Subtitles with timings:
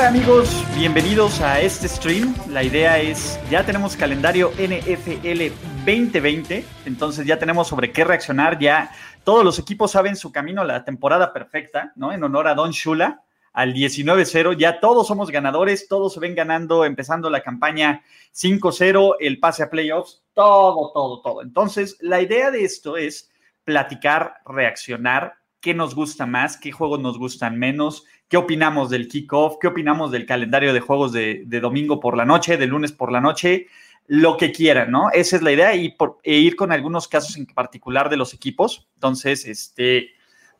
[0.00, 2.34] Hola amigos, bienvenidos a este stream.
[2.48, 5.52] La idea es, ya tenemos calendario NFL
[5.84, 8.92] 2020, entonces ya tenemos sobre qué reaccionar, ya
[9.24, 12.14] todos los equipos saben su camino la temporada perfecta, ¿no?
[12.14, 16.86] En honor a Don Shula, al 19-0, ya todos somos ganadores, todos se ven ganando,
[16.86, 18.02] empezando la campaña
[18.34, 21.42] 5-0, el pase a playoffs, todo, todo, todo.
[21.42, 23.30] Entonces, la idea de esto es
[23.64, 29.56] platicar, reaccionar, qué nos gusta más, qué juegos nos gustan menos, qué opinamos del kickoff,
[29.60, 33.20] qué opinamos del calendario de juegos de, domingo por la noche, de lunes por la
[33.20, 33.66] noche,
[34.06, 35.10] lo que quieran, ¿no?
[35.10, 38.32] Esa es la idea y por, e ir con algunos casos en particular de los
[38.32, 38.88] equipos.
[38.94, 40.10] Entonces, este,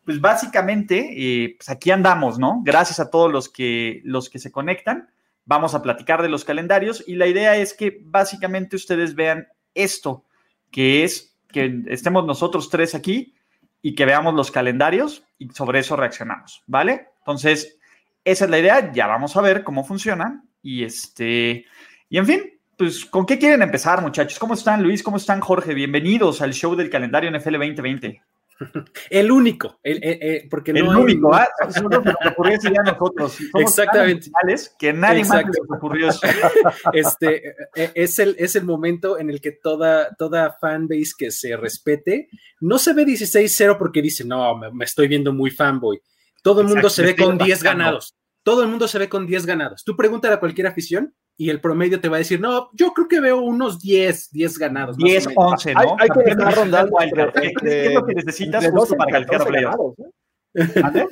[0.03, 2.61] pues básicamente, eh, pues aquí andamos, ¿no?
[2.61, 5.09] Gracias a todos los que, los que se conectan.
[5.45, 10.25] Vamos a platicar de los calendarios y la idea es que básicamente ustedes vean esto,
[10.71, 13.33] que es que estemos nosotros tres aquí
[13.81, 17.10] y que veamos los calendarios y sobre eso reaccionamos, ¿vale?
[17.21, 17.77] Entonces,
[18.25, 21.65] esa es la idea, ya vamos a ver cómo funciona y este,
[22.09, 22.41] y en fin,
[22.77, 24.39] pues, ¿con qué quieren empezar, muchachos?
[24.39, 25.03] ¿Cómo están, Luis?
[25.03, 25.73] ¿Cómo están, Jorge?
[25.73, 28.21] Bienvenidos al show del calendario NFL 2020.
[29.09, 31.47] El único, el, porque el único, ¿ah?
[31.69, 33.37] Solo nos ocurrió a nosotros.
[33.55, 34.29] Exactamente.
[34.77, 36.21] que nadie más nos ocurrió eso.
[36.93, 41.55] Este, e, es, el, es el momento en el que toda, toda fanbase que se
[41.57, 46.01] respete no se ve 16-0 porque dice, no, me, estoy viendo muy fanboy.
[46.41, 48.15] Todo el mundo se ve con 10 ganados.
[48.43, 49.83] Todo el mundo se ve con 10 ganados.
[49.83, 53.07] Tú pregúntale a cualquier afición y el promedio te va a decir, no, yo creo
[53.07, 54.97] que veo unos 10, 10 ganados.
[54.97, 55.79] 10, 11, ¿no?
[55.79, 56.97] Hay, hay que estar rondando.
[57.33, 59.99] ¿Qué es lo que necesitas justo para playoffs?
[59.99, 60.09] ¿eh?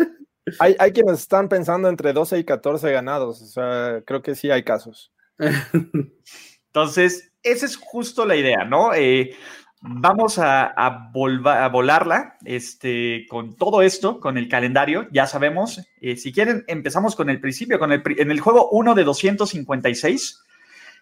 [0.59, 3.42] hay, hay quienes están pensando entre 12 y 14 ganados.
[3.42, 5.12] O sea, creo que sí hay casos.
[6.68, 8.94] Entonces, esa es justo la idea, ¿no?
[8.94, 9.36] Eh,
[9.81, 15.81] Vamos a, a, a, volarla este, con todo esto, con el calendario, ya sabemos.
[16.01, 20.44] Eh, si quieren, empezamos con el principio, con el, en el juego 1 de 256,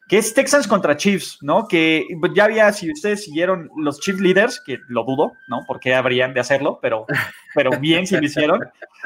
[0.07, 1.67] que es Texans contra Chiefs, ¿no?
[1.67, 2.05] Que
[2.35, 5.63] ya había, si ustedes siguieron los Chiefs Leaders, que lo dudo, ¿no?
[5.65, 7.07] Porque habrían de hacerlo, pero,
[7.55, 8.59] pero bien si lo hicieron.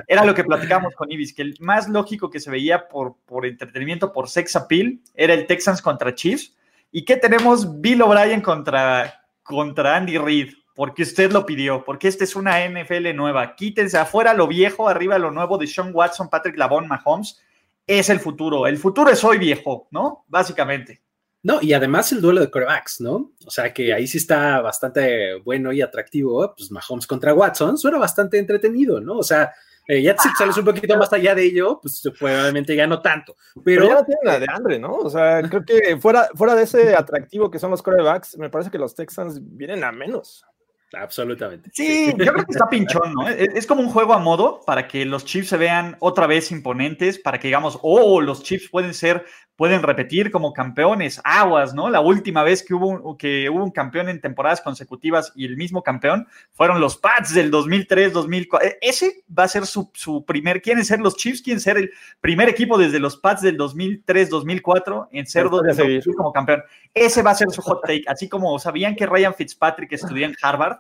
[0.05, 3.45] Era lo que platicamos con Ibis, que el más lógico que se veía por, por
[3.45, 6.57] entretenimiento, por sex appeal, era el Texans contra Chiefs.
[6.91, 7.79] ¿Y qué tenemos?
[7.79, 9.20] Bill O'Brien contra
[9.51, 13.55] contra Andy Reid, porque usted lo pidió, porque esta es una NFL nueva.
[13.55, 17.39] Quítense afuera lo viejo, arriba lo nuevo de Sean Watson, Patrick Lavon, Mahomes.
[17.85, 18.65] Es el futuro.
[18.65, 20.23] El futuro es hoy viejo, ¿no?
[20.27, 21.01] Básicamente.
[21.43, 23.31] No, y además el duelo de corebacks, ¿no?
[23.45, 26.53] O sea que ahí sí está bastante bueno y atractivo.
[26.55, 29.17] Pues Mahomes contra Watson suena bastante entretenido, ¿no?
[29.17, 29.51] O sea,
[29.87, 33.35] eh, ya si sales un poquito más allá de ello, pues probablemente ya no tanto.
[33.63, 34.93] Pero, ya no tienen la de Andre, ¿no?
[34.93, 38.71] O sea, creo que fuera, fuera de ese atractivo que son los corebacks, me parece
[38.71, 40.45] que los Texans vienen a menos.
[40.93, 41.69] Absolutamente.
[41.73, 43.27] Sí, yo creo que está pinchón, ¿no?
[43.29, 47.17] Es, como un juego a modo para que los Chiefs se vean otra vez imponentes,
[47.17, 49.25] para que digamos, oh, los Chiefs pueden ser,
[49.61, 51.87] pueden repetir como campeones, aguas, ¿no?
[51.91, 55.83] La última vez que hubo, que hubo un campeón en temporadas consecutivas y el mismo
[55.83, 58.67] campeón fueron los Pats del 2003, 2004.
[58.67, 61.43] E, ese va a ser su, su primer, ¿quieren ser los Chiefs?
[61.43, 66.63] ¿Quieren ser el primer equipo desde los Pats del 2003, 2004 en ser como campeón?
[66.91, 70.35] Ese va a ser su hot take, así como sabían que Ryan Fitzpatrick estudió en
[70.41, 70.79] Harvard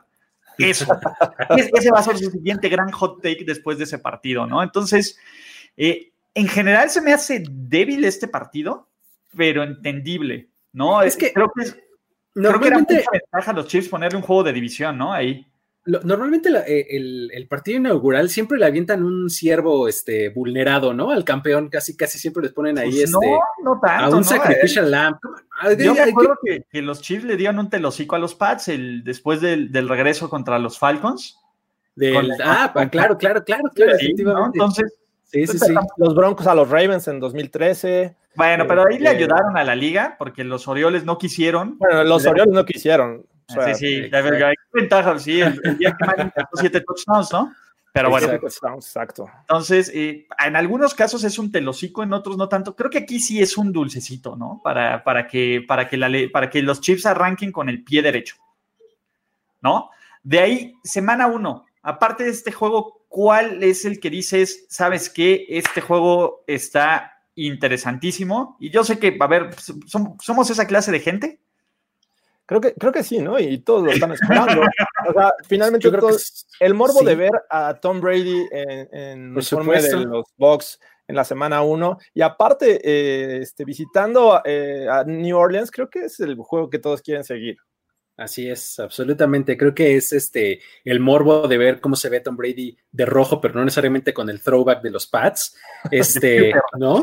[0.57, 0.87] eso.
[1.55, 4.63] ese va a ser su siguiente gran hot take después de ese partido, ¿no?
[4.63, 5.19] Entonces,
[5.77, 8.89] eh, en general se me hace débil este partido,
[9.35, 11.01] pero entendible, ¿no?
[11.01, 11.77] Es que creo que, es,
[12.35, 15.13] normalmente, creo que era ventaja a los Chiefs ponerle un juego de división, ¿no?
[15.13, 15.45] Ahí
[15.85, 16.85] normalmente eh,
[17.33, 21.09] el, partido inaugural siempre le avientan un ciervo este, vulnerado, ¿no?
[21.09, 24.23] Al campeón, casi casi siempre les ponen ahí pues este, no, no tanto, a un
[24.23, 25.17] sacrificial eh, lamp.
[25.79, 29.41] Yo me acuerdo que, los Chiefs le dieron un telocico a los Pats el, después
[29.41, 31.39] del, regreso contra los Falcons.
[32.43, 34.57] ah, claro, claro, claro, claro, efectivamente.
[34.57, 34.93] Entonces,
[35.31, 35.73] sí, sí, sí.
[35.97, 38.15] Los Broncos a los Ravens en 2013.
[38.35, 41.77] Bueno, pero ahí le este ayudaron a la liga porque los Orioles no quisieron.
[41.77, 47.31] Bueno, los Orioles no quisieron sí, sí, hay ventaja, sí, el, día que siete touchdowns,
[47.31, 47.53] ¿no?
[47.93, 48.31] Pero bueno.
[48.31, 49.29] Exacto.
[49.41, 52.73] Entonces, eh, en algunos casos es un telocico, en otros no tanto.
[52.73, 54.61] Creo que aquí sí es un dulcecito, ¿no?
[54.63, 58.37] Para, para, que, para, que, la, para que los Chiefs arranquen con el pie derecho,
[59.61, 59.89] ¿no?
[60.23, 65.45] De ahí, semana uno, aparte de este juego ¿cuál es el que dices, sabes que
[65.49, 68.55] este juego está interesantísimo?
[68.57, 69.49] Y yo sé que, a ver,
[69.85, 71.41] somos esa clase de gente.
[72.45, 73.37] Creo que, creo que sí, ¿no?
[73.37, 74.61] Y todos lo están esperando.
[75.09, 75.89] o sea, finalmente
[76.61, 81.25] el morbo de ver a Tom Brady en, en uniforme de los Bucks en la
[81.25, 86.37] semana 1 y aparte eh, este, visitando eh, a New Orleans, creo que es el
[86.37, 87.57] juego que todos quieren seguir.
[88.21, 89.57] Así es, absolutamente.
[89.57, 93.41] Creo que es este el morbo de ver cómo se ve Tom Brady de rojo,
[93.41, 95.57] pero no necesariamente con el throwback de los Pats.
[95.91, 97.01] Este, ¿no?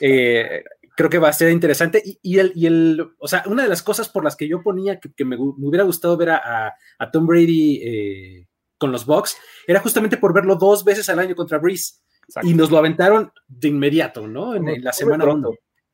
[0.00, 0.64] Eh,
[0.96, 2.02] creo que va a ser interesante.
[2.22, 4.98] Y, el, y, el, o sea, una de las cosas por las que yo ponía
[4.98, 6.74] que, me, hubiera gustado ver a,
[7.12, 8.46] Tom Brady eh,
[8.78, 11.96] con los Bucks era justamente por verlo dos veces al año contra Breeze.
[12.42, 14.54] Y nos lo aventaron de inmediato, ¿no?
[14.54, 15.50] En, la semana 1.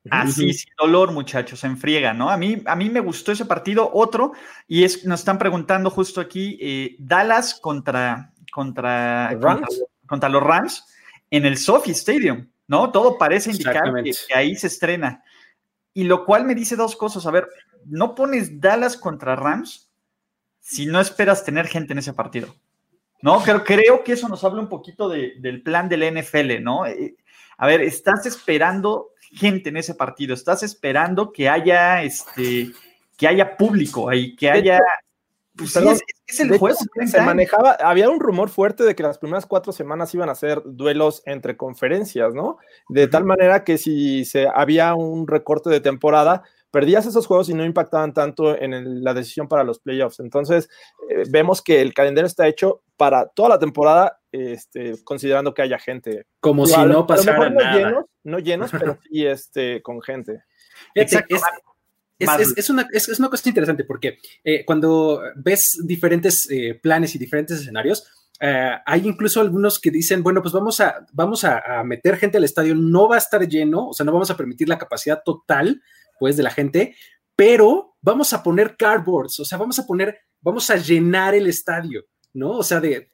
[0.09, 2.31] Así, sin dolor, muchachos, en friega, ¿no?
[2.31, 3.91] A mí, a mí me gustó ese partido.
[3.93, 4.33] Otro,
[4.67, 9.39] y es, nos están preguntando justo aquí, eh, Dallas contra, contra,
[10.07, 10.87] contra, los Rams
[11.31, 12.91] en el Sophie Stadium, ¿no?
[12.91, 15.23] Todo parece indicar que, ahí se estrena.
[15.93, 17.27] Y lo cual me dice dos cosas.
[17.27, 17.49] A ver,
[17.85, 19.91] no pones Dallas contra Rams
[20.61, 22.55] si no esperas tener gente en ese partido.
[23.23, 23.41] ¿no?
[23.43, 26.87] Creo, creo que eso nos habla un poquito del plan del NFL, ¿no?
[26.87, 27.17] Eh,
[27.59, 32.73] a ver, estás esperando gente en ese partido, estás esperando que haya, este,
[33.17, 34.81] que haya público ahí, que haya...
[35.57, 36.79] Pues es, el juego.
[37.07, 40.63] Se manejaba, había un rumor fuerte de que las primeras cuatro semanas iban a ser
[40.65, 42.59] duelos entre conferencias, ¿no?
[42.89, 47.55] De tal manera que si se, había un recorte de temporada, perdías esos juegos y
[47.55, 50.21] no impactaban tanto en la decisión para los playoffs.
[50.21, 50.71] Entonces,
[51.09, 55.79] eh, vemos que el calendario está hecho para toda la temporada, este, considerando que haya
[55.79, 56.27] gente.
[56.41, 57.77] Como si no pasara nada.
[57.77, 60.45] Llenos, no llenos, pero sí este, con gente.
[60.95, 61.37] Exacto.
[62.19, 68.07] Es, una, cosa interesante porque eh, cuando ves diferentes eh, planes y diferentes escenarios,
[68.41, 72.75] hay incluso algunos que dicen, bueno, pues vamos, a, vamos a, meter gente al estadio,
[72.75, 75.83] no va a estar lleno, o sea, no vamos a permitir la capacidad total
[76.19, 76.97] pues, de la gente,
[77.37, 82.05] pero vamos a poner cardboards, o sea, vamos a poner, vamos a llenar el estadio,
[82.35, 82.59] ¿no?
[82.59, 83.11] O sea, de...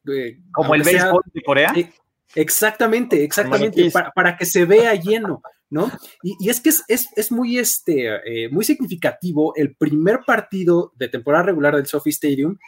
[0.53, 1.73] Como el béisbol de Corea.
[1.77, 1.93] Eh,
[2.35, 5.91] exactamente, exactamente, para, que se vea lleno, ¿no?
[6.23, 11.77] Y, es que es, muy, este, eh, muy significativo el primer partido de temporada regular
[11.77, 12.59] del Sophie Stadium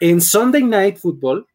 [0.00, 1.46] en Sunday Night Football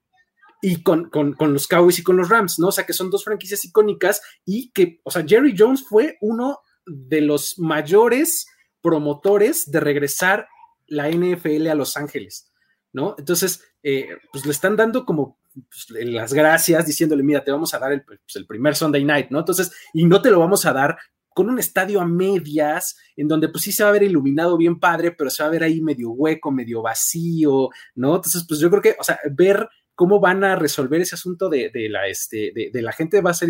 [0.61, 2.69] y con, con, los Cowboys y con los Rams, ¿no?
[2.69, 6.59] O sea, que son dos franquicias icónicas y que, o sea, Jerry Jones fue uno
[6.85, 8.47] de los mayores
[8.81, 10.47] promotores de regresar
[10.87, 12.51] la NFL a Los Ángeles,
[12.95, 13.13] ¿no?
[13.17, 17.79] Entonces, eh, pues le están dando como pues, las gracias, diciéndole, mira, te vamos a
[17.79, 19.39] dar el, pues, el, primer Sunday night, ¿no?
[19.39, 20.97] Entonces, y no te lo vamos a dar
[21.29, 24.79] con un estadio a medias, en donde pues sí se va a ver iluminado bien
[24.79, 28.15] padre, pero se va a ver ahí medio hueco, medio vacío, ¿no?
[28.15, 31.69] Entonces, pues yo creo que, o sea, ver cómo van a resolver ese asunto de,
[31.89, 33.49] la, este, de, la gente va a ser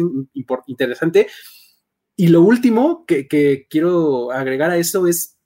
[0.66, 1.28] interesante.
[2.16, 3.28] Y lo último que,
[3.70, 5.38] quiero agregar a esto es,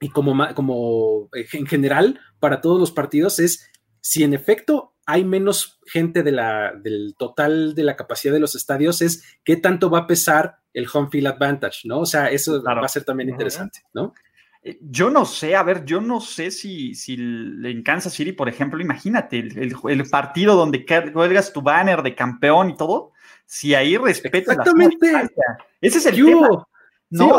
[0.00, 3.70] y como, como en general para todos los partidos, es
[4.02, 8.54] si en efecto hay menos gente de la, del total de la capacidad de los
[8.54, 12.00] estadios, es qué tanto va a pesar el home field advantage, ¿no?
[12.00, 14.12] O sea, eso va a ser también interesante, ¿no?
[14.62, 18.50] Eh, yo no sé, a ver, yo no sé si, si en Kansas City, por
[18.50, 23.12] ejemplo, imagínate el, el partido donde cuelgas tu banner de campeón y todo,
[23.46, 25.10] si ahí respetas Exactamente.
[25.80, 26.68] Ese es el tema.
[27.08, 27.38] No,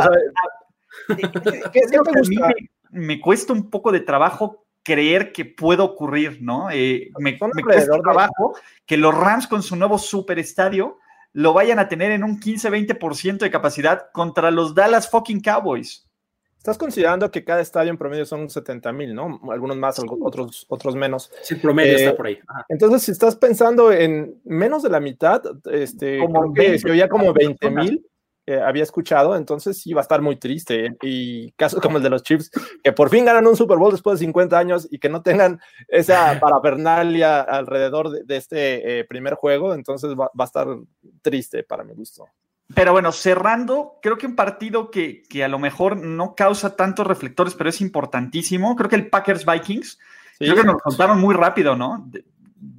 [2.91, 6.69] me, cuesta un poco de trabajo creer que puede ocurrir, ¿no?
[6.71, 10.99] Eh, me, cuesta trabajo que los Rams con su nuevo super estadio
[11.33, 16.07] lo vayan a tener en un 15-20% de capacidad contra los Dallas fucking Cowboys.
[16.57, 19.41] Estás considerando que cada estadio en promedio son 70 mil, ¿no?
[19.51, 21.31] Algunos más, otros, otros menos.
[21.41, 22.39] Sí, promedio está eh, por ahí.
[22.69, 27.69] Entonces, si estás pensando en menos de la mitad, este, como que oía como 20
[27.71, 28.05] mil,
[28.47, 30.95] eh, había escuchado, entonces sí va a estar muy triste.
[31.01, 32.51] Y casos como el de los Chiefs,
[32.83, 35.59] que por fin ganan un Super Bowl después de 50 años y que no tengan
[35.87, 40.67] esa parafernalia alrededor de, este eh, primer juego, entonces va, va a estar
[41.21, 42.27] triste para mi gusto.
[42.73, 47.53] Pero bueno, cerrando, creo que un partido que, a lo mejor no causa tantos reflectores,
[47.53, 48.75] pero es importantísimo.
[48.75, 49.99] Creo que el Packers Vikings,
[50.39, 52.09] creo que nos contaron muy rápido, ¿no?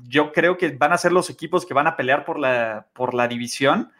[0.08, 3.14] Yo creo que van a ser los equipos que van a pelear por la, por
[3.14, 3.92] la división.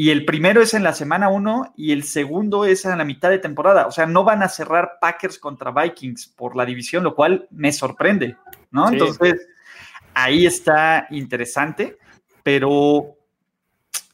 [0.00, 3.30] Y el primero es en la semana uno y el segundo es en la mitad
[3.30, 3.88] de temporada.
[3.88, 7.72] O sea, no van a cerrar Packers contra Vikings por la división, lo cual me
[7.72, 8.36] sorprende,
[8.70, 8.88] ¿no?
[8.88, 9.48] Entonces,
[10.14, 11.98] ahí está interesante,
[12.44, 13.16] pero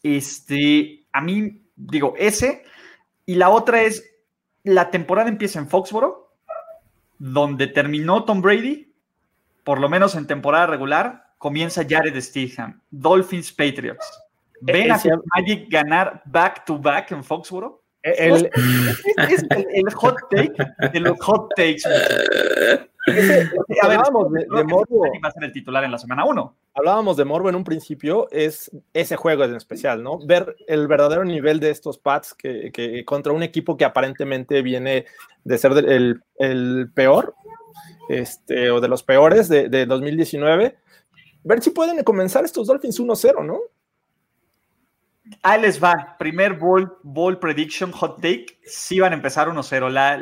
[0.02, 2.64] este, a mí, digo, ese.
[3.26, 4.10] Y la otra es,
[4.62, 6.34] la temporada empieza en Foxboro,
[7.18, 8.90] donde terminó Tom Brady,
[9.64, 14.23] por lo menos en temporada regular, comienza Jared Stidham, Dolphins Patriots.
[14.64, 15.00] ¿Ven a
[15.36, 17.80] Magic ganar back to back en Foxborough?
[18.02, 18.50] El,
[19.30, 20.52] es, el, hot take
[20.92, 21.82] de los hot takes.
[23.82, 25.04] hablábamos de, Morbo.
[25.24, 26.56] Va a ser el titular en la semana 1.
[26.74, 30.18] Hablábamos de Morbo en un principio, es ese juego en especial, ¿no?
[30.26, 35.06] Ver el verdadero nivel de estos Pats que, que contra un equipo que aparentemente viene
[35.44, 37.34] de ser el, el, peor,
[38.10, 40.76] este, o de los peores de, de 2019.
[41.44, 43.60] Ver si pueden comenzar estos Dolphins 1-0, ¿no?
[45.42, 46.16] Ahí les va.
[46.18, 48.58] Primer ball, ball prediction, hot take.
[48.64, 49.90] Sí van a empezar 1-0.
[49.90, 50.20] La,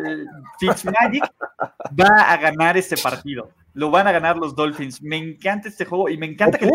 [0.58, 1.24] Fitzmagic
[2.00, 3.50] va a ganar este partido.
[3.74, 5.02] Lo van a ganar los Dolphins.
[5.02, 6.70] Me encanta este juego y me encanta que.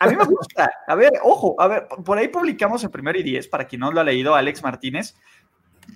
[0.00, 0.70] A mí me gusta.
[0.86, 3.92] A ver, ojo, a ver, por ahí publicamos en primero y diez, para quien no
[3.92, 5.14] lo ha leído, Alex Martínez,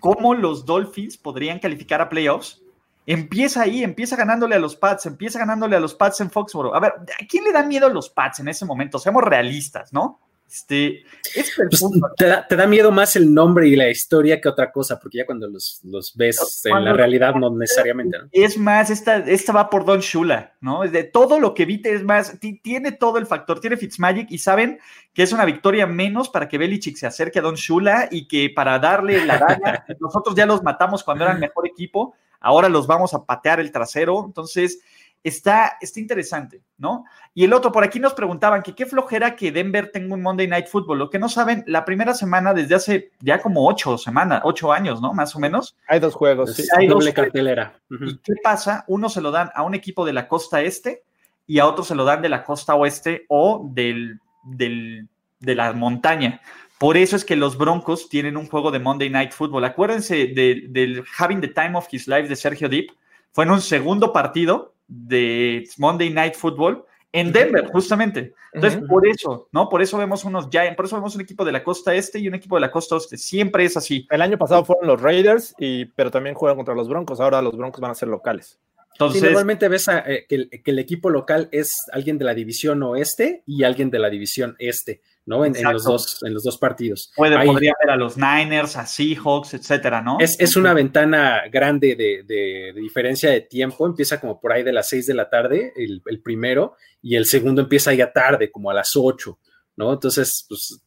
[0.00, 2.62] cómo los Dolphins podrían calificar a playoffs.
[3.06, 6.74] Empieza ahí, empieza ganándole a los Pats, empieza ganándole a los Pats en Foxborough.
[6.74, 8.98] A ver, ¿a quién le dan miedo a los Pats en ese momento?
[8.98, 10.20] Seamos realistas, ¿no?
[10.50, 11.84] Este, pues,
[12.16, 15.46] te, da, miedo más el nombre y la historia que otra cosa, porque ya cuando
[15.46, 15.80] los,
[16.16, 18.18] ves en la realidad, no necesariamente.
[18.32, 20.82] Es más, esta, esta va por Don Shula, ¿no?
[20.82, 24.80] De todo lo que viste, es más, tiene todo el factor, tiene Fitzmagic y saben
[25.14, 28.50] que es una victoria menos para que Belichick se acerque a Don Shula y que
[28.50, 33.14] para darle la daña, nosotros ya los matamos cuando eran mejor equipo, ahora los vamos
[33.14, 34.80] a patear el trasero, entonces
[35.22, 37.04] está, está interesante, ¿no?
[37.34, 40.46] Y el otro, por aquí nos preguntaban que qué flojera que Denver tenga un Monday
[40.46, 40.98] Night Football.
[40.98, 45.00] Lo que no saben, la primera semana desde hace ya como ocho semanas, ocho años,
[45.00, 45.12] ¿no?
[45.12, 45.76] Más o menos.
[45.88, 46.64] Hay dos juegos, sí.
[46.76, 47.74] Hay doble cartelera.
[47.90, 48.84] ¿Y qué pasa?
[48.88, 51.02] Uno se lo dan a un equipo de la costa este
[51.46, 55.08] y a otro se lo dan de la costa oeste o del, del,
[55.40, 56.40] de la montaña.
[56.78, 59.64] Por eso es que los Broncos tienen un juego de Monday Night Football.
[59.64, 62.90] Acuérdense del Having the Time of His Life de Sergio Deep.
[63.32, 68.34] Fue en un segundo partido de Monday Night Football en Denver, justamente.
[68.52, 69.68] Entonces, por eso, ¿no?
[69.68, 72.28] Por eso vemos unos Giants, por eso vemos un equipo de la costa este y
[72.28, 73.16] un equipo de la costa oeste.
[73.16, 74.06] Siempre es así.
[74.10, 77.20] El año pasado fueron los Raiders, y, pero también juegan contra los Broncos.
[77.20, 78.58] Ahora los Broncos van a ser locales.
[78.92, 83.64] Entonces, normalmente ves eh, que, el, equipo local es alguien de la división oeste y
[83.64, 85.00] alguien de la división este.
[85.26, 85.44] ¿No?
[85.44, 87.12] En, los, dos, en los dos partidos.
[87.14, 90.18] Puede, podría ver a los Niners, a Seahawks, etcétera, ¿no?
[90.18, 95.06] Es, una ventana grande de, diferencia de tiempo, empieza como por ahí de las 6
[95.06, 99.38] de la tarde, el, primero, y el segundo empieza ya tarde, como a las 8,
[99.76, 99.92] ¿no?
[99.92, 100.82] Entonces, pues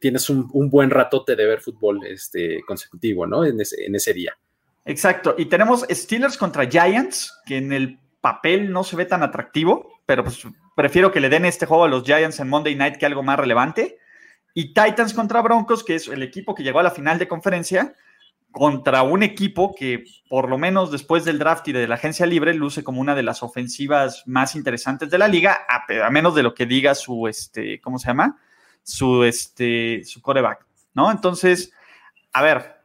[0.00, 3.44] tienes un, buen ratote de ver fútbol este, consecutivo, ¿no?
[3.44, 4.36] En ese, en ese día.
[4.84, 10.00] Exacto, y tenemos Steelers contra Giants, que en el papel no se ve tan atractivo,
[10.06, 10.42] pero pues
[10.74, 13.38] prefiero que le den este juego a los Giants en Monday Night que algo más
[13.38, 13.98] relevante.
[14.54, 17.94] Y Titans contra Broncos, que es el equipo que llegó a la final de conferencia,
[18.54, 22.54] contra un equipo que, por lo menos después del draft y de la agencia libre,
[22.54, 26.54] luce como una de las ofensivas más interesantes de la liga, a, menos de lo
[26.54, 28.40] que diga su, este, ¿cómo se llama?
[28.84, 30.64] Su, este, su coreback,
[30.94, 31.10] ¿no?
[31.10, 31.72] Entonces,
[32.32, 32.76] a ver,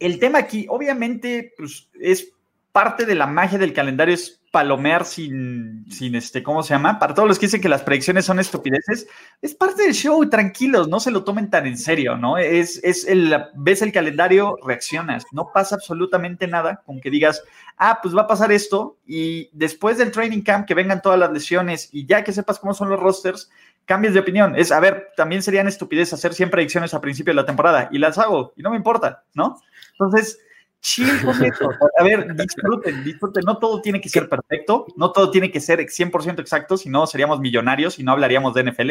[0.00, 2.34] el tema aquí, obviamente, pues, es
[2.72, 6.98] parte de la magia del calendario es palomear sin, sin este, ¿cómo se llama?
[6.98, 9.06] Para todos los que dicen que las predicciones son estupideces,
[9.40, 12.36] es parte del show, tranquilos, no se lo tomen tan en serio, ¿no?
[12.36, 17.44] Es, es el, ves el calendario, reaccionas, no pasa absolutamente nada con que digas,
[17.76, 21.32] ah, pues va a pasar esto, y después del training camp que vengan todas las
[21.32, 23.50] lesiones y ya que sepas cómo son los rosters,
[23.84, 24.56] cambies de opinión.
[24.56, 27.98] Es, a ver, también serían estupideces hacer siempre predicciones a principio de la temporada, y
[27.98, 29.60] las hago, y no me importa, ¿no?
[29.92, 30.40] Entonces,
[30.80, 31.34] chill con
[31.98, 33.44] A ver, disfruten, disfruten.
[33.44, 37.06] No todo tiene que ser perfecto, no todo tiene que ser 100% exacto, si no
[37.06, 38.90] seríamos millonarios y no hablaríamos de NFL.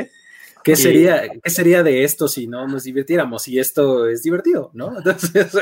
[0.64, 3.48] ¿Qué sería, ¿Qué sería de esto si no nos divirtiéramos?
[3.48, 4.98] Y esto es divertido, ¿no?
[4.98, 5.56] Entonces,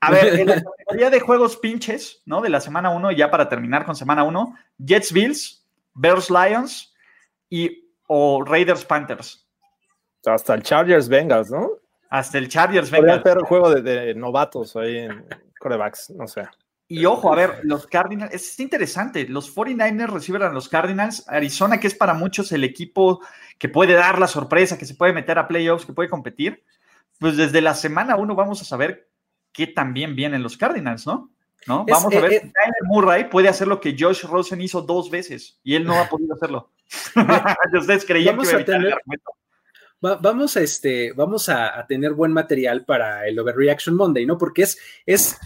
[0.00, 2.40] a ver, en la categoría de juegos pinches, ¿no?
[2.40, 6.94] De la semana 1, ya para terminar con semana 1, Jets Bills, Bears Lions
[7.48, 9.48] y o Raiders Panthers.
[10.24, 11.70] Hasta el Chargers Bengals, ¿no?
[12.10, 12.90] Hasta el Chargers.
[12.90, 15.26] Podría hacer un juego de, novatos ahí en
[15.58, 16.42] corebacks, no sé.
[16.86, 21.80] Y ojo, a ver, los Cardinals, es interesante, los 49ers reciben a los Cardinals, Arizona,
[21.80, 23.20] que es para muchos el equipo
[23.58, 26.62] que puede dar la sorpresa, que se puede meter a playoffs, que puede competir,
[27.18, 29.08] pues desde la semana uno vamos a saber
[29.52, 31.30] qué también vienen los Cardinals, ¿no?
[31.66, 31.86] ¿No?
[31.88, 35.10] Vamos a ver eh, si Tyler Murray puede hacer lo que Josh Rosen hizo dos
[35.10, 36.70] veces y él no ha podido hacerlo.
[37.72, 38.98] Ustedes creían que iba a tener,
[40.00, 44.36] vamos a, este, vamos a, tener buen material para el Overreaction Monday, ¿no?
[44.36, 45.38] Porque es, es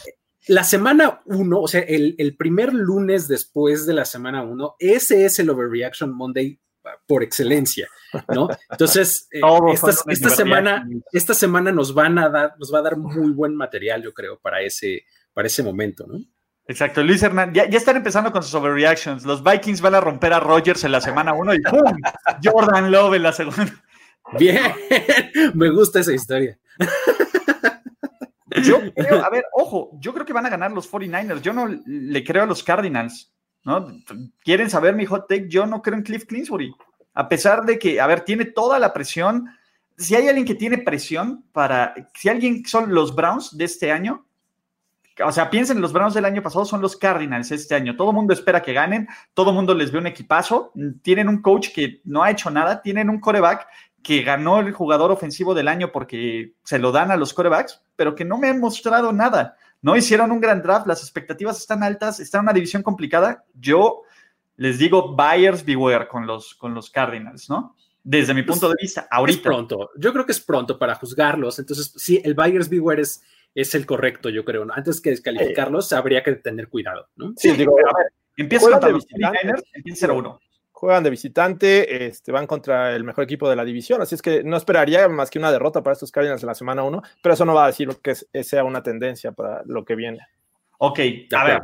[0.46, 5.38] la semana uno, o sea, el, primer lunes después de la semana uno, ese es
[5.38, 6.58] el Overreaction Monday
[7.06, 7.86] por excelencia,
[8.34, 8.48] ¿no?
[8.70, 9.40] Entonces, eh,
[9.72, 14.02] esta, semana, esta semana nos van a dar, nos va a dar muy buen material,
[14.02, 16.18] yo creo, para ese, para ese momento, ¿no?
[16.66, 19.24] Exacto, Luis Hernández, ya, ya, están empezando con sus overreactions.
[19.24, 21.80] Los Vikings van a romper a Rogers en la semana 1 y ¡pum!
[22.44, 23.72] Jordan Love en la segunda.
[24.36, 24.72] Bien,
[25.54, 26.58] me gusta esa historia.
[28.64, 31.40] Yo creo, a ver, ojo, yo creo que van a ganar los 49ers.
[31.40, 33.32] Yo no le creo a los Cardinals,
[33.64, 33.86] ¿no?
[34.42, 35.48] ¿Quieren saber mi hot take?
[35.48, 36.74] Yo no creo en Cliff Clinsbury.
[37.14, 39.48] A pesar de que, a ver, tiene toda la presión.
[39.96, 44.24] Si hay alguien que tiene presión para, si alguien son los Browns de este año,
[45.24, 47.96] o sea, piensen, los Browns del año pasado son los Cardinals este año.
[47.96, 50.72] Todo el mundo espera que ganen, todo el mundo les ve un equipazo.
[51.02, 53.66] Tienen un coach que no ha hecho nada, tienen un coreback
[54.02, 58.14] que ganó el jugador ofensivo del año porque se lo dan a los corebacks, pero
[58.14, 59.56] que no me han mostrado nada.
[59.82, 63.44] No hicieron un gran draft, las expectativas están altas, está en una división complicada.
[63.54, 64.02] Yo
[64.56, 67.76] les digo buyers beware con los, con los Cardinals, ¿no?
[68.02, 69.38] Desde mi punto de vista, ahorita.
[69.38, 71.58] Es pronto, yo creo que es pronto para juzgarlos.
[71.58, 73.22] Entonces, sí, el buyers beware es,
[73.54, 74.64] es el correcto, yo creo.
[74.64, 74.72] ¿no?
[74.72, 77.34] Antes que descalificarlos, habría que tener cuidado, ¿no?
[77.36, 80.38] Sí, digo, a ver, empieza contra los 49ers, empieza 0-1
[80.78, 84.44] juegan de visitante, este, van contra el mejor equipo de la división, así es que
[84.44, 87.44] no esperaría más que una derrota para estos Cardinals en la semana 1, pero eso
[87.44, 90.20] no va a decir que sea una tendencia para lo que viene.
[90.78, 91.00] Ok,
[91.34, 91.62] a ver,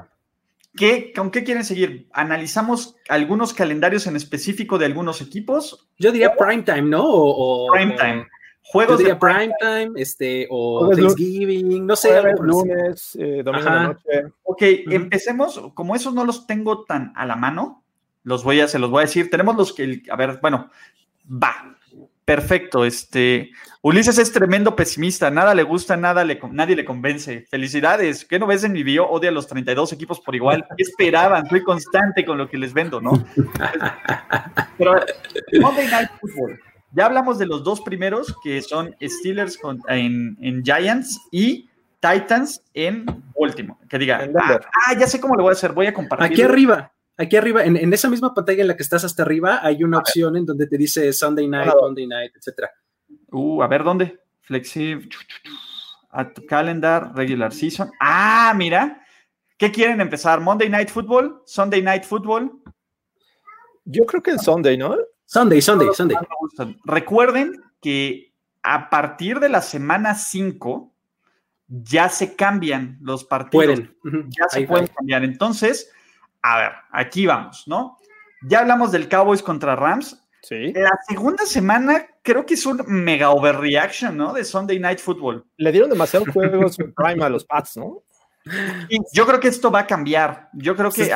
[0.76, 2.08] ¿qué, ¿con qué quieren seguir?
[2.12, 5.88] ¿Analizamos algunos calendarios en específico de algunos equipos?
[5.96, 7.04] Yo diría primetime, ¿no?
[7.06, 8.26] O, primetime.
[8.62, 12.20] Juegos de primetime, este, o Thanksgiving, no sé.
[12.40, 14.32] Lunes, eh, domingo de noche.
[14.42, 17.83] Ok, empecemos, como esos no los tengo tan a la mano,
[18.24, 19.30] los voy a, se los voy a decir.
[19.30, 20.70] Tenemos los que, a ver, bueno,
[21.30, 21.76] va.
[22.24, 22.86] Perfecto.
[22.86, 23.50] Este,
[23.82, 25.30] Ulises es tremendo pesimista.
[25.30, 27.46] Nada le gusta, nada le, nadie le convence.
[27.50, 28.24] Felicidades.
[28.24, 29.06] ¿Qué no ves en mi video?
[29.06, 30.66] Odia a los 32 equipos por igual.
[30.76, 31.46] ¿Qué esperaban?
[31.48, 33.12] Soy constante con lo que les vendo, ¿no?
[34.78, 34.94] Pero
[35.60, 36.58] Monday Night Football.
[36.92, 41.68] Ya hablamos de los dos primeros, que son Steelers en, en Giants y
[42.00, 43.04] Titans en
[43.38, 43.80] Baltimore.
[43.88, 45.72] Que diga, ah, ah, ya sé cómo lo voy a hacer.
[45.72, 46.32] Voy a compartir.
[46.32, 46.93] Aquí arriba.
[47.16, 50.36] Aquí arriba, en, esa misma pantalla en la que estás hasta arriba, hay una opción
[50.36, 52.68] en donde te dice Sunday night, Monday night, etc.
[53.30, 54.18] Uh, a ver, ¿dónde?
[54.40, 55.08] Flexible.
[56.10, 57.90] A tu calendar, regular season.
[58.00, 59.00] Ah, mira.
[59.56, 60.40] ¿Qué quieren empezar?
[60.40, 61.42] ¿Monday night football?
[61.46, 62.50] ¿Sunday night football?
[63.84, 64.96] Yo creo que el Sunday, ¿no?
[65.24, 66.16] Sunday, Sunday, Sunday.
[66.84, 70.92] Recuerden que a partir de la semana 5
[71.68, 73.80] ya se cambian los partidos.
[74.02, 74.30] Pueden.
[74.30, 75.24] Ya se pueden cambiar.
[75.24, 75.90] Entonces,
[76.44, 77.96] a ver, aquí vamos, ¿no?
[78.42, 80.22] Ya hablamos del Cowboys contra Rams.
[80.42, 80.74] Sí.
[80.74, 84.34] La segunda semana creo que es un mega overreaction, ¿no?
[84.34, 85.46] De Sunday Night Football.
[85.56, 88.02] Le dieron demasiados juegos prime a los Pats, ¿no?
[89.14, 90.50] yo creo que esto va a cambiar.
[90.52, 91.10] Yo creo que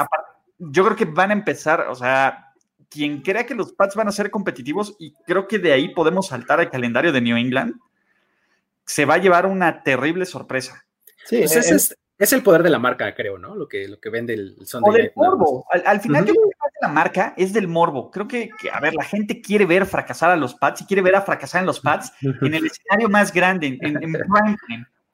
[0.59, 2.55] yo creo que van a empezar, o sea,
[2.89, 6.29] quien crea que los Pats van a ser competitivos y creo que de ahí podemos
[6.29, 7.75] saltar al calendario de New England,
[8.87, 10.87] se va a llevar una terrible sorpresa.
[11.27, 13.55] Sí, pues es, es el poder de la marca, creo, ¿no?
[13.55, 15.67] Lo que, lo que vende el Sunday O del morbo.
[15.71, 18.11] Al, final, yo creo que la marca es del morbo.
[18.11, 21.15] Creo que, a ver, la gente quiere ver fracasar a los Pats y quiere ver
[21.15, 24.17] a fracasar en los Pats en el escenario más grande, en, en,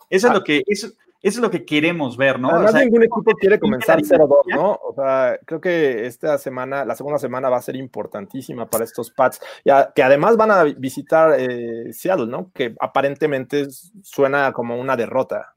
[0.08, 0.88] Eso es lo que, eso,
[1.24, 2.50] es lo que queremos ver, ¿no?
[2.50, 4.72] Además, ningún equipo quiere comenzar 0-2, ¿no?
[4.82, 9.10] O sea, creo que esta semana, la segunda semana va a ser importantísima para estos
[9.10, 12.50] Pats, ya, que además van a visitar eh, Seattle, ¿no?
[12.52, 13.66] Que aparentemente
[14.02, 15.53] suena como una derrota.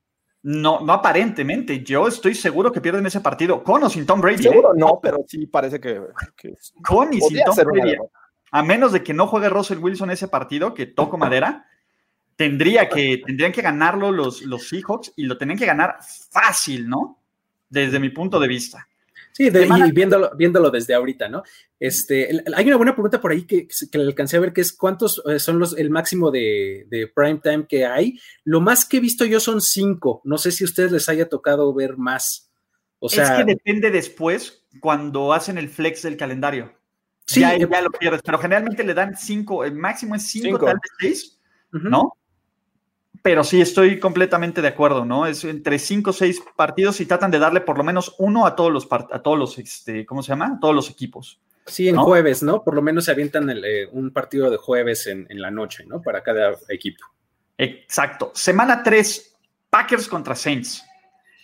[0.50, 1.84] No, no aparentemente.
[1.84, 4.48] Yo estoy seguro que pierden ese partido con o sin Tom Brady.
[4.48, 4.50] ¿eh?
[4.50, 6.00] Seguro no, pero sí parece que.
[6.82, 7.98] con y sin Tom Brady.
[8.52, 11.68] A menos de que no juegue Russell Wilson ese partido, que toco madera,
[12.38, 15.98] tendría que, tendrían que ganarlo los, los Seahawks y lo tienen que ganar
[16.32, 17.22] fácil, ¿no?
[17.68, 18.87] Desde mi punto de vista.
[19.38, 21.44] Sí, y viéndolo, viéndolo desde ahorita, ¿no?
[21.80, 25.22] Este, hay una buena pregunta por ahí que, que alcancé a ver, que es cuántos
[25.28, 28.20] eh, son los, el máximo de, de, prime time que hay.
[28.44, 30.22] Lo más que he visto yo son cinco.
[30.24, 32.52] No sé si a ustedes les haya tocado ver más.
[32.98, 36.74] O sea, es que depende después cuando hacen el flex del calendario.
[37.28, 40.80] Sí, ya, ya lo pierdes, pero generalmente le dan cinco, el máximo es cinco, tal
[40.82, 41.40] vez seis,
[41.72, 42.18] ¿no?
[43.22, 45.26] Pero sí estoy completamente de acuerdo, ¿no?
[45.26, 48.56] Es entre cinco o seis partidos y tratan de darle por lo menos uno a
[48.56, 50.54] todos los, a todos los este, ¿cómo se llama?
[50.58, 51.40] A todos los equipos.
[51.66, 52.64] Sí, en jueves, ¿no?
[52.64, 56.02] Por lo menos se avientan eh, un partido de jueves en, la noche, ¿no?
[56.02, 57.04] Para cada equipo.
[57.58, 58.32] Exacto.
[58.34, 59.36] Semana 3,
[59.70, 60.86] Packers contra Saints.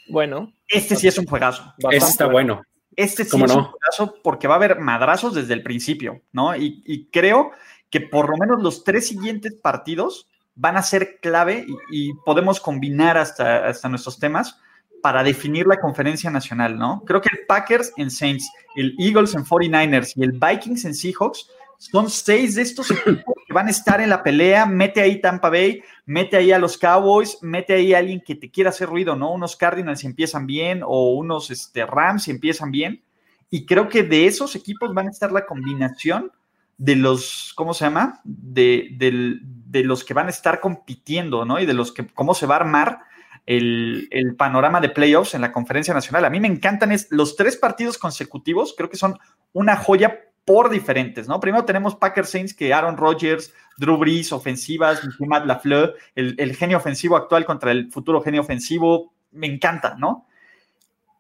[0.08, 0.54] Bueno.
[0.68, 1.74] Este sí es un juegazo.
[1.92, 2.64] Este está bueno.
[2.96, 6.56] Este sí es un juegazo porque va a haber madrazos desde el principio, ¿no?
[6.56, 7.52] y creo
[7.90, 13.18] que por lo menos los tres siguientes partidos van a ser clave y, podemos combinar
[13.18, 14.60] hasta, hasta nuestros temas
[15.02, 17.04] para definir la conferencia nacional, ¿no?
[17.06, 21.50] Creo que el Packers en Saints, el Eagles en 49ers y el Vikings en Seahawks
[21.78, 24.66] son seis de estos equipos que van a estar en la pelea.
[24.66, 28.50] Mete ahí Tampa Bay, mete ahí a los Cowboys, mete ahí a alguien que te
[28.50, 29.34] quiera hacer ruido, ¿no?
[29.34, 33.04] Unos Cardinals si empiezan bien o unos este, Rams si empiezan bien.
[33.50, 36.32] Y creo que de esos equipos van a estar la combinación
[36.78, 38.22] de los, ¿cómo se llama?
[38.24, 41.60] De, de los que van a estar compitiendo, ¿no?
[41.60, 43.00] Y de los que, cómo se va a armar
[43.46, 46.26] el, panorama de playoffs en la conferencia nacional.
[46.26, 49.18] A mí me encantan es, los tres partidos consecutivos, creo que son
[49.52, 51.40] una joya por diferentes, ¿no?
[51.40, 56.78] Primero tenemos Packers Saints, que Aaron Rodgers, Drew Brees, ofensivas, Matt LaFleur, el, el genio
[56.78, 60.28] ofensivo actual contra el futuro genio ofensivo, me encanta, ¿no?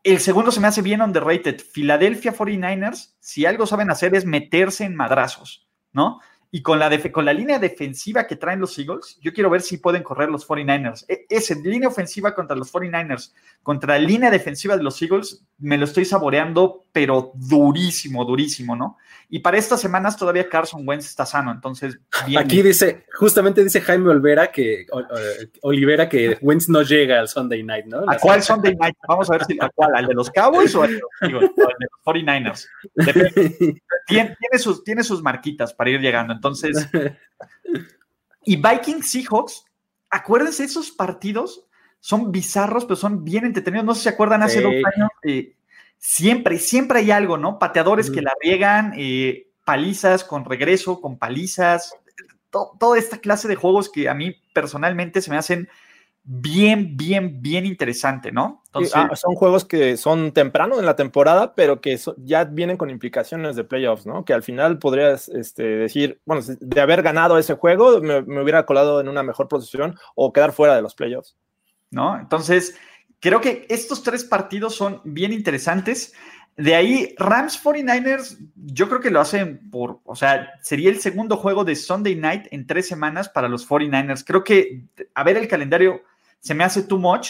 [0.03, 1.61] El segundo se me hace bien underrated.
[1.71, 6.19] Philadelphia 49ers, si algo saben hacer es meterse en madrazos, ¿no?
[6.51, 9.77] Y con la, con la línea defensiva que traen los Eagles, yo quiero ver si
[9.77, 11.05] pueden correr los 49ers.
[11.07, 15.77] E, esa línea ofensiva contra los 49ers, contra la línea defensiva de los Eagles, me
[15.77, 18.97] lo estoy saboreando, pero durísimo, durísimo, ¿no?
[19.29, 21.97] Y para estas semanas todavía Carson Wentz está sano, entonces.
[22.37, 24.85] Aquí dice, justamente dice Jaime Olvera que
[25.61, 28.03] Olivera que Wentz no llega al Sunday Night, ¿no?
[28.07, 28.95] ¿A cuál Sunday Night?
[29.07, 31.43] Vamos a ver si a cuál, al de los Cowboys o al de los,
[32.05, 32.67] 49ers.
[34.05, 36.89] Tiene, sus, tiene sus marquitas para ir llegando, entonces.
[38.45, 39.63] Y Vikings Seahawks,
[40.09, 41.65] acuérdense, esos partidos
[42.03, 43.85] son bizarros, pero son bien entretenidos.
[43.85, 45.09] No sé si se acuerdan hace dos años.
[45.23, 45.55] Eh,
[45.97, 47.57] siempre, siempre hay algo, ¿no?
[47.57, 51.95] Pateadores que la riegan, eh, palizas con regreso, con palizas,
[52.51, 55.69] toda esta clase de juegos que a mí personalmente se me hacen
[56.25, 58.63] bien, bien, bien interesante, ¿no?
[58.65, 62.89] Entonces, ah, son juegos que son temprano en la temporada, pero que ya vienen con
[62.89, 64.25] implicaciones de playoffs, ¿no?
[64.25, 68.65] Que al final podrías este, decir, bueno, de haber ganado ese juego, me, me, hubiera
[68.65, 71.37] colado en una mejor posición o quedar fuera de los playoffs.
[71.93, 72.19] ¿No?
[72.19, 72.75] Entonces,
[73.23, 76.12] Creo que estos tres partidos son bien interesantes.
[76.58, 81.38] De ahí, Rams 49ers, yo creo que lo hacen por, o sea, sería el segundo
[81.38, 84.25] juego de Sunday Night en tres semanas para los 49ers.
[84.27, 86.01] Creo que, a ver, el calendario
[86.41, 87.29] se me hace too much,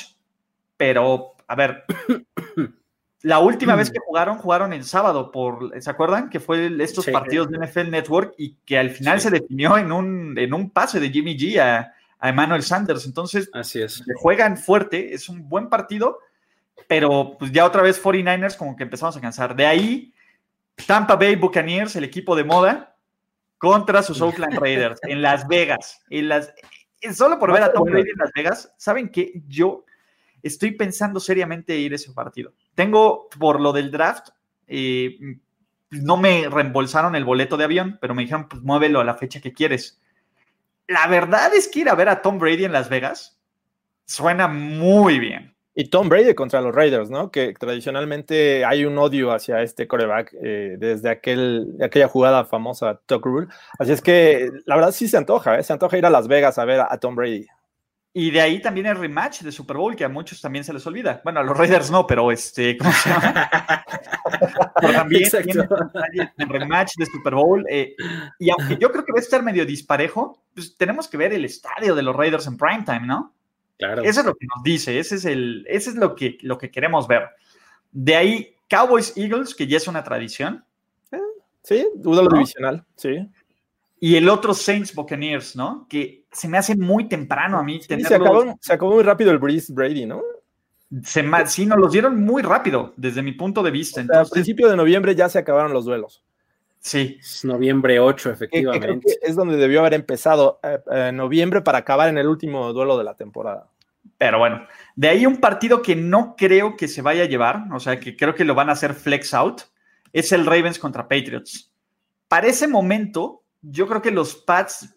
[0.78, 1.84] pero, a ver,
[3.22, 6.32] la última vez que jugaron, jugaron el sábado, por, ¿se acuerdan?
[6.32, 10.40] Que fue estos partidos de NFL Network y que al final se definió en un,
[10.40, 13.06] en un pase de Jimmy G a, a Emmanuel Sanders.
[13.06, 14.02] Entonces, Así es.
[14.16, 16.20] juegan fuerte, es un buen partido,
[16.88, 19.54] pero pues ya otra vez 49ers como que empezamos a cansar.
[19.58, 20.14] De ahí,
[20.88, 22.96] Tampa Bay Buccaneers, el equipo de moda,
[23.58, 26.02] contra sus Oakland Raiders en Las Vegas.
[26.10, 26.54] En las,
[27.14, 29.44] solo por ver a Tom Brady en Las Vegas, ¿saben qué?
[29.50, 29.84] Yo
[30.42, 32.54] estoy pensando seriamente ir a ese partido.
[32.74, 34.30] Tengo, por lo del draft,
[34.68, 35.18] eh,
[35.90, 39.42] no me reembolsaron el boleto de avión, pero me dijeron, pues muévelo a la fecha
[39.42, 40.00] que quieres
[40.88, 43.40] la verdad es que ir a ver a Tom Brady en Las Vegas
[44.06, 45.54] suena muy bien.
[45.76, 47.32] Y Tom Brady contra los Raiders, ¿no?
[47.32, 53.26] Que tradicionalmente hay un odio hacia este coreback eh, desde aquel, aquella jugada famosa Tuck
[53.26, 53.48] Rule.
[53.80, 55.64] Así es que la verdad sí se antoja, ¿eh?
[55.64, 57.48] se antoja ir a Las Vegas a ver a Tom Brady.
[58.16, 60.86] Y de ahí también el rematch de Super Bowl, que a muchos también se les
[60.86, 61.20] olvida.
[61.24, 63.50] Bueno, a los Raiders no, pero este, ¿cómo se llama?
[64.82, 65.30] también
[66.38, 67.66] el rematch de Super Bowl.
[67.68, 67.96] Eh,
[68.38, 71.44] y aunque yo creo que va a estar medio disparejo, pues tenemos que ver el
[71.44, 73.34] estadio de los Raiders en primetime, ¿no?
[73.80, 74.04] Claro.
[74.04, 76.70] Eso es lo que nos dice, ese es, el, ese es lo, que, lo que
[76.70, 77.30] queremos ver.
[77.92, 80.64] De ahí, Cowboys Eagles, que ya es una tradición.
[81.12, 81.18] Eh,
[81.64, 83.28] sí, duda lo divisional, sí.
[84.00, 85.88] Y el otro Saints Buccaneers, ¿no?
[85.90, 87.80] Que se me hace muy temprano a mí.
[87.82, 90.22] Sí, se, acabó, muy rápido el Breeze Brady, ¿no?
[91.04, 94.02] Se, sí, nos los dieron muy rápido, desde mi punto de vista.
[94.02, 96.24] Entonces, a principio de noviembre ya se acabaron los duelos.
[96.80, 97.18] Sí.
[97.20, 99.18] Es noviembre 8, efectivamente.
[99.22, 103.06] es donde debió haber empezado eh, eh, noviembre para acabar en el último duelo de
[103.06, 103.70] la temporada.
[104.18, 107.80] Pero bueno, de ahí un partido que no creo que se vaya a llevar, o
[107.80, 109.62] sea, que creo que lo van a hacer flex out,
[110.12, 111.72] es el Ravens contra Patriots.
[112.28, 114.94] Para ese momento, yo creo que los Pats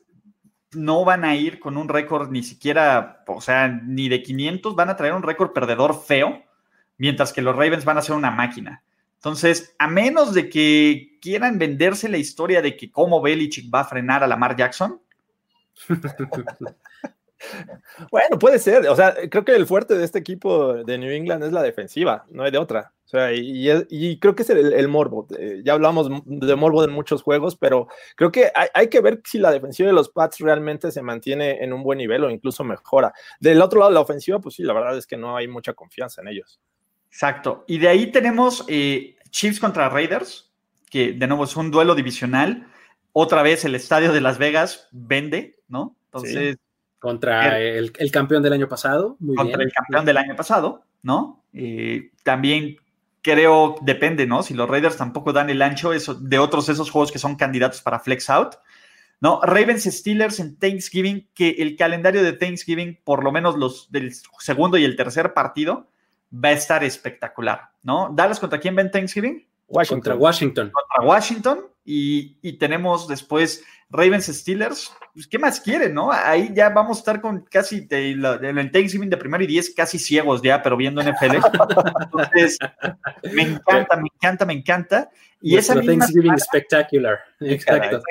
[0.73, 4.91] no van a ir con un récord ni siquiera, o sea, ni de 500, van
[4.91, 6.43] a traer un récord perdedor feo,
[6.99, 8.83] mientras que los Ravens van a ser una máquina.
[9.17, 13.85] Entonces, a menos de que quieran venderse la historia de que cómo Belichick va a
[13.85, 15.01] frenar a Lamar Jackson.
[18.11, 18.89] bueno, puede ser.
[18.89, 22.25] O sea, creo que el fuerte de este equipo de New England es la defensiva,
[22.31, 22.93] no hay de otra.
[23.07, 25.29] O sea, y, creo que es el, morbo.
[25.39, 29.39] Eh, ya hablamos de morbo en muchos juegos, pero creo que hay, que ver si
[29.39, 33.13] la defensiva de los Pats realmente se mantiene en un buen nivel o incluso mejora.
[33.39, 36.21] Del otro lado, la ofensiva, pues sí, la verdad es que no hay mucha confianza
[36.21, 36.61] en ellos.
[37.09, 37.65] Exacto.
[37.69, 40.53] Y de ahí tenemos eh, Chiefs contra Raiders,
[40.91, 42.67] que de nuevo es un duelo divisional.
[43.13, 45.97] Otra vez el estadio de Las Vegas vende, ¿no?
[46.07, 46.59] Entonces.
[46.99, 49.17] Contra el, campeón del año pasado.
[49.37, 51.45] contra el campeón del año pasado, ¿no?
[51.53, 52.77] Eh, también
[53.23, 54.43] creo, depende, ¿no?
[54.43, 57.83] Si los Raiders tampoco dan el ancho eso, de otros esos juegos que son candidatos
[57.83, 58.55] para flex out.
[59.21, 59.41] ¿no?
[59.43, 64.77] Ravens Steelers en Thanksgiving, que el calendario de Thanksgiving, por lo menos los del segundo
[64.77, 65.89] y el tercer partido,
[66.33, 68.13] va a estar espectacular, ¿no?
[68.15, 69.47] Dallas contra quién va en Thanksgiving?
[69.69, 70.01] Washington.
[70.01, 70.73] Contra Washington.
[70.73, 71.61] Contra Washington.
[71.85, 74.93] Y, tenemos después Ravens Steelers.
[75.15, 76.11] Pues, ¿Qué más quieren, no?
[76.11, 78.23] Ahí ya vamos a estar con casi el
[78.73, 81.37] Thanksgiving de primero y diez, casi ciegos ya, pero viendo NFL.
[82.03, 82.59] Entonces,
[83.33, 85.11] me encanta, me encanta, me encanta.
[85.41, 87.21] Y esa Thanksgiving spectacular.
[87.41, 88.03] Exacto.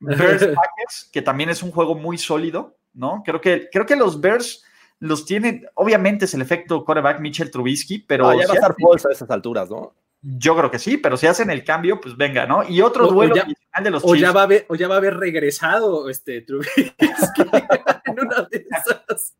[0.00, 3.22] Bears Packers, que también es un juego muy sólido, ¿no?
[3.24, 4.64] Creo que, creo que los Bears
[4.98, 8.28] los tienen, obviamente es el efecto quarterback Mitchell Trubisky, pero...
[8.28, 9.94] Ah, ya va a estar falso a esas alturas, ¿no?
[10.22, 12.62] Yo creo que sí, pero si hacen el cambio, pues venga, ¿no?
[12.68, 15.16] Y otro duelo de los o ya va a haber, O ya va a haber
[15.16, 16.92] regresado este Trubisky
[18.04, 19.34] en una de esas.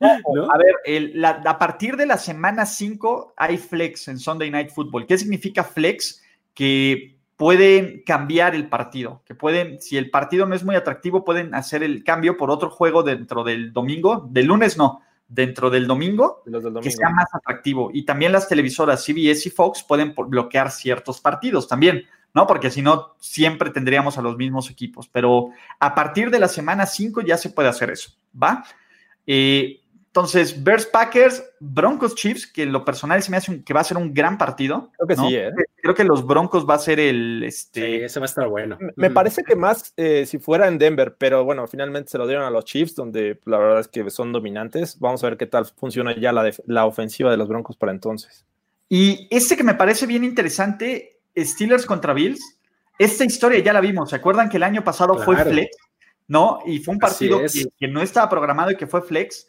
[0.00, 5.06] A ver, a partir de la semana 5 hay flex en Sunday Night Football.
[5.06, 6.20] ¿Qué significa flex?
[6.54, 11.54] Que pueden cambiar el partido, que pueden, si el partido no es muy atractivo, pueden
[11.54, 16.42] hacer el cambio por otro juego dentro del domingo, del lunes no, dentro del domingo,
[16.82, 17.90] que sea más atractivo.
[17.92, 22.04] Y también las televisoras CBS y Fox pueden bloquear ciertos partidos también,
[22.34, 22.46] ¿no?
[22.46, 25.08] Porque si no, siempre tendríamos a los mismos equipos.
[25.08, 28.64] Pero a partir de la semana 5 ya se puede hacer eso, ¿va?
[29.26, 29.81] Eh,
[30.14, 33.96] entonces, Bears Packers, Broncos Chiefs, que lo personal se me hace que va a ser
[33.96, 34.90] un gran partido.
[34.98, 35.50] Creo que sí, ¿eh?
[35.80, 37.42] Creo que los Broncos va a ser el.
[37.42, 37.80] Este...
[37.80, 38.76] Sí, ese va a estar bueno.
[38.96, 42.44] Me, parece que más eh, si fuera en Denver, pero bueno, finalmente se lo dieron
[42.44, 45.00] a los Chiefs, donde la verdad es que son dominantes.
[45.00, 48.44] Vamos a ver qué tal funciona ya la, la ofensiva de los Broncos para entonces.
[48.90, 52.58] Y este que me parece bien interesante, Steelers contra Bills.
[52.98, 54.10] Esta historia ya la vimos.
[54.10, 55.74] ¿Se acuerdan que el año pasado fue flex?
[56.28, 56.58] ¿No?
[56.66, 57.40] Y fue un partido
[57.78, 59.46] que no estaba programado y que fue flex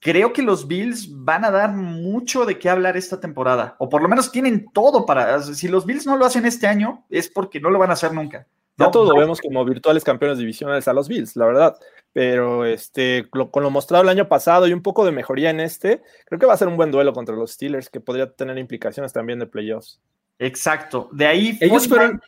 [0.00, 4.02] creo que los Bills van a dar mucho de qué hablar esta temporada, o por
[4.02, 7.60] lo menos tienen todo para, si los Bills no lo hacen este año, es porque
[7.60, 8.46] no lo van a hacer nunca.
[8.78, 11.78] Ya todo vemos como virtuales campeones divisionales a los Bills, la verdad.
[12.12, 16.02] Pero este, con lo mostrado el año pasado y un poco de mejoría en este,
[16.26, 19.12] creo que va a ser un buen duelo contra los Steelers que podría tener implicaciones
[19.12, 20.00] también de playoffs.
[20.38, 21.08] Exacto.
[21.12, 22.20] De ahí ellos fueron,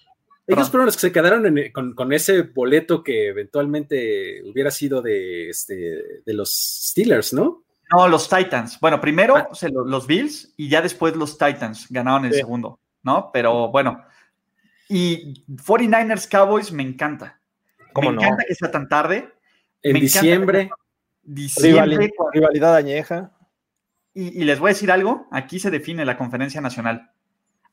[0.48, 1.44] ellos fueron los que se quedaron
[1.94, 7.64] con, ese boleto que eventualmente hubiera sido de, este, de los Steelers, ¿no?
[7.90, 8.80] No, los Titans.
[8.80, 9.48] Bueno, primero ah.
[9.84, 13.30] los Bills y ya después los Titans ganaron el segundo, ¿no?
[13.32, 14.02] Pero bueno.
[14.88, 17.40] Y 49ers Cowboys me encanta.
[18.00, 19.28] me encanta que sea tan tarde.
[19.82, 20.70] En diciembre.
[21.22, 22.10] Diciembre.
[22.32, 23.32] Rivalidad, añeja.
[24.14, 27.12] Y, y, les voy a decir algo, aquí se define la conferencia nacional.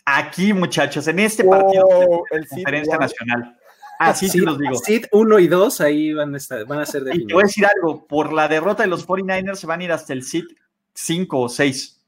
[0.06, 3.58] Aquí, muchachos, en este partido, el conferencia nacional.
[3.98, 4.76] Así sí los digo.
[4.76, 7.26] Seed 1 y 2 ahí van a, estar, van a ser definidos.
[7.26, 9.84] Y te voy a decir algo, por la derrota de los 49ers se van a
[9.84, 10.46] ir hasta el Seed
[10.94, 12.02] 5 o 6,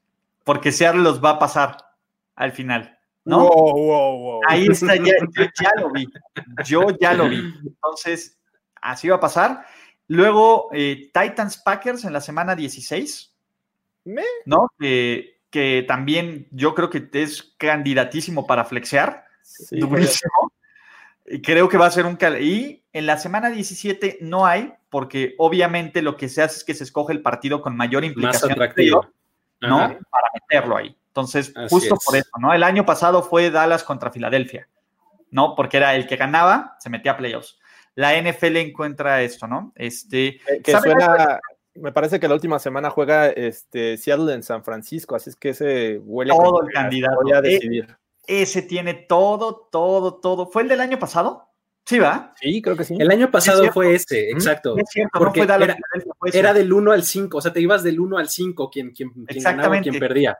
[0.43, 1.77] porque Seattle los va a pasar
[2.35, 2.97] al final.
[3.27, 4.39] ¿no?
[4.47, 6.07] Ahí está, ya, yo ya lo vi.
[6.63, 7.53] Yo ya lo vi.
[7.65, 8.37] Entonces,
[8.81, 9.65] así va a pasar.
[10.07, 13.35] Luego, eh, Titans Packers en la semana 16.
[14.45, 14.69] ¿No?
[14.79, 19.25] Eh, que también yo creo que es candidatísimo para flexear.
[19.71, 20.51] durísimo.
[21.25, 22.17] Y creo que va a ser un...
[22.39, 26.73] Y en la semana 17 no hay, porque obviamente lo que se hace es que
[26.73, 28.49] se escoge el partido con mayor implicación.
[28.49, 29.07] Más atractivo.
[29.61, 29.77] ¿no?
[29.77, 30.95] Para meterlo ahí.
[31.07, 32.53] Entonces, justo por eso, ¿no?
[32.53, 34.67] El año pasado fue Dallas contra Filadelfia,
[35.31, 35.55] ¿no?
[35.55, 37.57] Porque era el que ganaba, se metía a playoffs.
[37.95, 39.73] La NFL encuentra esto, ¿no?
[39.75, 41.39] Este, eh, que suena,
[41.81, 45.49] me parece que la última semana juega este, Seattle en San Francisco, así es que
[45.49, 47.19] ese huele todo el candidato.
[47.21, 47.97] Voy a e decidir.
[48.25, 50.47] ese tiene todo, todo, todo.
[50.47, 51.47] ¿Fue el del año pasado?
[51.85, 52.33] Sí, va.
[52.35, 52.97] Sí, creo que sí.
[52.99, 54.77] El año pasado fue ese, exacto.
[54.77, 55.47] Es cierto, porque
[56.33, 59.11] era, del 1 al 5, o sea, te ibas del 1 al 5 quien, quien,
[59.11, 60.37] quien ganaba, quien perdía.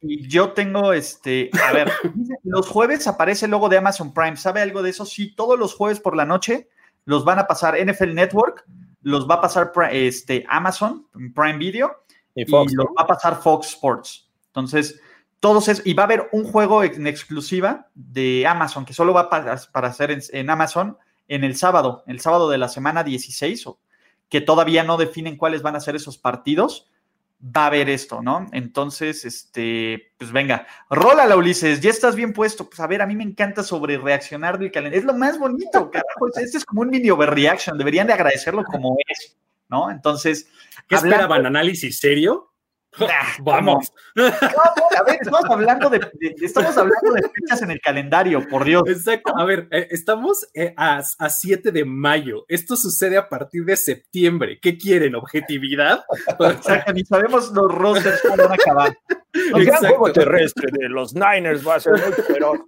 [0.00, 1.90] Y yo tengo este, a ver,
[2.44, 4.36] los jueves aparece el logo de Amazon Prime.
[4.36, 5.04] ¿Sabe algo de eso?
[5.04, 6.68] Sí, todos los jueves por la noche
[7.04, 8.64] los van a pasar NFL Network
[9.02, 13.68] los va a pasar este, Amazon, Prime Video, y, Fox, los va a pasar Fox
[13.68, 14.28] Sports.
[14.46, 15.00] Entonces,
[15.40, 19.30] todos es, y va a haber un juego en exclusiva de Amazon, que solo va
[19.30, 20.96] para, para hacer en, Amazon
[21.28, 23.66] en el sábado, el sábado de la semana 16,
[24.28, 26.90] que todavía no definen cuáles van a ser esos partidos,
[27.40, 28.46] va a haber esto, ¿no?
[28.52, 32.68] Entonces, este, pues venga, rola la Ulises, ya estás bien puesto.
[32.68, 35.00] Pues a ver, a mí me encanta sobre reaccionar del calendario.
[35.00, 36.28] Es lo más bonito, carajo.
[36.36, 39.36] Este es como un mini overreaction, deberían de agradecerlo como es,
[39.68, 39.90] ¿no?
[39.90, 40.48] Entonces.
[40.88, 41.46] ¿Qué esperaban?
[41.46, 42.50] ¿Análisis serio?
[43.42, 43.92] Vamos.
[44.16, 46.00] a ver, estamos hablando de,
[46.40, 48.82] estamos hablando de fechas en el calendario, por Dios.
[48.86, 49.36] Exacto.
[49.36, 52.44] A ver, eh, estamos eh, a, a, 7 de mayo.
[52.48, 54.58] Esto sucede a partir de septiembre.
[54.60, 55.14] ¿Qué quieren?
[55.14, 56.04] ¿Objetividad?
[56.38, 58.98] Exacto, ni sabemos los rosters cómo van a acabar.
[59.32, 62.66] El gran juego terrestre de los Niners va a ser muy poderoso.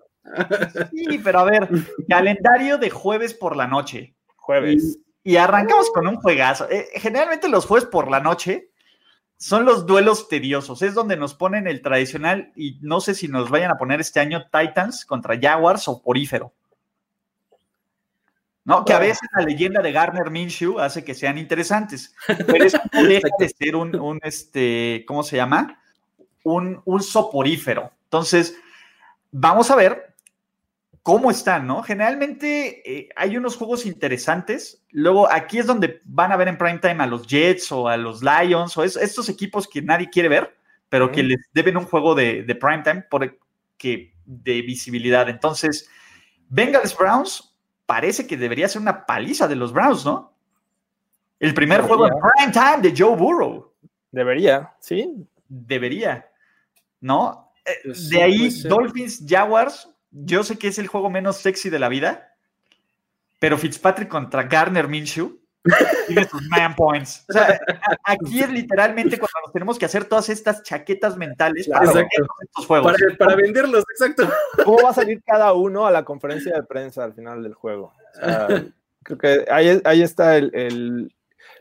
[0.93, 1.69] Sí, pero a ver,
[2.09, 4.15] calendario de jueves por la noche.
[4.37, 4.99] Jueves.
[5.23, 6.69] Y, arrancamos con un juegazo.
[6.71, 8.70] Eh, generalmente los jueves por la noche
[9.41, 10.83] son los duelos tediosos.
[10.83, 14.21] Es donde nos ponen el tradicional, y no sé si nos vayan a poner este
[14.21, 16.53] año Titans contra Jaguars o Porífero.
[18.65, 18.85] ¿no?
[18.85, 22.15] Que a veces la leyenda de Garner Minshew hace que sean interesantes,
[22.47, 25.81] pero eso no deja de ser un, este, ¿cómo se llama?
[26.45, 27.93] Un, un soporífero.
[28.05, 28.55] Entonces,
[29.33, 30.10] vamos a ver
[31.03, 31.83] cómo están, ¿no?
[31.83, 34.85] Generalmente eh, hay unos juegos interesantes.
[34.91, 38.23] Luego, aquí es donde van a ver en primetime a los Jets o a los
[38.23, 40.57] Lions o estos equipos que nadie quiere ver,
[40.89, 45.29] pero que les deben un juego de, de primetime porque de visibilidad.
[45.29, 45.89] Entonces,
[46.49, 50.37] Bengals Browns, parece que debería ser una paliza de los Browns, ¿no?
[51.39, 53.73] El primer juego en prime time de Joe Burrow.
[54.13, 55.27] Debería, sí.
[55.49, 56.31] Debería,
[57.01, 57.53] ¿no?
[57.65, 61.79] Eh, pues de ahí, Dolphins, Jaguars, yo sé que es el juego menos sexy de
[61.79, 62.35] la vida,
[63.39, 65.41] pero Fitzpatrick contra Garner Minshew
[66.07, 67.25] tiene sus man points.
[67.29, 67.61] O sea,
[68.05, 72.09] aquí es literalmente cuando nos tenemos que hacer todas estas chaquetas mentales para vender
[72.43, 72.97] estos juegos.
[73.19, 74.29] Para, venderlos, exacto.
[74.65, 77.93] ¿Cómo va a salir cada uno a la conferencia de prensa al final del juego?
[79.03, 81.15] creo que ahí, está el,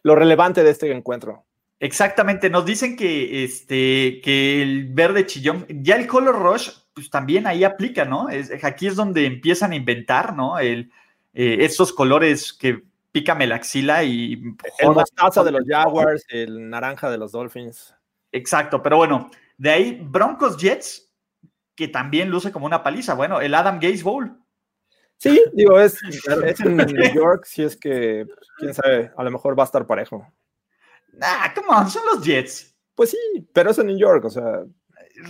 [0.03, 1.45] lo relevante de este encuentro.
[1.81, 7.47] Exactamente, nos dicen que, este, que el verde chillón, ya el color rush, pues también
[7.47, 8.29] ahí aplica, ¿no?
[8.29, 10.59] Es, aquí es donde empiezan a inventar, ¿no?
[10.59, 10.91] El,
[11.33, 14.41] eh, estos colores que pícame la axila y...
[14.79, 17.95] El mostaza de los Jaguars, el naranja de los Dolphins.
[18.31, 21.11] Exacto, pero bueno, de ahí Broncos Jets,
[21.75, 23.13] que también luce como una paliza.
[23.13, 24.37] Bueno, el Adam Gates Bowl.
[25.17, 25.97] Sí, digo, es,
[26.61, 28.25] en New York, si es que,
[28.57, 30.25] quién sabe, a lo mejor va a estar parejo.
[31.13, 32.75] Nah, come on, son los Jets.
[32.95, 34.63] Pues sí, pero es en New York, o sea.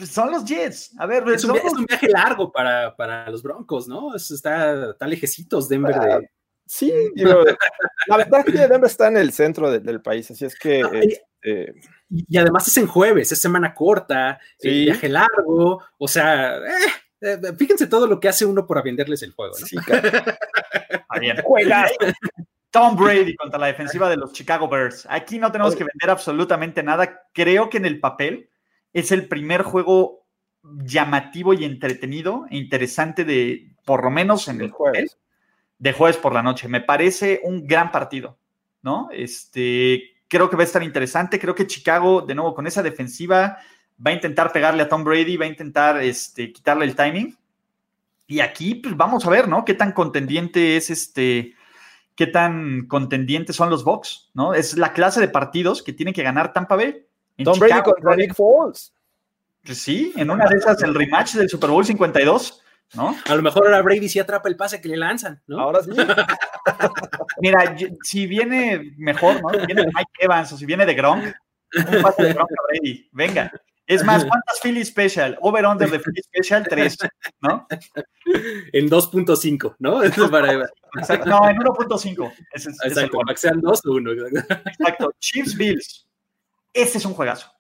[0.06, 0.91] Son los Jets.
[0.97, 1.54] A ver, es un,
[1.88, 4.15] viaje, largo para, los Broncos, ¿no?
[4.15, 6.19] está, está lejecitos Denver de, ah,
[6.65, 10.82] Sí, la verdad es que Denver está en el centro del país, así es que...
[10.82, 11.73] Este
[12.10, 17.38] y, además es en jueves, es semana corta, eh, viaje largo, o sea, eh, eh,
[17.58, 19.54] fíjense todo lo que hace uno por venderles el juego.
[19.60, 19.67] ¿no?
[19.67, 19.78] Sí,
[22.71, 25.06] Tom Brady contra la defensiva de los Chicago Bears.
[25.10, 27.23] Aquí no tenemos que vender absolutamente nada.
[27.34, 28.48] Creo que en el papel
[28.93, 30.25] es el primer juego
[30.63, 35.17] llamativo y entretenido e interesante de, por lo menos en el jueves
[35.80, 36.67] de jueves por la noche.
[36.67, 38.38] Me parece un gran partido,
[38.82, 39.10] ¿no?
[39.12, 41.39] Este, creo que va a estar interesante.
[41.39, 43.58] Creo que Chicago, de nuevo, con esa defensiva,
[44.06, 47.36] va a intentar pegarle a Tom Brady, va a intentar este, quitarle el timing.
[48.28, 49.65] Y aquí, pues vamos a ver, ¿no?
[49.65, 51.56] Qué tan contendiente es este,
[52.15, 54.54] qué tan contendientes son los Bucks, ¿no?
[54.54, 57.06] Es la clase de partidos que tiene que ganar Tampa Bay.
[57.43, 58.93] Tom Brady contra Nick Foles.
[59.63, 62.63] Pues sí, en una de esas el rematch del Super Bowl 52
[62.95, 63.15] ¿no?
[63.25, 65.60] A lo mejor ahora Brady sí atrapa el pase que le lanzan, ¿no?
[65.60, 65.91] Ahora sí.
[67.41, 69.49] Mira, si viene mejor, ¿no?
[69.49, 72.63] Si viene de Mike Evans o si viene de Gronk, un pase de Gronk a
[72.67, 73.52] Brady, venga.
[73.86, 75.36] Es más, ¿cuántas Philly Special?
[75.41, 76.97] Over-under de Philly Special, 3,
[77.41, 77.67] ¿no?
[78.71, 80.04] En 2.5, ¿no?
[80.04, 82.34] Exacto, no, en 1.5.
[82.54, 84.12] Exacto, para que sean 2 o 1.
[84.12, 85.12] Exacto.
[85.19, 86.09] Chiefs Bills.
[86.82, 87.52] Este es un juegazo.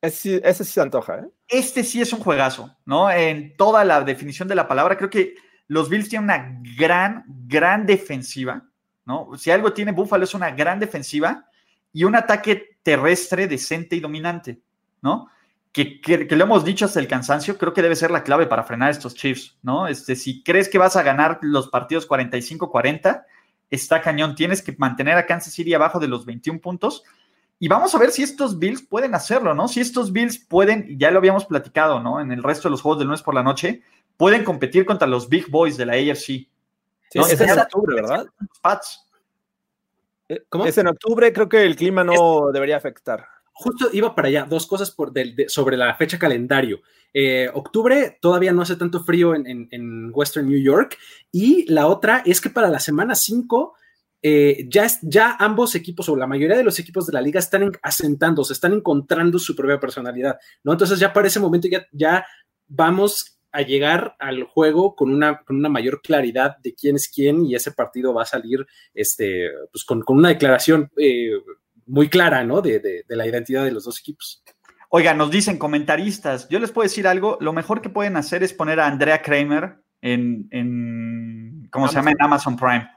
[0.00, 1.28] Ese, sí se antoja, ¿eh?
[1.48, 3.10] Este sí es un juegazo, ¿no?
[3.10, 5.34] En toda la definición de la palabra, creo que
[5.68, 8.64] los Bills tienen una gran, gran defensiva,
[9.04, 9.30] ¿no?
[9.36, 11.46] Si algo tiene Buffalo es una gran defensiva
[11.92, 14.60] y un ataque terrestre decente y dominante,
[15.00, 15.28] ¿no?
[15.72, 16.00] Que,
[16.30, 19.14] lo hemos dicho hasta el cansancio, creo que debe ser la clave para frenar estos
[19.14, 19.86] Chiefs, ¿no?
[19.86, 23.24] Este, si crees que vas a ganar los partidos 45-40,
[23.70, 24.34] está cañón.
[24.34, 27.02] Tienes que mantener a Kansas City abajo de los 21 puntos
[27.58, 29.66] y vamos a ver si estos Bills pueden hacerlo, ¿no?
[29.68, 32.20] Si estos Bills pueden, ya lo habíamos platicado, ¿no?
[32.20, 33.82] En el resto de los juegos del lunes por la noche,
[34.16, 36.26] pueden competir contra los Big Boys de la AFC.
[36.26, 36.50] Sí,
[37.18, 38.26] es en octubre, ¿verdad?
[38.60, 39.08] Pats.
[40.28, 40.66] Eh, ¿Cómo?
[40.66, 43.26] Es en octubre, creo que el clima no debería afectar.
[43.52, 45.12] Justo iba para allá, dos cosas por
[45.48, 46.80] sobre la fecha calendario.
[47.14, 50.98] Eh, octubre todavía no hace tanto frío en, en, Western New York.
[51.32, 53.74] Y la otra es que para la semana 5
[54.22, 57.70] eh, ya, ya ambos equipos o la mayoría de los equipos de la liga están
[57.82, 60.72] asentando, se están encontrando su propia personalidad, ¿no?
[60.72, 62.26] Entonces ya para ese momento ya, ya
[62.66, 67.44] vamos a llegar al juego con una, con una mayor claridad de quién es quién
[67.44, 71.30] y ese partido va a salir este, pues con, una declaración eh,
[71.86, 72.62] muy clara, ¿no?
[72.62, 74.42] De, la identidad de los dos equipos.
[74.88, 78.52] Oiga, nos dicen comentaristas, yo les puedo decir algo, lo mejor que pueden hacer es
[78.52, 82.12] poner a Andrea Kramer en, en ¿cómo se llama?
[82.12, 82.95] En Amazon Prime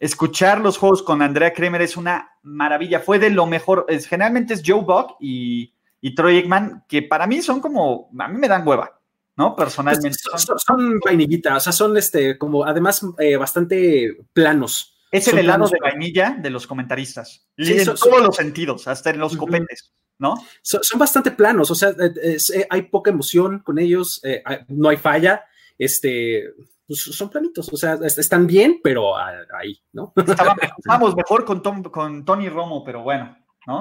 [0.00, 3.00] escuchar los juegos con Andrea Kremer es una maravilla.
[3.00, 3.86] Fue de lo mejor.
[4.08, 8.38] generalmente es Joe Buck y, y Troy Aikman, que para mí son como, a mí
[8.38, 9.00] me dan hueva,
[9.36, 9.56] ¿no?
[9.56, 10.18] Personalmente.
[10.36, 14.94] Son, son, vainillitas, o sea, son este, como además eh, bastante planos.
[15.10, 17.48] Es el helado de vainilla de los comentaristas.
[17.56, 20.34] en todos los sentidos, hasta en los copetes, ¿no?
[20.60, 24.20] Son, bastante planos, o sea, eh, eh, hay poca emoción con ellos,
[24.68, 25.46] no hay falla,
[25.78, 26.44] este,
[26.88, 30.14] pues, son planitos, o sea, están bien, pero ahí, ¿no?
[30.16, 33.36] Estábamos mejor con, con Tony Romo, pero bueno,
[33.66, 33.80] ¿no?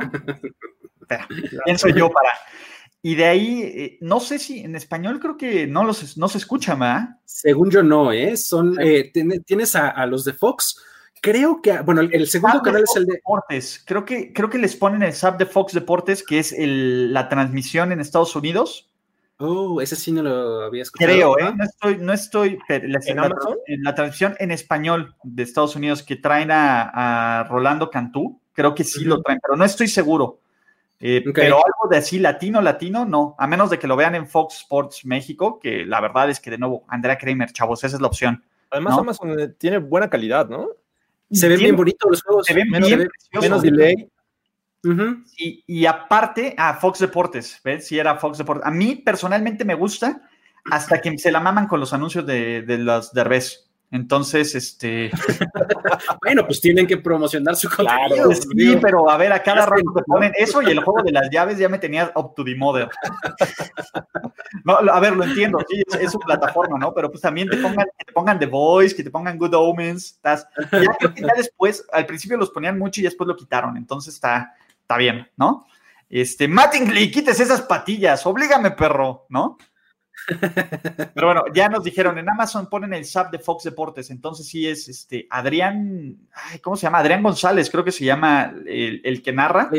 [1.63, 2.31] pienso yo para.
[3.01, 6.37] Y de ahí, eh, no sé si en español creo que no, los, no se
[6.39, 7.07] escucha, ¿verdad?
[7.23, 8.35] Según yo no, ¿eh?
[8.35, 9.13] Son, eh,
[9.45, 10.83] tienes a, los de Fox.
[11.21, 13.13] Creo que, bueno, el, segundo canal es el de...
[13.13, 13.83] Deportes.
[13.85, 17.93] Creo que, creo que les ponen el SAP de Fox Deportes, que es la transmisión
[17.93, 18.89] en Estados Unidos.
[19.39, 21.11] Oh, ese sí no lo había escuchado.
[21.13, 21.53] Creo, ¿eh?
[21.55, 22.91] No estoy, no estoy ¿En,
[23.83, 29.03] la, transmisión en español de Estados Unidos que traen a, Rolando Cantú, creo que sí
[29.05, 30.39] lo traen, pero no estoy seguro.
[30.99, 34.27] Eh, pero algo de así latino, latino, no, a menos de que lo vean en
[34.27, 38.01] Fox Sports México, que la verdad es que de nuevo, Andrea Kramer, chavos, esa es
[38.01, 38.43] la opción.
[38.71, 40.69] Además, Amazon eh, tiene buena calidad, ¿no?
[41.31, 42.47] Se ven bien bonitos los juegos.
[42.47, 43.07] Se ven bien,
[43.39, 44.09] menos delay.
[44.85, 47.87] Y, aparte, a Fox Deportes, ¿ves?
[47.87, 48.65] Si era Fox Deportes.
[48.65, 50.21] A mí personalmente me gusta
[50.71, 53.67] hasta que se la maman con los anuncios de, de los Derbez.
[53.89, 55.09] Entonces, este.
[56.21, 58.33] bueno, pues tienen que promocionar su contenido.
[58.33, 61.29] sí, pero a ver, a cada rato te ponen eso y el juego de las
[61.29, 62.89] llaves ya me tenía up to the mother.
[64.65, 66.93] no, a ver, lo entiendo, sí, es, su plataforma, ¿no?
[66.93, 70.15] Pero pues también te pongan, que te pongan The Voice, que te pongan Good Omens.
[70.15, 73.77] Estás, ya, ya después, al principio los ponían mucho y después lo quitaron.
[73.77, 74.53] Entonces está,
[74.87, 75.67] está bien, ¿no?
[76.09, 79.57] Este, Mattingly, quites esas patillas, oblígame, perro, ¿no?
[81.13, 84.65] Pero bueno, ya nos dijeron, en Amazon ponen el SAP de Fox Deportes, entonces sí
[84.65, 86.29] es este Adrián,
[86.61, 86.99] ¿cómo se llama?
[86.99, 89.69] Adrián González, creo que se llama el, que narra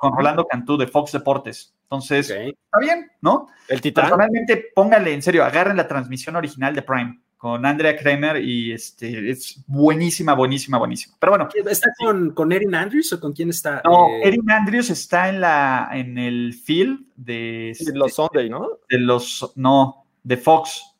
[0.00, 1.74] con Rolando Cantú de Fox Deportes.
[1.82, 3.48] Entonces, está bien, ¿no?
[3.68, 4.04] El titán.
[4.04, 9.28] Personalmente, póngale en serio, agarren la transmisión original de Prime con Andrea Kramer y este
[9.28, 11.16] es buenísima, buenísima, buenísima.
[11.18, 11.48] Pero bueno.
[11.68, 13.82] ¿Está con, con Erin Andrews o con quién está?
[13.84, 18.78] No, eh, Erin Andrews está en la en el field de, los Sunday, ¿no?
[18.88, 20.94] De los no, de Fox.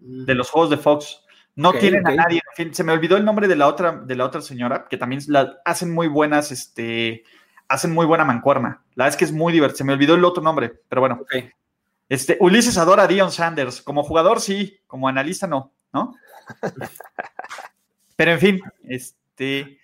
[0.00, 0.26] Mm.
[0.26, 1.24] De los juegos de Fox.
[1.54, 2.42] No tienen a nadie.
[2.72, 5.56] Se me olvidó el nombre de la otra, de la otra señora, que también la,
[5.64, 7.24] hacen muy buenas, este,
[7.66, 8.82] hacen muy buena mancuerna.
[8.94, 9.78] La verdad es que es muy divertido.
[9.78, 11.20] Se me olvidó el otro nombre, pero bueno.
[11.22, 11.50] Okay.
[12.12, 13.80] Este, Ulises adora a Dion Sanders.
[13.80, 14.78] Como jugador, sí.
[14.86, 15.72] Como analista, no.
[15.94, 16.14] ¿No?
[18.16, 19.78] Pero en fin, este.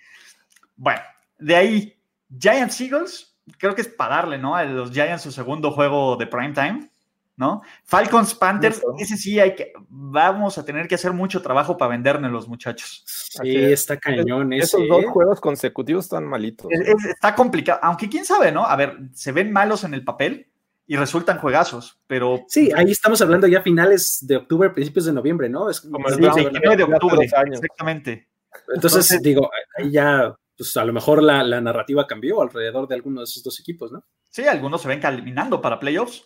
[0.77, 1.01] Bueno,
[1.39, 1.99] de ahí,
[2.39, 4.55] Giants Eagles, creo que es para darle, ¿no?
[4.55, 6.91] A los Giants su segundo juego de prime time,
[7.37, 7.63] ¿no?
[7.85, 12.31] Falcons Panthers, ese sí hay que, vamos a tener que hacer mucho trabajo para vendernos
[12.31, 13.05] los muchachos.
[13.07, 14.53] Sí, está cañón.
[14.53, 15.07] Esos dos ¿eh?
[15.07, 16.71] juegos consecutivos están malitos.
[17.09, 18.67] está complicado, aunque quién sabe, ¿no?
[18.67, 20.49] A ver, se ven malos en el papel,
[20.91, 22.45] y resultan juegazos, pero...
[22.49, 25.69] Sí, ahí estamos hablando ya finales de octubre, principios de noviembre, ¿no?
[25.69, 28.27] Es como el 29 de octubre, exactamente.
[28.75, 33.25] Entonces, digo, ahí ya, pues a lo mejor la, narrativa cambió alrededor de algunos de
[33.25, 34.03] esos dos equipos, ¿no?
[34.31, 36.25] Sí, algunos se ven caminando para playoffs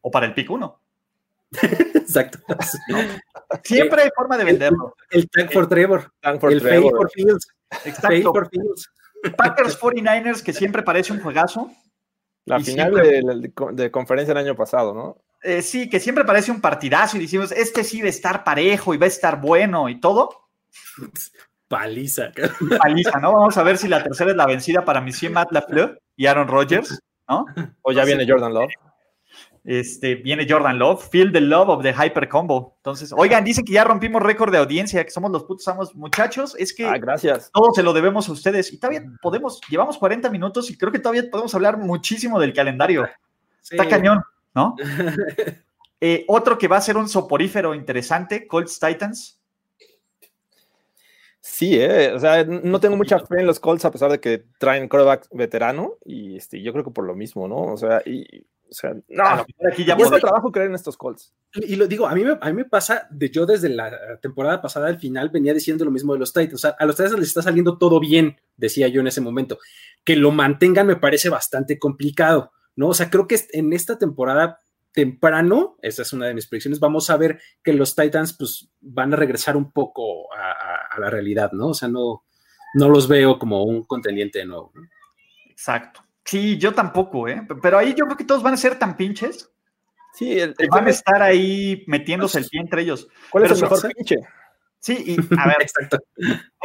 [0.00, 0.80] o para el pick 1.
[1.94, 2.38] Exacto.
[3.64, 4.94] Siempre hay forma de venderlo.
[5.10, 6.12] El, tag for Trevor.
[6.22, 6.92] el Trevor.
[6.92, 7.48] for Fields.
[7.84, 8.32] Exacto.
[8.32, 8.92] For Fields.
[9.36, 11.68] Packers 49ers, que siempre parece un juegazo.
[12.44, 12.92] La final
[13.72, 15.16] de, conferencia el año pasado, ¿no?
[15.42, 18.94] Eh, sí, que siempre parece un partidazo y decimos, este sí va a estar parejo
[18.94, 20.48] y va a estar bueno y todo.
[21.68, 22.32] Paliza.
[22.78, 23.32] Paliza, ¿no?
[23.32, 26.48] Vamos a ver si la tercera es la vencida para Monsieur Matt Lafleur y Aaron
[26.48, 27.46] Rodgers, ¿no?
[27.82, 28.72] O ya viene Jordan Love.
[29.64, 32.74] Este, viene Jordan Love, Feel the Love of the Hyper Combo.
[32.78, 36.56] Entonces, oigan, dicen que ya rompimos récord de audiencia, que somos los putos somos muchachos.
[36.58, 37.50] Es que ah, gracias.
[37.52, 38.72] todo se lo debemos a ustedes.
[38.72, 43.08] Y todavía podemos, llevamos 40 minutos y creo que todavía podemos hablar muchísimo del calendario.
[43.62, 44.22] Está cañón,
[44.54, 44.76] ¿no?
[46.04, 49.40] Eh, otro que va a ser un soporífero interesante, Colts Titans.
[51.40, 54.44] Sí, eh, o sea, no tengo mucha fe en los Colts a pesar de que
[54.58, 57.72] traen coreback veterano y este, yo creo que por lo mismo, ¿no?
[57.72, 59.24] O sea, y o sea, no,
[59.70, 61.34] aquí ya es trabajo creer en estos Colts.
[61.52, 64.62] Y, lo digo, a mí, me, a mí me pasa, de yo desde la temporada
[64.62, 66.54] pasada al final venía diciendo lo mismo de los Titans.
[66.54, 69.58] O sea, a los Titans les está saliendo todo bien, decía yo en ese momento.
[70.04, 72.88] Que lo mantengan me parece bastante complicado, ¿no?
[72.88, 74.58] O sea, creo que en esta temporada
[74.92, 79.12] temprano, esa es una de mis predicciones, vamos a ver que los Titans pues van
[79.12, 81.68] a regresar un poco a, la realidad, ¿no?
[81.68, 82.24] O sea, no,
[82.74, 84.72] no los veo como un contendiente nuevo.
[85.50, 86.02] Exacto.
[86.24, 87.46] Sí, yo tampoco, ¿eh?
[87.60, 89.50] Pero ahí yo creo que todos van a ser tan pinches.
[90.14, 93.08] Sí, el, van a estar ahí metiéndose el pie entre ellos.
[93.30, 94.16] ¿Cuál es el mejor pinche?
[94.78, 95.98] Sí, y a ver, Exacto.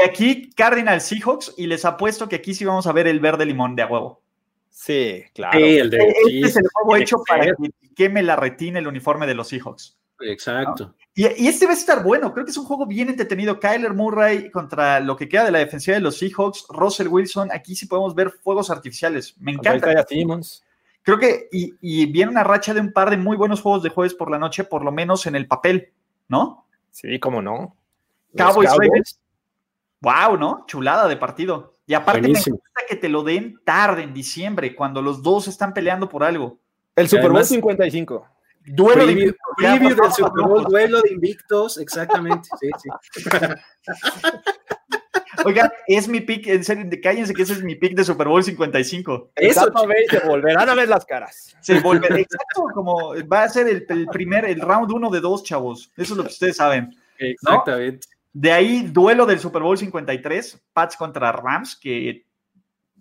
[0.05, 3.75] aquí Cardinal Seahawks y les apuesto que aquí sí vamos a ver el verde limón
[3.75, 4.21] de a huevo.
[4.69, 5.57] Sí, claro.
[5.57, 7.53] el de, este es el juego hecho para que
[7.95, 9.97] queme la retina el uniforme de los Seahawks.
[10.21, 10.93] Exacto.
[11.13, 12.31] Y, este va a estar bueno.
[12.31, 13.59] Creo que es un juego bien entretenido.
[13.59, 16.65] Kyler Murray contra lo que queda de la defensiva de los Seahawks.
[16.69, 17.49] Russell Wilson.
[17.51, 19.35] Aquí sí podemos ver fuegos artificiales.
[19.39, 20.05] Me encanta.
[21.01, 24.13] Creo que, y, viene una racha de un par de muy buenos juegos de jueves
[24.13, 25.93] por la noche, por lo menos en el papel,
[26.27, 26.67] ¿no?
[26.91, 27.75] Sí, cómo no.
[28.35, 29.19] Cowboys, Ravens.
[30.01, 30.65] Wow, ¿no?
[30.67, 31.75] Chulada de partido.
[31.85, 35.73] Y aparte me gusta que te lo den tarde en diciembre, cuando los dos están
[35.73, 36.59] peleando por algo.
[36.95, 38.27] El Super Bowl 55.
[38.67, 39.55] Duelo de invictos.
[39.57, 42.49] del Super Bowl, duelo de invictos, exactamente.
[42.59, 42.89] Sí, sí.
[45.45, 48.43] Oiga, es mi pick, en serio, cállense que ese es mi pick de Super Bowl
[48.43, 49.31] 55.
[49.35, 49.71] Eso,
[50.09, 51.55] se volverán a ver las caras.
[51.61, 55.91] Se volverá, exacto, como va a ser el, primer, el round uno de dos, chavos.
[55.95, 56.93] Eso es lo que ustedes saben.
[57.17, 58.07] Exactamente.
[58.33, 62.25] De ahí, duelo del Super Bowl 53, Pats contra Rams, que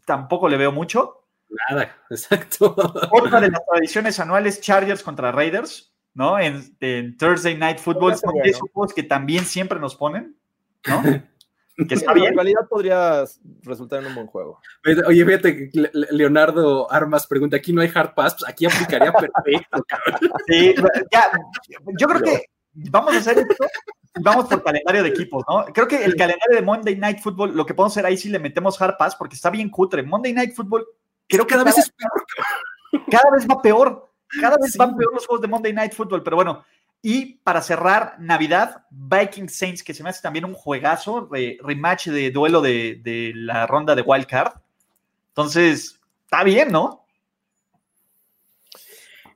[0.05, 1.26] tampoco le veo mucho.
[1.49, 2.74] Nada, exacto.
[3.11, 6.38] Otra de las tradiciones anuales, Chargers contra Raiders, ¿no?
[6.38, 8.34] En, Thursday Night Football, son
[8.72, 10.36] juegos que también siempre nos ponen,
[10.86, 11.03] ¿no?
[11.88, 12.28] que está bien.
[12.28, 13.24] En realidad podría
[13.62, 14.61] resultar en un buen juego.
[15.07, 15.70] Oye, fíjate,
[16.11, 19.84] Leonardo Armas pregunta, aquí no hay hard pass, pues aquí aplicaría perfecto,
[20.47, 20.74] Sí,
[21.12, 21.30] ya,
[21.99, 23.66] yo creo que vamos a hacer esto
[24.20, 25.64] vamos por calendario de equipos, ¿no?
[25.72, 28.38] Creo que el calendario de Monday Night Football, lo que podemos hacer ahí sí le
[28.38, 30.03] metemos hard pass porque está bien cutre.
[30.03, 30.86] Monday Night Football,
[31.29, 32.27] creo que cada vez es peor.
[33.11, 34.12] Cada vez va peor.
[34.41, 36.64] Cada vez van peor los juegos de Monday Night Football, pero bueno.
[37.03, 42.31] Y para cerrar, Navidad, Viking Saints, que se me hace también un juegazo, rematch de
[42.31, 44.55] duelo de, de la ronda de Wild Card.
[45.29, 47.07] Entonces, está bien, ¿no?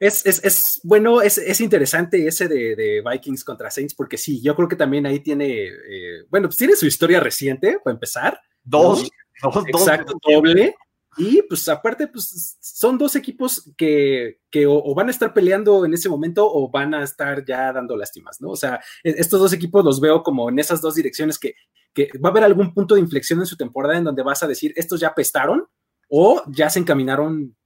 [0.00, 4.40] es, es, es bueno, es, es, interesante ese de, de, Vikings contra Saints, porque sí,
[4.40, 8.40] yo creo que también ahí tiene, eh, bueno, pues tiene su historia reciente, para empezar.
[8.64, 9.10] Dos,
[9.42, 10.74] dos, Exacto, doble.
[11.20, 15.92] Y pues aparte, pues son dos equipos que, que o, van a estar peleando en
[15.92, 18.50] ese momento o van a estar ya dando lástimas, ¿no?
[18.50, 21.54] O sea, e, estos dos equipos los veo como en esas dos direcciones que,
[21.92, 24.46] que va a haber algún punto de inflexión en su temporada en donde vas a
[24.46, 25.66] decir, estos ya pestaron
[26.08, 27.56] o ya se encaminaron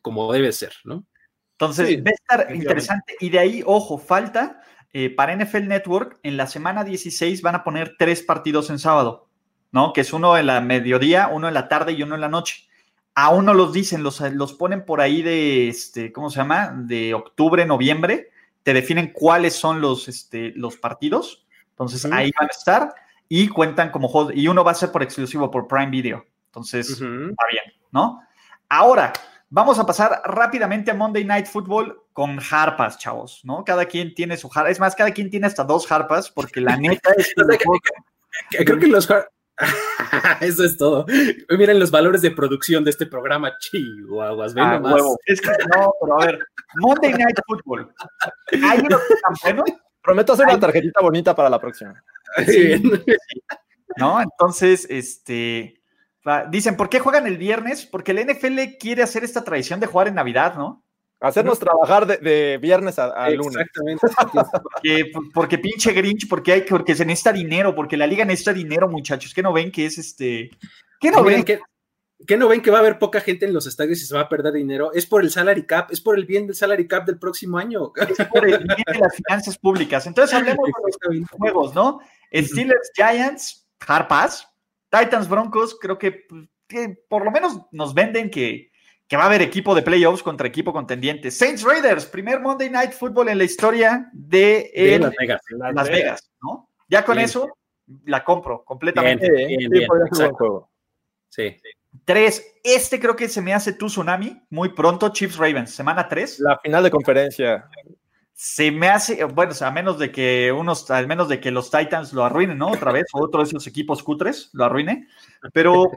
[0.00, 1.06] como debe ser, ¿no?
[1.52, 3.14] Entonces, va a estar interesante.
[3.20, 4.60] Y de ahí, ojo, falta
[4.92, 9.28] eh, para NFL Network, en la semana 16 van a poner tres partidos en sábado,
[9.70, 9.92] ¿no?
[9.92, 12.68] Que es uno en la mediodía, uno en la tarde y uno en la noche.
[13.14, 16.72] Aún no los dicen, los, los ponen por ahí de, este, ¿cómo se llama?
[16.74, 18.30] De octubre, noviembre.
[18.62, 21.46] Te definen cuáles son los, este, los partidos.
[21.70, 22.94] Entonces, ahí van a estar
[23.28, 24.32] y cuentan como juegos.
[24.36, 26.24] Y uno va a ser por exclusivo, por Prime Video.
[26.46, 28.20] Entonces, está bien, ¿no?
[28.68, 29.12] Ahora,
[29.54, 33.62] Vamos a pasar rápidamente a Monday Night Football con harpas, chavos, ¿no?
[33.66, 34.70] Cada quien tiene su harpa.
[34.70, 38.64] Es más, cada quien tiene hasta dos harpas, porque la neta es que.
[38.64, 39.06] Creo que los
[40.40, 41.06] Eso es todo.
[41.50, 43.56] Miren los valores de producción de este programa.
[43.58, 45.18] Chihuahuas, ven ah, Huevo.
[45.26, 46.46] Es que no, pero a ver,
[46.76, 47.92] Monday Night Football.
[48.64, 49.64] ¿Hay uno que bueno?
[50.02, 52.02] Prometo hacer una tarjetita bonita para la próxima.
[52.46, 52.82] Sí.
[53.96, 54.20] ¿No?
[54.20, 55.82] Entonces, este
[56.50, 57.84] Dicen, ¿por qué juegan el viernes?
[57.84, 60.84] Porque el NFL quiere hacer esta tradición de jugar en Navidad, ¿no?
[61.22, 63.56] Hacernos trabajar de, viernes a, lunes.
[63.56, 64.60] Exactamente.
[64.60, 68.88] porque, porque, pinche Grinch, porque, hay, porque se necesita dinero, porque la liga necesita dinero,
[68.88, 69.32] muchachos.
[69.32, 70.50] ¿Qué no ven que es este?
[71.00, 71.44] ¿Qué no ven?
[71.44, 71.60] que,
[72.36, 74.28] no ven que va a haber poca gente en los estadios y se va a
[74.28, 74.92] perder dinero?
[74.92, 77.92] Es por el salary cap, es por el bien del salary cap del próximo año.
[77.96, 80.04] Es por el bien de las finanzas públicas.
[80.08, 82.00] Entonces hablemos de los juegos, ¿no?
[82.34, 84.48] Steelers Giants, Hard Pass,
[84.90, 86.26] Titans Broncos, creo que,
[87.08, 88.71] por lo menos nos venden que,
[89.16, 91.30] va a haber equipo de playoffs contra equipo contendiente.
[91.30, 95.40] Saints Raiders, primer Monday Night Football en la historia de, Las Vegas.
[95.74, 96.30] Las, Vegas.
[96.42, 96.68] ¿no?
[96.88, 97.58] Ya con eso
[98.04, 99.30] la compro completamente.
[99.30, 99.88] Bien, bien,
[101.28, 101.56] sí.
[102.04, 106.40] Tres, este creo que se me hace tu tsunami muy pronto, Chiefs Ravens, semana tres.
[106.40, 107.68] La final de conferencia
[108.32, 112.12] se me hace, bueno, a menos de que unos, al menos de que los Titans
[112.12, 112.72] lo arruinen, ¿no?
[112.72, 115.06] Otra vez, o otro de esos equipos cutres lo arruine.
[115.52, 115.90] Pero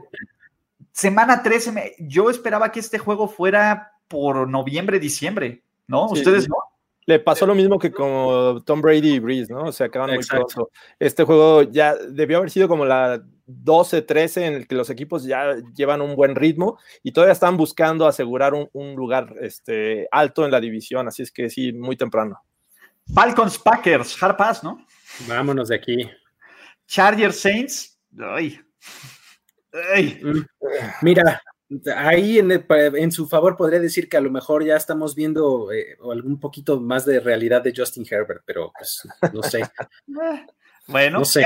[0.96, 6.06] semana 13, yo esperaba que este juego fuera por noviembre, diciembre, ¿no?
[6.06, 6.56] Ustedes no.
[7.06, 9.66] Le pasó lo mismo que con Tom Brady y Breeze, ¿no?
[9.66, 10.72] O sea, acaban muy pronto.
[10.98, 15.24] Este juego ya debió haber sido como la 12, 13 en el que los equipos
[15.24, 20.52] ya llevan un buen ritmo y todavía están buscando asegurar un, lugar este, alto en
[20.52, 22.42] la división, así es que sí, muy temprano.
[23.14, 24.84] Falcons Packers, hard pass, ¿no?
[25.28, 26.10] Vámonos de aquí.
[26.88, 28.00] Chargers Saints.
[28.18, 28.60] Ay.
[30.22, 30.46] Mm.
[31.02, 31.42] Mira,
[31.96, 36.40] ahí en, su favor podría decir que a lo mejor ya estamos viendo eh, algún
[36.40, 39.62] poquito más de realidad de Justin Herbert, pero pues no sé.
[40.88, 41.44] Bueno, no sé.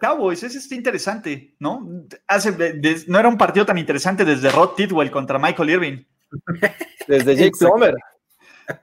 [0.00, 1.88] Cowboys, ese está interesante, ¿no?
[2.26, 2.74] Hace,
[3.06, 6.04] no era un partido tan interesante desde Rod Tidwell contra Michael Irving,
[7.06, 7.94] Desde Jake Plummer.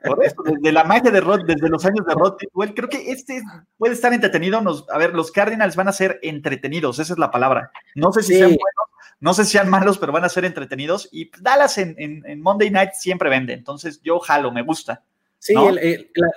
[0.04, 2.38] Por eso, desde la magia de Rod, desde los años de Rod
[2.76, 3.41] creo que este
[3.78, 4.62] puede estar entretenido.
[4.62, 7.72] Nos, a ver, los Cardinals van a ser entretenidos, esa es la palabra.
[7.95, 8.87] No sé si sean buenos,
[9.20, 11.09] no sé si sean malos, pero van a ser entretenidos.
[11.11, 15.03] Y Dallas en, en Monday Night siempre vende, entonces yo jalo, me gusta.
[15.39, 15.53] Sí,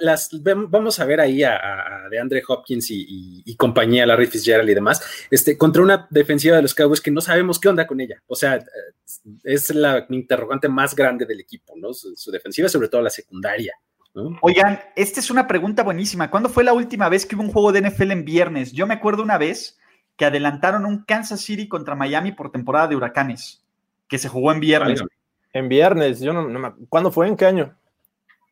[0.01, 1.59] las, vamos a ver ahí a,
[2.11, 6.75] de Andre Hopkins y, compañía, Larry Fitzgerald y demás, este, contra una defensiva de los
[6.75, 8.23] Cowboys que no sabemos qué onda con ella.
[8.27, 8.59] O sea,
[9.43, 11.95] es la interrogante más grande del equipo, ¿no?
[11.95, 13.73] Su, defensiva, sobre todo la secundaria.
[14.43, 16.31] Oigan, esta es una pregunta buenísima.
[16.31, 18.73] ¿Cuándo fue la última vez que hubo un juego de NFL en viernes?
[18.73, 19.79] Yo me acuerdo una vez
[20.21, 23.65] que adelantaron un Kansas City contra Miami por temporada de huracanes,
[24.07, 25.03] que se jugó en viernes.
[25.55, 27.27] En viernes, yo no, no ¿Cuándo fue?
[27.27, 27.75] ¿En qué año?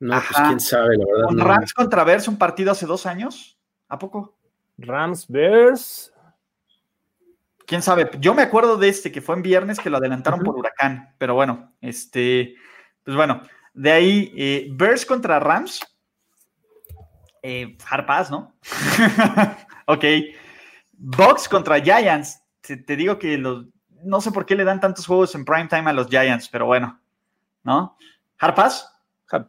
[0.00, 1.26] No, pues quién sabe, la verdad.
[1.26, 3.58] ¿Con Rams contra Bears un partido hace dos años?
[3.86, 4.34] ¿A poco?
[4.78, 6.10] Rams Bears.
[7.66, 8.08] Quién sabe.
[8.18, 11.34] Yo me acuerdo de este que fue en viernes que lo adelantaron por huracán, pero
[11.34, 12.54] bueno, este,
[13.04, 13.42] pues bueno,
[13.74, 15.82] de ahí eh, Bears contra Rams.
[17.42, 18.54] Eh, Harpaz, ¿no?
[19.86, 20.04] ok.
[20.98, 22.42] Box contra Giants.
[22.60, 23.66] Te, digo que los,
[24.04, 26.66] no sé por qué le dan tantos juegos en prime time a los Giants, pero
[26.66, 27.00] bueno,
[27.62, 27.96] ¿no?
[28.38, 28.92] Harpaz.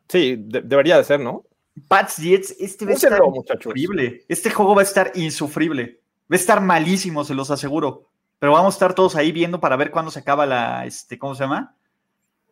[0.07, 1.43] Sí, debería de ser, ¿no?
[1.87, 4.25] Pats Jets, este va a estar insufrible.
[4.27, 6.01] Este juego va a estar insufrible.
[6.31, 8.09] Va a estar malísimo, se los aseguro.
[8.37, 11.35] Pero vamos a estar todos ahí viendo para ver cuándo se acaba la, este, ¿cómo
[11.35, 11.75] se llama?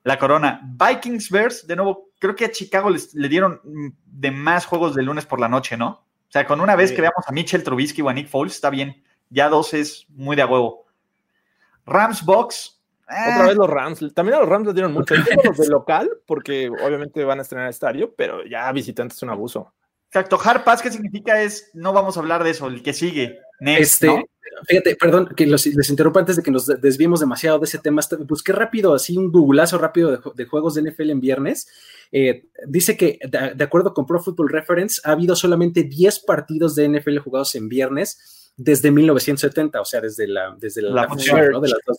[0.04, 0.62] La corona.
[0.64, 3.62] Vikings Bears, de nuevo, creo que a Chicago les, le dieron
[4.06, 6.07] de más juegos de lunes por la noche, ¿no?
[6.28, 8.70] O sea, con una vez que veamos a Mitchell Trubisky o a Nick Foles, está
[8.70, 9.04] bien.
[9.30, 10.86] Ya dos es muy de a huevo.
[11.86, 14.14] Rams Box, otra vez los Rams.
[14.14, 15.16] También a los Rams les dieron mucho.
[15.44, 19.74] los de local, porque obviamente van a estrenar estadio, pero ya visitantes es un abuso.
[20.08, 20.40] Exacto.
[20.44, 21.42] Hard Pass, ¿qué significa?
[21.42, 23.40] Es, no vamos a hablar de eso, el que sigue.
[23.60, 24.26] este,
[24.66, 28.02] Fíjate, perdón, que les interrumpa antes de que nos desviemos demasiado de ese tema.
[28.28, 31.68] Busqué rápido, así un googleazo rápido de, juegos de NFL en viernes.
[32.12, 36.90] Eh, dice que, de, acuerdo con Pro Football Reference, ha habido solamente 10 partidos de
[36.90, 41.62] NFL jugados en viernes desde 1970, o sea, desde la, desde la, función ¿no?
[41.62, 41.98] de las dos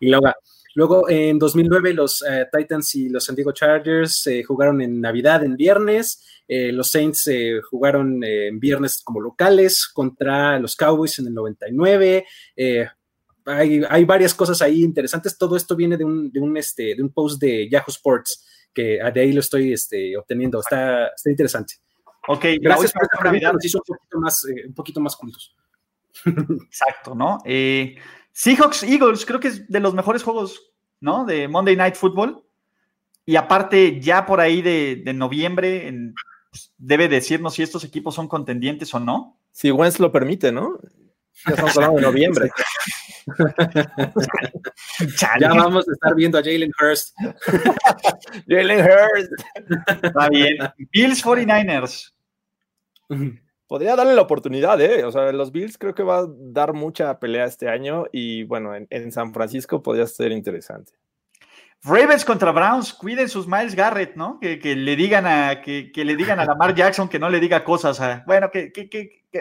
[0.00, 0.32] Y luego,
[0.74, 5.44] luego en 2009 los eh, Titans y los San Diego Chargers eh, jugaron en Navidad,
[5.44, 6.20] en viernes.
[6.48, 7.30] Eh, los Saints
[7.70, 12.26] jugaron en viernes como locales contra los Cowboys en el 99.
[13.46, 15.38] Hay, hay, varias cosas ahí interesantes.
[15.38, 18.98] Todo esto viene de un, de un, este, de un post de Yahoo Sports, que
[19.14, 20.60] de ahí lo estoy este, obteniendo.
[20.60, 21.74] Está, está interesante.
[22.26, 23.52] Ok, gracias por esta Navidad.
[23.52, 25.54] Nos hizo un poquito más, un poquito más cultos.
[26.24, 27.38] Exacto, ¿no?
[27.44, 27.96] Eh,
[28.32, 31.24] Seahawks Eagles, creo que es de los mejores juegos, ¿no?
[31.24, 32.44] De Monday Night Football.
[33.26, 35.92] Y aparte, ya por ahí de, noviembre,
[36.50, 39.38] pues, debe decirnos si estos equipos son contendientes o no.
[39.52, 40.78] Si Wentz lo permite, ¿no?
[41.46, 42.50] Ya estamos hablando de noviembre.
[45.18, 47.16] ya vamos a estar viendo a Jalen Hurst.
[48.48, 49.32] Jalen Hurst.
[50.02, 50.56] Está bien.
[50.92, 52.12] Bills 49ers
[53.66, 55.04] podría darle la oportunidad, ¿eh?
[55.04, 58.72] O sea, los Bills creo que va a dar mucha pelea este año y bueno,
[58.74, 60.92] en, San Francisco podría ser interesante.
[61.82, 64.38] Ravens contra Browns, cuiden sus Miles Garrett, ¿no?
[64.40, 68.00] Que, le digan a que, le digan a Lamar Jackson que no le diga cosas.
[68.26, 68.72] bueno, que,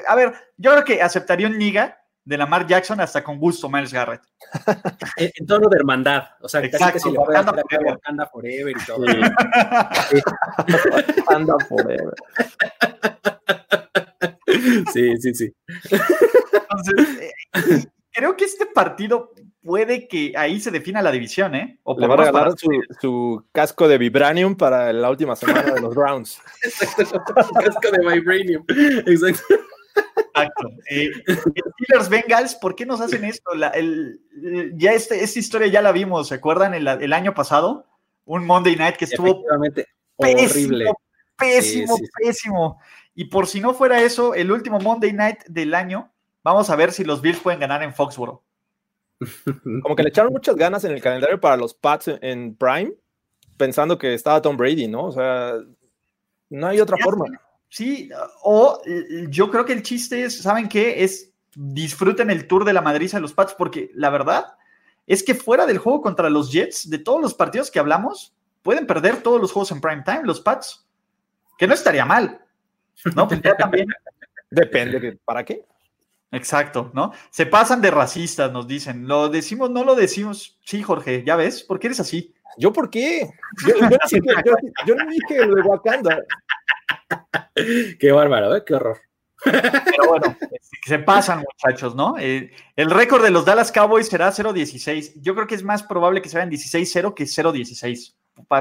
[0.07, 3.93] a ver, yo creo que aceptaría un liga de Lamar Jackson hasta con gusto Miles
[3.93, 4.21] Garrett.
[5.17, 7.17] en, tono de hermandad, o sea, Exacto, casi, casi
[8.31, 9.05] forever y todo.
[11.27, 12.13] Anda forever.
[14.93, 15.53] Sí, sí, sí.
[15.89, 19.31] Entonces, eh, creo que este partido
[19.63, 21.79] puede que ahí se defina la división, ¿eh?
[21.83, 22.53] O Le va a regalar
[22.99, 26.39] su, casco de Vibranium para la última semana de los Browns.
[26.63, 28.63] Exacto, casco de Vibranium.
[29.07, 29.43] Exacto.
[29.95, 30.69] Exacto.
[30.89, 33.51] Eh, Steelers Bengals, ¿por qué nos hacen esto?
[34.75, 36.73] ya este, esta historia ya la vimos, ¿se acuerdan?
[36.73, 37.85] El, el año pasado,
[38.25, 39.43] un Monday Night que estuvo
[40.17, 40.91] horrible.
[41.37, 42.79] Pésimo, pésimo.
[43.15, 46.11] Y por si no fuera eso, el último Monday Night del año,
[46.43, 48.43] vamos a ver si los Bills pueden ganar en Foxboro.
[49.83, 52.93] Como que le echaron muchas ganas en el calendario para los Pats en Prime,
[53.57, 55.05] pensando que estaba Tom Brady, ¿no?
[55.05, 55.53] O sea,
[56.49, 57.25] no hay otra forma.
[57.69, 58.09] Sí,
[58.43, 58.79] o
[59.29, 61.03] yo creo que el chiste es, ¿saben qué?
[61.03, 64.55] Es disfruten el tour de la madriza de los Pats, porque la verdad
[65.05, 68.87] es que fuera del juego contra los Jets, de todos los partidos que hablamos, pueden
[68.87, 70.87] perder todos los juegos en prime time, los Pats,
[71.57, 72.42] que no estaría mal.
[73.15, 73.27] ¿No?
[73.27, 73.87] Pues también.
[74.49, 75.65] Depende, de, ¿para qué?
[76.31, 77.11] Exacto, ¿no?
[77.29, 79.07] Se pasan de racistas, nos dicen.
[79.07, 80.57] Lo decimos, no lo decimos.
[80.63, 81.63] Sí, Jorge, ¿ya ves?
[81.63, 82.33] ¿Por qué eres así?
[82.57, 83.29] ¿Yo por qué?
[83.67, 86.23] Yo, no dije lo de Wakanda.
[87.99, 88.63] Qué bárbaro, ¿eh?
[88.65, 88.99] Qué horror.
[89.43, 90.35] Pero bueno,
[90.85, 92.17] se pasan, muchachos, ¿no?
[92.17, 95.13] Eh, el récord de los Dallas Cowboys será 0-16.
[95.21, 98.15] Yo creo que es más probable que se vayan 16-0 que 0-16.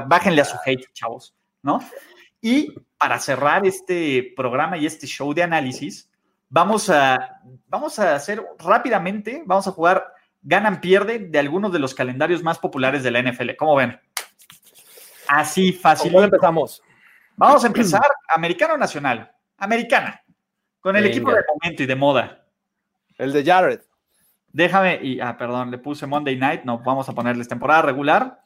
[0.07, 1.79] bájenle a su hate, chavos, ¿no?
[2.45, 6.11] Y para cerrar este programa y este show de análisis,
[6.49, 7.39] vamos a,
[7.69, 12.59] vamos a hacer rápidamente, vamos a jugar ganan, pierde de algunos de los calendarios más
[12.59, 13.55] populares de la NFL.
[13.57, 13.97] ¿Cómo ven?
[15.29, 16.11] Así fácil.
[16.11, 16.83] ¿Cómo empezamos?
[17.37, 20.21] Vamos a empezar americano nacional, americana,
[20.81, 22.45] con el equipo de momento y de moda.
[23.17, 23.79] El de Jared.
[24.49, 28.43] Déjame, y, ah, perdón, le puse Monday Night, no, vamos a ponerles temporada regular.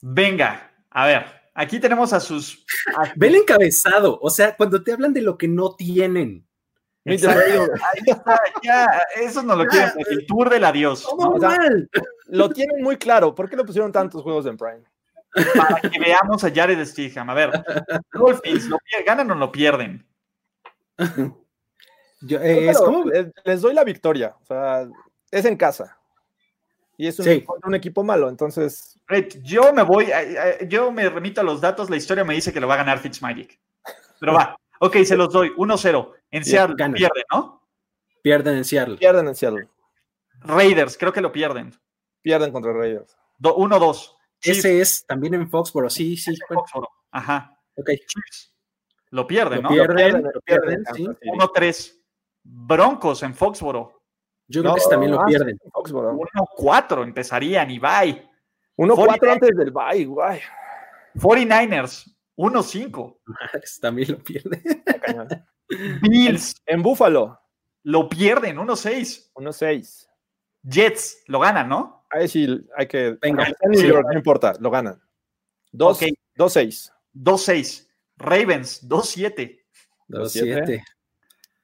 [0.00, 2.64] Venga, a ver, aquí tenemos a sus...
[3.16, 6.46] Ve el encabezado, o sea, cuando te hablan de lo que no tienen.
[7.06, 7.34] Ahí está,
[8.62, 8.86] ya,
[9.16, 11.08] eso no lo quieren, el tour del adiós.
[11.18, 11.34] ¿no?
[12.26, 14.84] lo tienen muy claro, ¿por qué le pusieron tantos juegos en Prime?
[15.56, 17.30] Para que veamos a Jared Stiham.
[17.30, 17.64] A ver,
[18.12, 18.68] Dolphins,
[19.06, 20.06] ¿ganan o lo pierden?
[22.28, 22.72] Eh,
[23.44, 24.36] les, doy la victoria.
[24.40, 24.88] O sea,
[25.30, 25.99] es en casa.
[27.00, 29.00] Y es un, equipo malo, entonces.
[29.42, 30.08] Yo me voy,
[30.68, 31.88] yo me remito a los datos.
[31.88, 33.58] La historia me dice que lo va a ganar Fitzmagic.
[34.18, 34.54] Pero va.
[34.80, 35.48] Ok, se los doy.
[35.56, 36.12] 1-0.
[36.30, 37.66] En Seattle pierden, ¿no?
[38.20, 38.98] Pierden en Seattle.
[38.98, 39.68] Pierden en Seattle.
[40.40, 41.74] Raiders, creo que lo pierden.
[42.20, 43.16] Pierden contra Raiders.
[43.40, 44.16] 1-2.
[44.42, 46.36] Ese es también en Foxboro, sí, sí.
[46.46, 46.90] Foxboro.
[47.12, 47.58] Ajá.
[47.76, 47.92] Ok.
[49.08, 49.70] Lo pierden, ¿no?
[49.70, 51.06] Pierden, lo pierden, sí.
[51.06, 51.94] 1-3.
[52.42, 53.99] Broncos en Foxboro.
[54.50, 55.58] Yo creo que también lo pierden.
[55.72, 58.28] 1-4 empezarían y bye.
[58.76, 60.40] 1-4 antes del bye, guay.
[61.14, 63.18] 49ers, 1-5.
[63.80, 64.62] También lo pierden.
[66.02, 66.56] Bills.
[66.66, 67.40] En Buffalo.
[67.84, 69.30] Lo pierden, 1-6.
[69.34, 70.08] 1-6.
[70.62, 72.06] Jets, lo ganan, ¿no?
[72.10, 73.16] Ahí sí, hay que.
[73.22, 75.00] Venga, no importa, lo ganan.
[75.72, 76.92] 2-6.
[77.14, 77.88] 2-6.
[78.16, 79.60] Ravens, 2-7.
[80.08, 80.82] 2-7.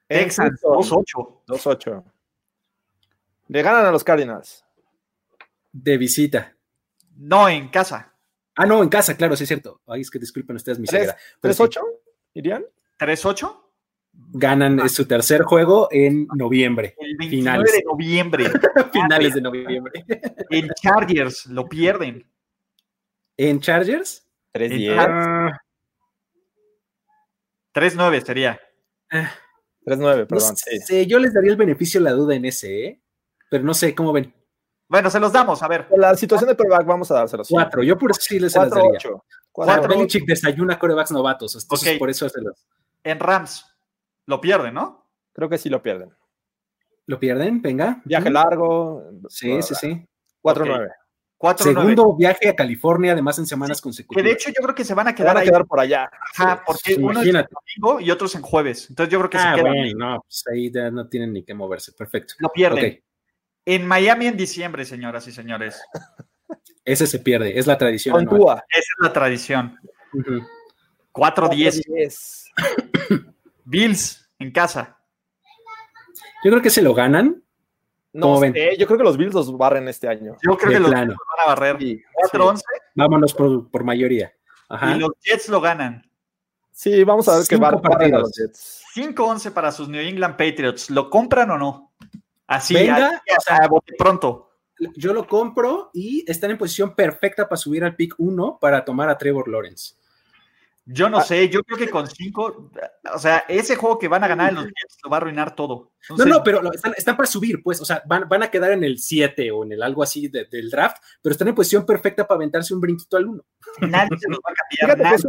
[0.06, 1.42] Texans, 2-8.
[1.48, 2.04] 2-8.
[3.48, 4.64] Le ganan a los Cardinals.
[5.72, 6.56] De visita.
[7.16, 8.12] No, en casa.
[8.56, 9.82] Ah, no, en casa, claro, sí es cierto.
[9.86, 11.16] Ay, es que disculpen ustedes mi ceguera.
[11.42, 11.80] ¿3-8?
[12.34, 12.64] ¿Irían?
[12.98, 13.62] ¿3-8?
[14.32, 14.88] Ganan ah.
[14.88, 16.94] su tercer juego en noviembre.
[16.98, 17.72] El 29 finales.
[17.72, 18.44] de noviembre.
[18.92, 20.04] finales de noviembre.
[20.50, 22.26] En Chargers lo pierden.
[23.36, 24.26] ¿En Chargers?
[24.54, 25.60] 3-10.
[27.74, 28.60] 3-9 sería.
[29.84, 30.56] 3-9, perdón.
[30.56, 31.06] sí.
[31.06, 33.02] yo les daría el beneficio de la duda en ese, ¿eh?
[33.50, 34.32] Pero no sé cómo ven.
[34.88, 35.88] Bueno, se los damos, a ver.
[35.96, 37.48] la situación de coreback vamos a dárselos.
[37.50, 38.98] Cuatro, yo por eso sí les Cuatro, daría.
[38.98, 39.24] Ocho.
[39.50, 42.66] Cuatro, Belichick desayuna corebacks novatos, entonces por eso se los...
[43.02, 43.64] En Rams,
[44.26, 45.08] lo pierden, ¿no?
[45.32, 46.14] Creo que sí lo pierden.
[47.06, 47.62] ¿Lo pierden?
[47.62, 48.02] Venga.
[48.04, 49.10] Viaje largo.
[49.28, 50.06] Sí, sí, sí.
[50.42, 50.90] 4-9.
[51.58, 54.22] Segundo viaje a California, además en semanas consecutivas.
[54.22, 56.10] Que de hecho yo creo que se van a quedar, van a quedar por allá.
[56.34, 58.88] Ajá, porque uno es en domingo y otros en jueves.
[58.88, 59.72] Entonces yo creo que ah, se quedan.
[59.72, 61.92] Bueno, no, pues ahí ya no tienen ni que moverse.
[61.92, 62.34] Perfecto.
[62.38, 63.02] Lo pierden.
[63.66, 65.82] En Miami en diciembre, señoras y señores.
[66.84, 68.22] Ese se pierde, es la tradición.
[68.22, 69.76] Esa es la tradición.
[71.12, 72.44] 4-10.
[73.64, 74.96] Bills en casa.
[76.44, 77.42] Yo creo que se lo ganan.
[78.12, 80.36] No sé, yo creo que los Bills los barren este año.
[80.46, 81.76] Yo creo que los Bills van a barrer.
[81.76, 82.62] 4-11.
[82.94, 84.32] Vámonos por, mayoría.
[84.70, 86.08] Y los Jets lo ganan.
[86.70, 88.84] Sí, vamos a ver qué barren a los Jets.
[88.94, 90.88] 5-11 para sus New England Patriots.
[90.88, 91.92] ¿Lo compran o no?
[92.46, 93.22] Así, Venga,
[93.98, 94.50] pronto.
[94.94, 99.08] Yo lo compro y están en posición perfecta para subir al pick 1 para tomar
[99.08, 99.94] a Trevor Lawrence.
[100.88, 101.22] Yo no ah.
[101.22, 102.70] sé, yo creo que con cinco,
[103.12, 105.56] o sea, ese juego que van a ganar en los Jets lo va a arruinar
[105.56, 105.90] todo.
[106.16, 109.00] no, no, pero están, para subir, pues, o sea, van, van a quedar en el
[109.00, 112.72] 7 o en el algo así del draft, pero están en posición perfecta para aventarse
[112.72, 113.44] un brinquito al 1.
[113.80, 115.20] Nadie se los va a cambiar,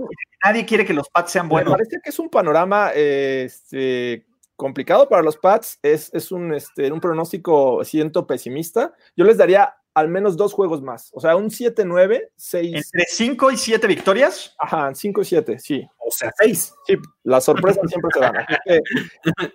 [0.46, 1.72] nadie, quiere que los Pats sean buenos.
[1.72, 4.27] Me parece que es un panorama este,
[4.58, 8.94] complicado para los Pats, es, es un, este, un pronóstico, siento pesimista.
[9.16, 11.10] Yo les daría al menos dos juegos más.
[11.14, 12.76] O sea, un 7-9, 6.
[12.76, 14.56] ¿Entre 5 y 7 victorias?
[14.60, 15.88] Ajá, 5 y 7, sí.
[15.98, 16.74] O sea, 6.
[16.86, 18.36] Sí, la sorpresa siempre se dan.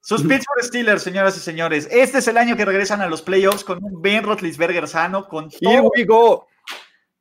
[0.00, 1.88] Sus Pittsburgh Steelers, señoras y señores.
[1.90, 5.48] Este es el año que regresan a los playoffs con un Ben Roethlisberger sano, con
[5.60, 6.46] Here we go.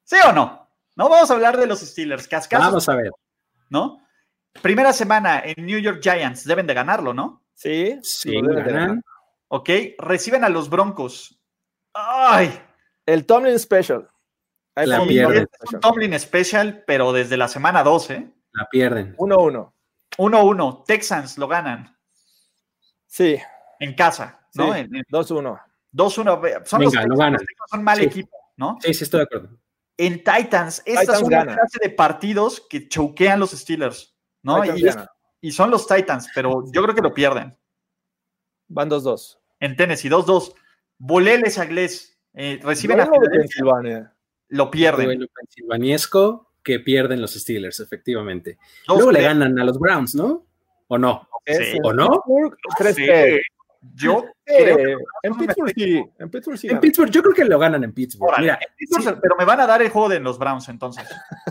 [0.04, 0.70] ¿Sí o no?
[0.96, 2.28] No vamos a hablar de los Steelers.
[2.28, 3.12] Cascasos, vamos a ver.
[3.70, 4.03] ¿No?
[4.62, 6.46] Primera semana en New York Giants.
[6.46, 7.44] Deben de ganarlo, ¿no?
[7.54, 9.04] Sí, sí, ganan.
[9.48, 11.40] Ok, reciben a los Broncos.
[11.94, 12.60] ¡Ay!
[13.06, 14.08] El Tomlin Special.
[14.76, 15.48] la pierden.
[15.62, 18.34] Es un Tomlin Special, pero desde la semana 12.
[18.54, 19.16] La pierden.
[19.18, 19.74] 1-1.
[20.18, 20.84] 1-1.
[20.86, 21.98] Texans lo ganan.
[23.08, 23.40] Sí.
[23.80, 24.74] En casa, ¿no?
[24.74, 25.62] 2-1.
[25.92, 26.66] 2-1.
[26.66, 27.42] Son Venga, los ganan.
[27.70, 28.78] Son mal equipo, ¿no?
[28.82, 29.50] Sí, sí, estoy de acuerdo.
[29.98, 34.13] En Titans, esta es una clase de partidos que choquean los Steelers,
[34.44, 34.64] ¿no?
[34.64, 34.86] Y,
[35.42, 37.58] y, son los Titans, pero yo creo que lo pierden.
[38.68, 39.38] Van 2-2.
[39.60, 40.54] En Tennessee, 2-2.
[40.98, 42.18] Voleles a Glés.
[42.34, 44.14] Eh, reciben a Pensilvania.
[44.50, 45.06] lo pierden.
[45.06, 48.58] Duelo pensilvaniesco que pierden los Steelers, efectivamente.
[48.88, 50.46] Luego le ganan a los Browns, ¿no?
[50.88, 51.28] ¿O no?
[51.84, 52.24] ¿O no?
[52.78, 53.42] ¿Crees que
[53.96, 56.04] yo creo en Pittsburgh sí.
[56.20, 56.68] En Pittsburgh sí.
[56.70, 58.34] En Pittsburgh, yo creo que lo ganan en Pittsburgh.
[58.40, 58.60] Mira,
[59.22, 61.04] pero me van a dar el juego de los Browns entonces.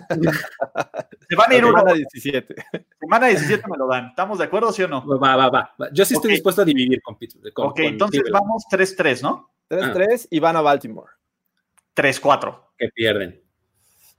[1.29, 2.55] Se van a ir Semana 17.
[3.01, 4.07] Semana 17 me lo dan.
[4.07, 5.07] ¿Estamos de acuerdo, sí o no?
[5.07, 5.75] Va, va, va.
[5.93, 7.53] Yo sí estoy dispuesto a dividir con Pittsburgh.
[7.57, 9.51] ok, entonces vamos 3-3, ¿no?
[9.69, 11.11] 3-3 y van a Baltimore.
[11.95, 12.61] 3-4.
[12.79, 13.43] Que pierden.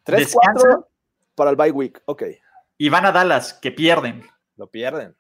[0.06, 0.86] 3-4
[1.36, 2.02] para el bye week.
[2.06, 2.24] Ok.
[2.78, 4.24] Y van a Dallas, que pierden.
[4.56, 5.16] Lo pierden.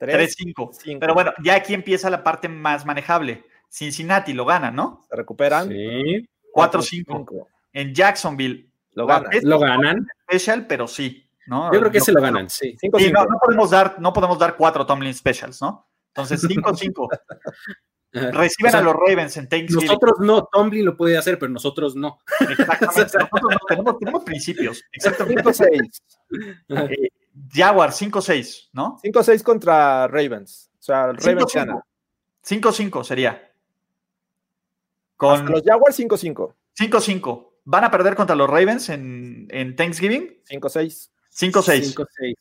[0.00, 0.98] 3-5.
[0.98, 3.44] Pero bueno, ya aquí empieza la parte más manejable.
[3.68, 5.04] Cincinnati lo gana, ¿no?
[5.08, 5.68] Se recuperan.
[5.68, 6.28] Sí.
[6.54, 7.46] 4-5.
[7.72, 8.70] En Jacksonville.
[8.92, 9.30] Lo ganan.
[9.42, 10.06] Lo ganan.
[10.28, 11.30] Special, pero sí.
[11.50, 11.72] ¿no?
[11.72, 12.76] Yo creo que se lo ganan, sí.
[13.12, 15.88] no, no, podemos dar, no podemos dar cuatro Tomlin Specials, ¿no?
[16.14, 17.08] Entonces, 5-5.
[18.12, 19.86] Reciben a los Ravens en Thanksgiving.
[19.86, 22.18] Nosotros no, Tomlin lo puede hacer, pero nosotros no.
[22.40, 24.82] Exactamente, nosotros no, tenemos, principios.
[24.92, 25.42] Exactamente.
[25.42, 26.02] 5-6.
[26.68, 27.08] Eh,
[27.52, 28.98] Jaguar 5-6, ¿no?
[29.02, 30.70] 5-6 contra Ravens.
[30.78, 31.84] O sea, Ravens gana.
[32.44, 33.52] 5-5 sería.
[35.16, 36.54] Con los Jaguars 5-5.
[36.78, 37.50] 5-5.
[37.64, 40.42] ¿Van a perder contra los Ravens en, en Thanksgiving?
[40.48, 41.10] 5-6.
[41.32, 42.34] 5-6.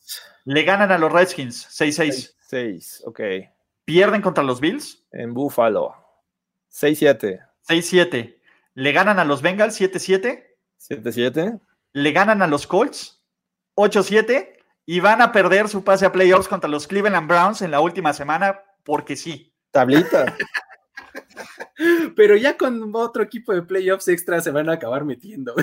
[0.45, 2.35] Le ganan a los Redskins 6-6.
[2.47, 3.19] 6, ok.
[3.85, 5.05] ¿Pierden contra los Bills?
[5.11, 5.93] En Buffalo.
[6.71, 7.45] 6-7.
[7.67, 8.37] 6-7.
[8.73, 10.45] ¿Le ganan a los Bengals 7-7?
[10.79, 11.59] 7-7.
[11.93, 13.21] ¿Le ganan a los Colts
[13.75, 14.58] 8-7?
[14.91, 18.11] Y van a perder su pase a playoffs contra los Cleveland Browns en la última
[18.11, 19.53] semana porque sí.
[19.69, 20.35] Tablita.
[22.15, 25.53] Pero ya con otro equipo de playoffs extra se van a acabar metiendo.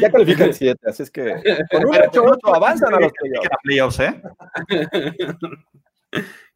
[0.00, 1.32] ya califican 7, así es que
[1.70, 3.12] con un 8-8 avanzan a los
[3.62, 4.00] playoffs.
[4.00, 4.20] ¿eh?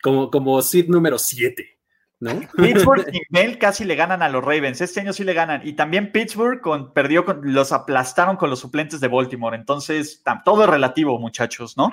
[0.02, 1.78] como, como seed número 7.
[2.22, 2.40] ¿No?
[2.56, 4.80] Pittsburgh y Mel casi le ganan a los Ravens.
[4.80, 5.60] Este año sí le ganan.
[5.66, 9.56] Y también Pittsburgh con, perdió, con, los aplastaron con los suplentes de Baltimore.
[9.56, 11.92] Entonces, todo es relativo, muchachos, ¿no?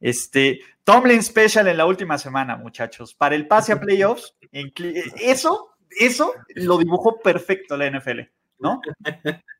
[0.00, 3.14] Este, Tomlin Special en la última semana, muchachos.
[3.14, 4.34] Para el pase a playoffs,
[5.20, 8.22] eso, eso lo dibujó perfecto la NFL,
[8.58, 8.80] ¿no?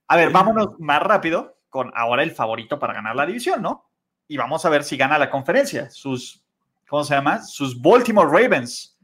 [0.09, 3.89] A ver, vámonos más rápido con ahora el favorito para ganar la división, ¿no?
[4.27, 5.89] Y vamos a ver si gana la conferencia.
[5.91, 6.43] Sus,
[6.89, 7.41] ¿cómo se llama?
[7.43, 8.98] Sus Baltimore Ravens.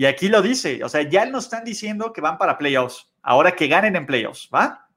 [0.00, 3.12] Y aquí lo dice, o sea, ya nos están diciendo que van para playoffs.
[3.20, 4.88] Ahora que ganen en playoffs, ¿va?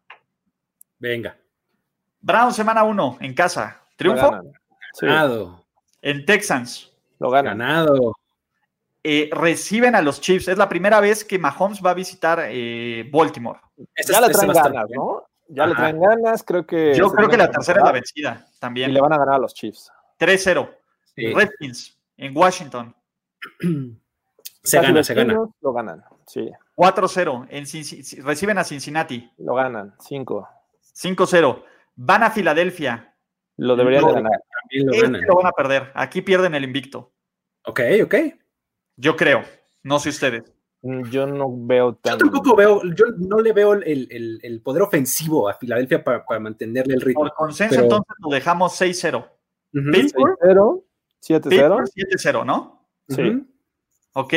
[0.97, 1.37] Venga.
[2.21, 3.81] Brown, semana uno, en casa.
[3.97, 4.31] ¿Triunfo?
[5.01, 5.65] Ganado.
[6.01, 6.89] En Texans.
[7.19, 8.13] Lo Ganado.
[9.03, 10.47] Eh, reciben a los Chiefs.
[10.47, 13.59] Es la primera vez que Mahomes va a visitar eh, Baltimore.
[14.07, 15.27] ya le traen ganas, ¿no?
[15.49, 16.93] Ya le traen ganas, creo que.
[16.95, 18.91] Yo creo que la tercera es la vencida también.
[18.91, 19.91] Y le van a ganar a los Chiefs.
[20.17, 20.73] 3-0.
[21.17, 22.95] Redskins en Washington.
[24.63, 25.33] Se gana, se gana.
[25.61, 26.49] Lo ganan, sí.
[26.75, 28.23] 4-0.
[28.23, 29.29] Reciben a Cincinnati.
[29.37, 30.49] Lo ganan, 5.
[30.95, 31.63] 5-0.
[31.95, 33.15] Van a Filadelfia.
[33.57, 34.31] Lo deberían de ganar.
[34.71, 35.91] Lo, este lo van a perder.
[35.93, 37.11] Aquí pierden el invicto.
[37.65, 38.15] Ok, ok.
[38.95, 39.43] Yo creo.
[39.83, 40.43] No sé ustedes.
[40.81, 42.13] Mm, yo no veo tan...
[42.13, 46.25] Yo tampoco veo, yo no le veo el, el, el poder ofensivo a Filadelfia para,
[46.25, 47.21] para, mantenerle el ritmo.
[47.21, 49.29] Por consenso, entonces lo dejamos 6-0.
[49.71, 50.83] Pittsburgh 7-0.
[51.21, 52.87] 7-0, ¿no?
[53.07, 53.45] Sí.
[54.13, 54.33] Ok.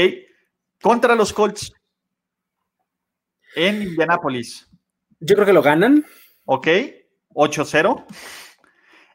[0.83, 1.72] Contra los Colts.
[3.55, 4.68] En Indianapolis.
[5.20, 6.05] Yo creo que lo ganan.
[6.45, 6.68] Ok.
[7.31, 8.07] 8-0.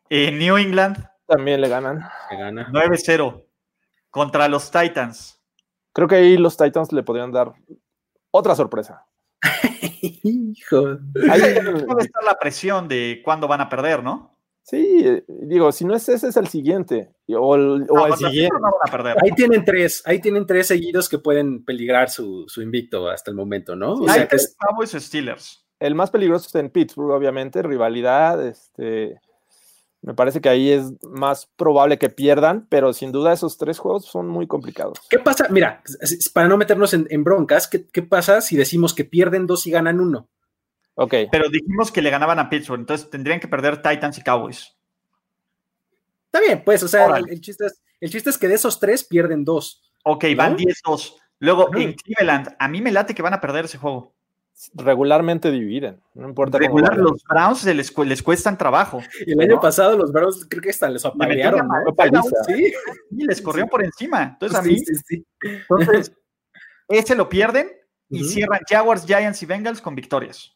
[0.10, 1.04] En New England.
[1.28, 2.02] También le ganan.
[2.30, 3.46] 9-0.
[4.10, 5.40] Contra los Titans.
[5.94, 7.54] Creo que ahí los Titans le podrían dar
[8.32, 9.06] otra sorpresa.
[10.02, 10.98] Hijo.
[11.30, 11.42] Ahí
[11.86, 14.31] puede estar la presión de cuándo van a perder, ¿no?
[14.72, 17.10] Sí, eh, digo, si no es ese, es el siguiente.
[17.28, 17.86] O el,
[18.18, 18.56] siguiente.
[19.22, 23.76] Ahí tienen tres, ahí tienen tres seguidos que pueden peligrar su, invicto hasta el momento,
[23.76, 23.96] ¿no?
[23.96, 24.56] O sea, que es...
[24.58, 25.68] Cowboys Steelers.
[25.78, 29.20] El más peligroso está en Pittsburgh, obviamente, rivalidad, este.
[30.04, 34.06] Me parece que ahí es más probable que pierdan, pero sin duda esos tres juegos
[34.06, 35.00] son muy complicados.
[35.10, 35.48] ¿Qué pasa?
[35.50, 35.84] Mira,
[36.34, 40.00] para no meternos en, broncas, ¿qué, ¿qué, pasa si decimos que pierden dos y ganan
[40.00, 40.30] uno?
[41.02, 41.16] Ok.
[41.32, 44.78] Pero dijimos que le ganaban a Pittsburgh, entonces tendrían que perder Titans y Cowboys.
[46.28, 49.04] Está bien, pues, o sea, el, chiste es, el chiste es que de esos tres
[49.04, 49.82] pierden dos.
[50.04, 51.16] Ok, van 10-2.
[51.40, 54.14] Luego, en Cleveland, a mí me late que van a perder ese juego.
[54.76, 56.60] Regularmente dividen, no importa.
[56.60, 59.02] Regular, los Browns les, les cuestan trabajo.
[59.26, 61.68] Y el año pasado los Browns creo que hasta les apalearon.
[62.46, 62.72] Sí.
[63.10, 64.22] Y les corrió por encima.
[64.24, 64.78] Entonces, a mí,
[65.42, 66.16] entonces,
[66.88, 67.72] ese lo pierden
[68.08, 70.54] y cierran Jaguars, Giants y Bengals con victorias.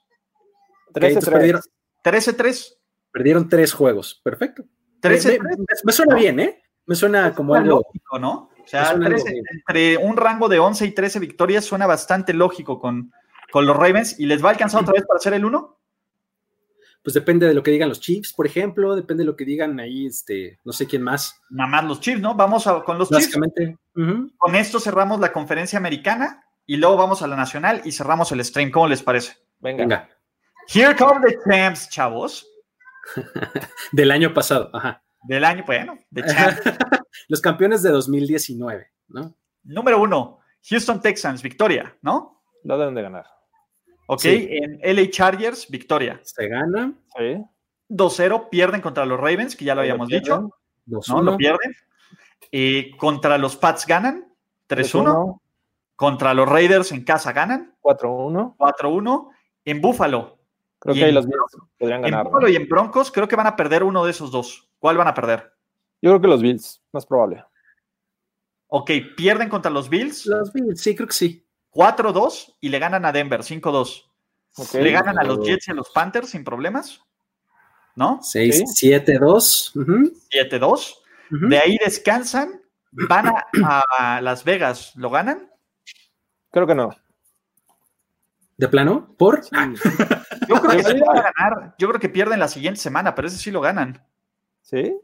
[0.96, 1.62] 13-3.
[2.04, 2.78] 13-3.
[3.12, 4.20] Perdieron tres juegos.
[4.24, 4.64] Perfecto.
[5.02, 5.40] 13
[5.84, 6.64] me, suena bien, ¿eh?
[6.86, 7.84] Me suena como algo.
[7.86, 8.50] Lógico, ¿no?
[8.64, 13.12] O sea, entre un rango de 11 y 13 victorias suena bastante lógico con,
[13.52, 15.80] con los Ravens y les va a alcanzar otra vez para hacer el 1?
[17.04, 19.80] Pues depende de lo que digan los Chiefs, por ejemplo, depende de lo que digan
[19.80, 21.40] ahí, este, no sé quién más.
[21.52, 22.34] Nada más los Chiefs, ¿no?
[22.34, 23.78] Vamos con los Básicamente.
[23.96, 24.34] Chiefs.
[24.38, 28.44] Con esto cerramos la conferencia americana y luego vamos a la nacional y cerramos el
[28.44, 28.72] stream.
[28.72, 29.38] ¿Cómo les parece?
[29.60, 30.10] Venga.
[30.68, 32.48] Here come the champs, chavos.
[33.92, 35.04] Del año pasado, ajá.
[35.24, 36.62] Del año, bueno, de champs.
[37.28, 39.36] los campeones de 2019, ¿no?
[39.64, 40.40] Número uno,
[40.70, 42.44] Houston Texans, victoria, ¿no?
[42.64, 43.26] No deben de ganar.
[44.08, 46.20] Ok, en LA Chargers, victoria.
[46.24, 46.94] Se gana.
[47.18, 47.44] Sí.
[47.90, 50.52] 2-0, pierden contra los Ravens, que ya lo habíamos dicho.
[50.86, 51.76] No, lo pierden.
[52.52, 54.32] Y contra los Pats ganan,
[54.70, 55.40] 3-1.
[55.96, 57.76] Contra los Raiders en casa ganan.
[57.82, 58.58] 4-1.
[58.58, 59.30] 4-1.
[59.66, 60.35] En Buffalo.
[60.86, 61.40] Creo que ahí los Bills
[61.80, 62.20] podrían ganar.
[62.20, 64.70] En Buffalo y en Broncos creo que van a perder uno de esos dos.
[64.78, 65.52] ¿Cuál van a perder?
[66.00, 67.44] Yo creo que los Bills, más probable.
[68.68, 70.28] Ok, pierden contra los Bills.
[70.28, 71.44] Los Bills, sí, creo que sí.
[71.72, 74.04] 4-2 y le ganan a Denver, 5-2.
[74.74, 77.02] Le ganan a los Jets y a los Panthers sin problemas.
[77.96, 78.20] ¿No?
[78.20, 79.74] 6-7-2.
[79.74, 80.96] 7-2.
[81.50, 82.62] De ahí descansan,
[82.92, 83.34] van
[83.64, 85.50] a, Las Vegas, ¿lo ganan?
[86.52, 86.92] Creo que no.
[88.56, 89.16] ¿De plano?
[89.18, 89.42] ¿Por?
[90.48, 91.76] Yo creo que sí van a ganar.
[91.78, 94.04] Yo creo que pierden la siguiente semana, pero ese sí lo ganan.
[94.62, 94.96] ¿Sí?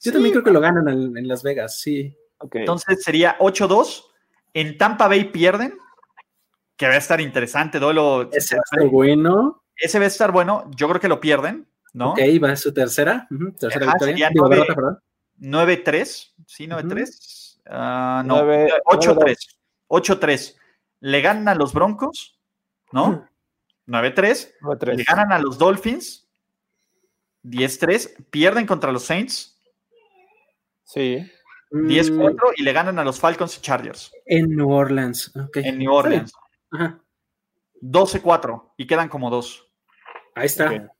[0.00, 2.16] Yo también creo que lo ganan en, Las Vegas, sí.
[2.52, 4.04] Entonces sería 8-2.
[4.52, 5.78] En Tampa Bay pierden,
[6.76, 8.30] que va a estar interesante, duelo.
[8.32, 9.62] Ese va a estar bueno.
[9.76, 10.70] Ese va a estar bueno.
[10.74, 12.12] Yo creo que lo pierden, ¿no?
[12.12, 13.28] Ok, va a su tercera.
[13.58, 14.30] tercera victoria.
[15.40, 16.32] 9-3.
[16.46, 17.60] Sí, 9-3.
[17.66, 19.36] Ah, no, 8-3.
[19.88, 20.56] 8-3.
[21.00, 22.38] Le ganan a los Broncos,
[22.92, 23.28] ¿no?
[23.86, 24.96] 9-3.
[24.96, 26.28] Le ganan a los Dolphins.
[27.44, 28.26] 10-3.
[28.30, 29.60] Pierden contra los Saints.
[30.84, 31.30] Sí.
[31.70, 34.12] 10-4 y le ganan a los Falcons y Chargers.
[34.26, 35.32] En New Orleans.
[35.54, 36.32] En New Orleans.
[37.80, 39.70] 12-4 y quedan como dos.
[40.34, 40.92] Ahí está.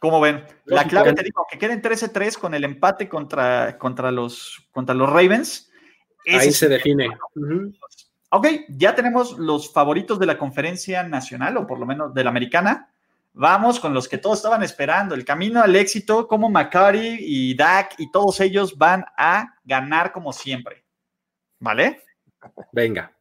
[0.00, 0.44] ¿Cómo ven?
[0.66, 5.08] La clave, te digo, que queden 13-3 con el empate contra, contra, los, contra los
[5.08, 5.70] Ravens.
[6.26, 7.08] Ahí se define.
[8.36, 12.30] Ok, ya tenemos los favoritos de la conferencia nacional, o por lo menos de la
[12.30, 12.92] americana.
[13.32, 15.14] Vamos con los que todos estaban esperando.
[15.14, 20.32] El camino al éxito, como McCarty y Dak y todos ellos van a ganar como
[20.32, 20.84] siempre.
[21.60, 22.02] ¿Vale?
[22.72, 23.12] Venga.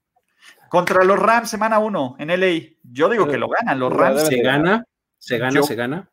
[0.68, 2.78] Contra los Rams, semana 1 en LA.
[2.82, 3.80] Yo digo que lo ganan.
[3.80, 4.26] Los Rams.
[4.26, 4.84] Se gana,
[5.20, 6.10] se gana, se gana.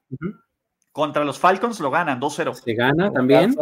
[0.93, 2.53] Contra los Falcons lo ganan 2-0.
[2.53, 3.57] Se gana también.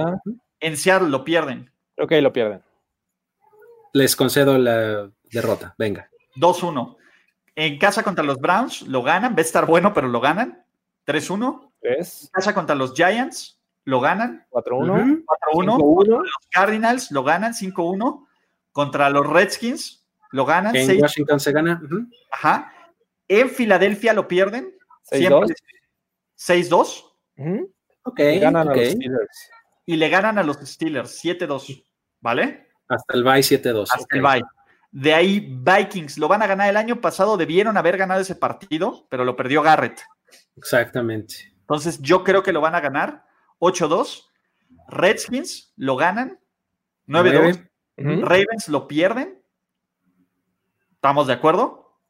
[0.59, 1.70] En Seattle lo pierden.
[1.97, 2.61] Ok, lo pierden.
[3.93, 5.74] Les concedo la derrota.
[5.79, 6.11] Venga.
[6.37, 6.97] 2-1.
[7.55, 10.64] En casa contra los Browns lo ganan, va a estar bueno, pero lo ganan.
[11.07, 11.72] 3-1.
[11.83, 14.47] En casa contra los Giants lo ganan.
[14.51, 15.24] 4-1.
[15.53, 16.07] 4-1.
[16.07, 17.55] Los Cardinals lo ganan.
[17.55, 18.26] 5-1.
[18.72, 20.76] Contra los Redskins lo ganan.
[20.76, 21.81] En Washington se gana.
[22.31, 22.72] Ajá.
[23.26, 24.76] En Filadelfia lo pierden.
[25.11, 25.55] 6-2.
[26.37, 27.12] 6-2.
[28.03, 28.20] Ok.
[28.20, 29.51] Y ganan a los Steelers.
[29.87, 31.24] Y le ganan a los Steelers.
[31.24, 31.85] 7-2.
[32.20, 32.68] ¿Vale?
[32.89, 33.89] Hasta el bye 7-2.
[33.91, 34.43] Hasta el bye.
[34.91, 39.07] De ahí Vikings lo van a ganar el año pasado, debieron haber ganado ese partido,
[39.11, 40.01] pero lo perdió Garrett.
[40.57, 41.34] Exactamente.
[41.61, 43.24] Entonces yo creo que lo van a ganar
[43.59, 44.24] 8-2.
[44.89, 46.41] Redskins lo ganan
[47.07, 47.68] 9-2.
[47.97, 49.43] Ravens lo pierden.
[50.95, 52.01] ¿Estamos de acuerdo?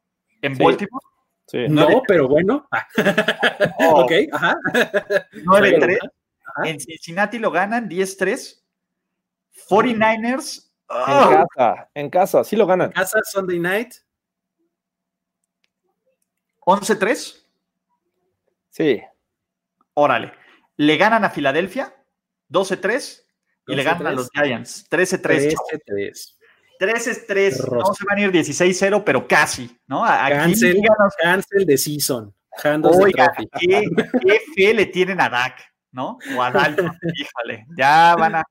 [0.41, 1.05] En Baltimore.
[1.47, 1.65] Sí.
[1.67, 2.67] No, pero bueno.
[3.81, 4.03] Oh.
[4.03, 4.55] ok, ajá.
[5.33, 5.97] 9-3.
[6.65, 8.61] En Cincinnati lo ganan 10-3.
[9.69, 11.45] 49ers en ah.
[11.55, 12.87] casa, en casa, sí lo ganan.
[12.87, 13.93] En casa, Sunday night.
[16.61, 17.43] 11-3.
[18.69, 19.01] Sí.
[19.93, 20.33] Órale.
[20.77, 21.93] Le ganan a Filadelfia,
[22.49, 23.23] 12-3.
[23.67, 25.55] Y le ganan a los Giants, 13-3.
[25.85, 26.35] 13-3.
[26.79, 27.71] 13-3.
[27.71, 30.03] No se van a ir 16-0, pero casi, ¿no?
[30.03, 30.81] Aquí, cancel,
[31.21, 32.33] cancel de season.
[32.83, 33.85] Oiga, ¿qué,
[34.25, 35.61] qué fe le tienen a Dak,
[35.91, 36.17] ¿no?
[36.35, 37.65] O a Dalton, híjole.
[37.77, 38.43] Ya van a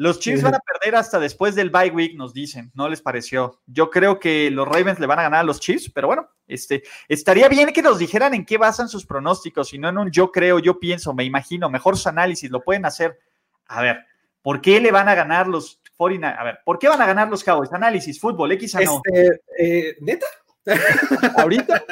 [0.00, 2.72] los Chiefs van a perder hasta después del bye week, nos dicen.
[2.72, 3.60] ¿No les pareció?
[3.66, 6.84] Yo creo que los Ravens le van a ganar a los Chiefs, pero bueno, este,
[7.06, 10.32] estaría bien que nos dijeran en qué basan sus pronósticos y no en un yo
[10.32, 13.18] creo, yo pienso, me imagino, mejor su análisis, lo pueden hacer.
[13.66, 14.06] A ver,
[14.40, 16.40] ¿por qué le van a ganar los 49?
[16.40, 17.70] A ver, ¿por qué van a ganar los Cowboys?
[17.70, 19.02] Análisis, fútbol, X a no.
[19.04, 20.26] Este, eh, ¿Neta?
[21.36, 21.84] ¿Ahorita?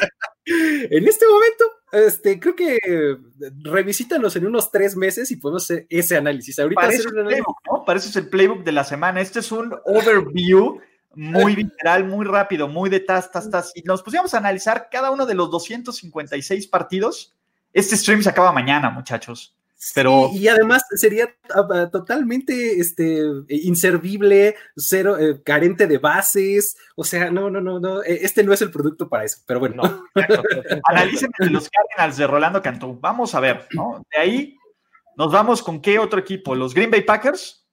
[0.90, 2.78] En este momento, este, creo que
[3.62, 6.58] revisítanos en unos tres meses y podemos hacer ese análisis.
[6.58, 7.08] Ahorita Para eso,
[8.08, 9.20] es el playbook de la semana.
[9.20, 10.80] Este es un overview
[11.14, 13.72] muy literal, muy rápido, muy de tas, tas, tas.
[13.74, 17.34] Y nos pusimos a analizar cada uno de los 256 partidos.
[17.72, 19.57] Este stream se acaba mañana, muchachos.
[19.94, 20.30] Pero...
[20.32, 26.76] y además sería ah, ah, totalmente este, inservible, cero, eh, carente de bases.
[26.96, 28.02] O sea, no, no, no, no.
[28.02, 29.82] E, este no es el producto para eso, pero bueno.
[29.82, 30.06] No,
[30.84, 32.98] Analicen los Cardinals de Rolando Cantú.
[33.00, 34.04] Vamos a ver, ¿no?
[34.10, 34.58] De ahí
[35.16, 36.54] nos vamos con qué otro equipo?
[36.54, 37.66] ¿Los Green Bay Packers?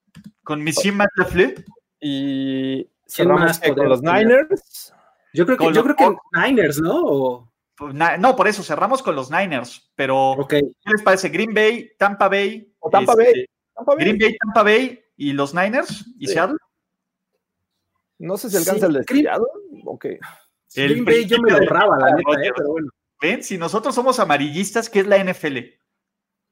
[0.44, 1.10] ¿Con Monsieur Matt
[2.00, 4.94] Y cerramos con los Niners.
[5.34, 7.52] Yo creo que, yo creo que Niners, ¿no?
[7.80, 11.30] No, por eso cerramos con los Niners, pero ¿qué les parece?
[11.30, 13.96] Green Bay, Tampa Bay, o Tampa, este, Bay.
[13.98, 16.58] Green Bay, Tampa Bay y los Niners y Seattle.
[18.20, 19.46] No sé si alcanza el de Seattle.
[20.76, 22.90] El Green Bay yo me lo ahorraba, la neta, eh, pero bueno.
[23.22, 25.58] Ven, si nosotros somos amarillistas, ¿qué es la NFL?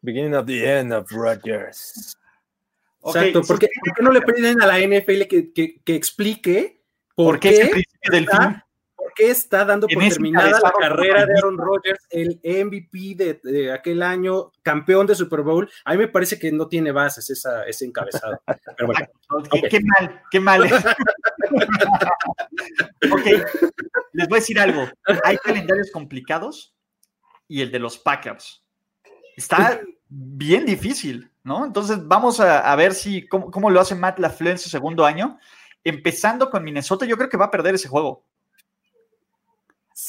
[0.01, 2.17] Beginning of the end of Rodgers.
[3.05, 3.67] Exacto, ¿por qué,
[4.01, 6.81] no le piden a la NFL que, que, explique
[7.15, 8.62] por, qué, es el principio del fin?
[9.15, 14.51] Qué está dando por terminada la carrera de Aaron Rodgers, el MVP de, aquel año,
[14.61, 15.69] campeón de Super Bowl?
[15.85, 18.39] A mí me parece que no tiene bases esa, ese encabezado.
[18.77, 19.07] Pero bueno,
[19.69, 20.63] qué, mal, qué mal.
[23.11, 23.25] ok,
[24.13, 24.87] les voy a decir algo.
[25.23, 26.75] Hay calendarios complicados
[27.47, 28.63] y el de los Packers.
[29.35, 31.65] Está bien difícil, ¿no?
[31.65, 35.39] Entonces vamos a, ver si cómo, cómo, lo hace Matt LaFleur en su segundo año.
[35.83, 38.25] Empezando con Minnesota, yo creo que va a perder ese juego.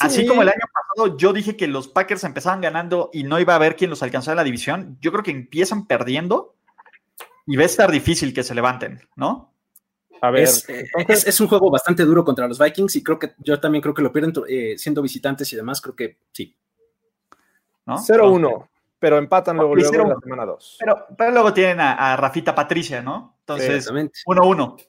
[0.00, 3.52] Así como el año pasado yo dije que los Packers empezaban ganando y no iba
[3.52, 6.54] a haber quién los alcanzara en la división, yo creo que empiezan perdiendo
[7.46, 9.52] y va a estar difícil que se levanten, ¿no?
[10.22, 13.60] A ver, es, eh, un juego bastante duro contra los Vikings y creo que yo
[13.60, 16.56] también creo que lo pierden eh, siendo visitantes y demás, creo que sí.
[17.84, 17.98] ¿No?
[17.98, 18.68] 0-1,
[18.98, 20.76] pero empatan luego, luego en la semana 2.
[20.80, 23.36] Pero, pero, luego tienen a, Rafita Patricia, ¿no?
[23.40, 24.86] Entonces, 1-1.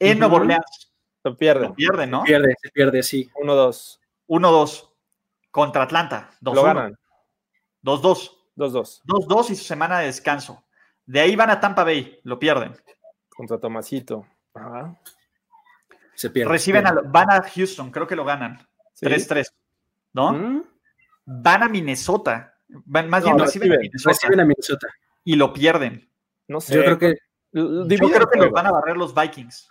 [0.00, 0.95] En Nuevo Orleans
[1.30, 1.70] se pierde.
[1.70, 2.20] pierde, ¿no?
[2.20, 3.30] Se pierde, se pierde, sí.
[3.34, 3.98] 1-2.
[4.28, 4.90] 1-2.
[5.50, 6.30] Contra Atlanta.
[6.40, 6.98] 2 Lo ganan.
[7.82, 8.30] 2-2.
[8.56, 9.02] 2-2.
[9.04, 10.64] 2-2 y su semana de descanso.
[11.04, 12.74] De ahí van a Tampa Bay, lo pierden.
[13.28, 14.26] Contra Tomasito.
[14.54, 14.96] Ajá.
[16.14, 16.50] Se pierde.
[16.50, 18.66] Reciben van a Houston, creo que lo ganan.
[19.00, 19.52] 3-3.
[20.14, 20.32] ¿No?
[20.32, 20.64] ¿Mm?
[21.26, 22.54] Van a Minnesota.
[22.68, 24.88] Van, más bien reciben, a Minnesota, reciben, a Minnesota,
[25.24, 26.10] Y lo pierden.
[26.48, 26.74] No sé.
[26.74, 27.18] Yo creo que.
[27.52, 29.68] Yo creo que los van a barrer los Vikings.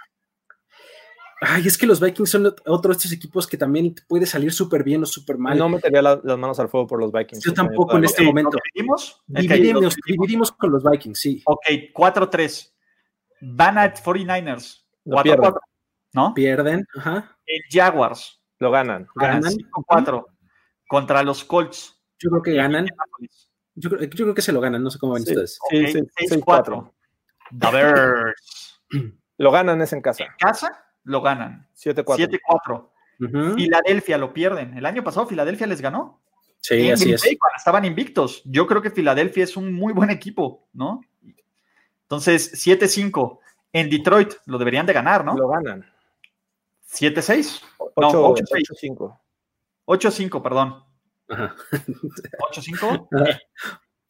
[1.42, 4.84] Ay, es que los Vikings son otro de estos equipos que también puede salir súper
[4.84, 5.58] bien o súper mal.
[5.58, 7.44] No metería las manos al fuego por los Vikings.
[7.44, 8.58] Yo tampoco en este momento.
[8.74, 9.22] ¿Dividimos?
[9.28, 11.44] Dividimos, dividimos con los Vikings, sí.
[11.46, 12.72] Ok, 4-3.
[13.42, 14.86] Van a 49ers.
[15.06, 15.60] 4-4.
[16.14, 16.34] ¿No?
[16.34, 16.86] Pierden.
[16.98, 17.38] Ajá.
[17.46, 18.42] El Jaguars.
[18.60, 19.08] Lo ganan.
[19.16, 19.44] Ganan.
[19.44, 20.26] 5-4.
[20.88, 22.02] Contra los Colts.
[22.18, 22.88] Yo creo que ganan.
[23.76, 25.60] Yo creo, yo creo, que se lo ganan, no sé cómo ven ustedes.
[25.70, 26.94] Sí, sí, 6-4.
[27.60, 28.82] The Bears.
[29.38, 30.24] Lo ganan, es en casa.
[30.24, 30.85] ¿En casa?
[31.06, 31.68] Lo ganan.
[31.76, 32.39] 7-4.
[33.18, 33.56] 7-4.
[33.56, 34.78] Filadelfia lo pierden.
[34.78, 36.22] El año pasado Filadelfia les ganó.
[36.60, 37.24] Sí, así es.
[37.56, 38.41] estaban invictos.
[38.45, 41.01] Yo creo que Filadelfia es un muy buen equipo, ¿no?
[42.01, 43.39] Entonces, 7-5.
[43.72, 45.38] En Detroit lo deberían de ganar, ¿no?
[45.38, 45.86] Lo ganan.
[46.91, 47.62] 7-6.
[47.97, 49.20] No, 8-5.
[49.86, 50.84] 8-5, perdón.
[51.28, 53.08] 8-5.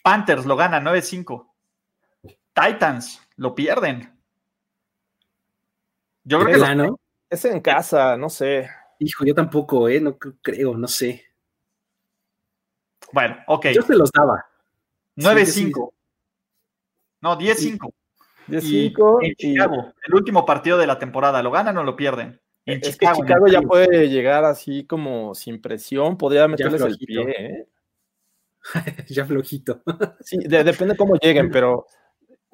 [0.03, 1.47] Panthers lo ganan 9-5.
[2.53, 4.14] Titans lo pierden.
[6.25, 6.99] Yo creo que ¿no?
[7.29, 8.67] Es en casa, no sé.
[8.99, 10.01] Hijo, yo tampoco, ¿eh?
[10.01, 11.23] No creo, no sé.
[13.11, 13.67] Bueno, ok.
[13.67, 14.45] Yo se los daba.
[15.15, 15.93] 9-5.
[17.21, 17.93] No, 10-5.
[18.47, 19.19] 10-5.
[19.21, 22.41] En Chicago, el último partido de la temporada, ¿lo ganan o lo pierden?
[22.65, 27.67] En Chicago, Chicago ya puede llegar así como sin presión, podría meterles el pie, ¿eh?
[29.09, 29.83] ya flojito.
[30.21, 31.85] sí, depende cómo lleguen, pero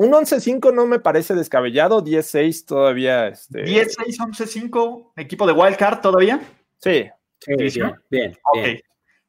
[0.01, 3.27] un 11-5 no me parece descabellado, 10-6 todavía.
[3.27, 3.63] Este...
[3.63, 6.41] 10-6, 11-5, equipo de Wildcard todavía.
[6.79, 7.07] Sí.
[7.45, 8.37] bien, bien,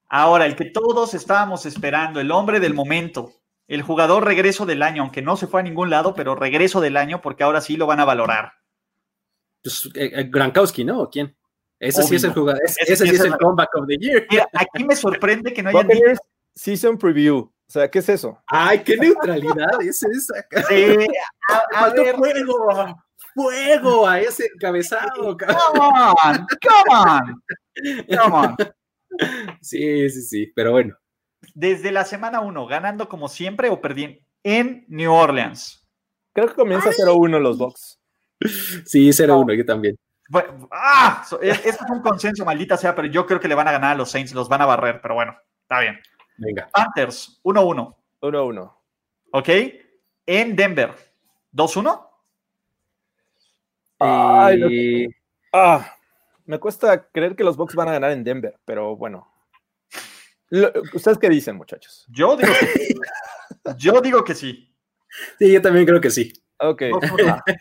[0.08, 3.32] Ahora, el que todos estábamos esperando, el hombre del momento,
[3.68, 6.96] el jugador regreso del año, aunque no se fue a ningún lado, pero regreso del
[6.96, 8.52] año porque ahora sí lo van a valorar.
[9.62, 11.08] Pues eh, eh, Grankowski, ¿no?
[11.10, 11.36] ¿Quién?
[11.78, 14.26] Ese sí es el jugador, ese, sí es el comeback of the year.
[14.30, 16.04] Mira, aquí me sorprende que no hayan dicho...
[16.54, 17.50] Season Preview.
[17.72, 18.38] O sea, ¿qué es eso?
[18.48, 20.46] Ay, qué neutralidad es esa.
[20.68, 21.06] Sí,
[21.74, 22.14] a, ver.
[22.16, 25.38] fuego, fuego a ese encabezado.
[25.38, 27.42] Come on, come on,
[28.10, 28.56] come on.
[29.62, 30.94] Sí, sí, sí, pero bueno.
[31.54, 35.88] Desde la semana 1, ganando como siempre o perdiendo en New Orleans.
[36.34, 37.98] Creo que comienza 0-1 los Bucks.
[38.84, 39.96] Sí, 0-1, yo también.
[40.28, 43.72] Bueno, ah, esto es un consenso, maldita sea, pero yo creo que le van a
[43.72, 45.98] ganar a los Saints, los van a barrer, pero bueno, está bien.
[46.42, 46.68] Venga.
[46.72, 47.94] Panthers, 1-1.
[48.20, 48.74] 1-1.
[49.32, 49.48] Ok.
[50.26, 50.94] En Denver,
[51.52, 52.08] 2-1.
[53.98, 55.06] Ay,
[55.52, 55.96] ah,
[56.44, 59.28] me cuesta creer que los Bucks van a ganar en Denver, pero bueno.
[60.92, 62.04] ¿Ustedes qué dicen, muchachos?
[62.08, 62.94] Yo digo que sí.
[63.78, 64.68] Yo digo que sí.
[65.38, 66.32] Sí, yo también creo que sí.
[66.58, 66.82] Ok.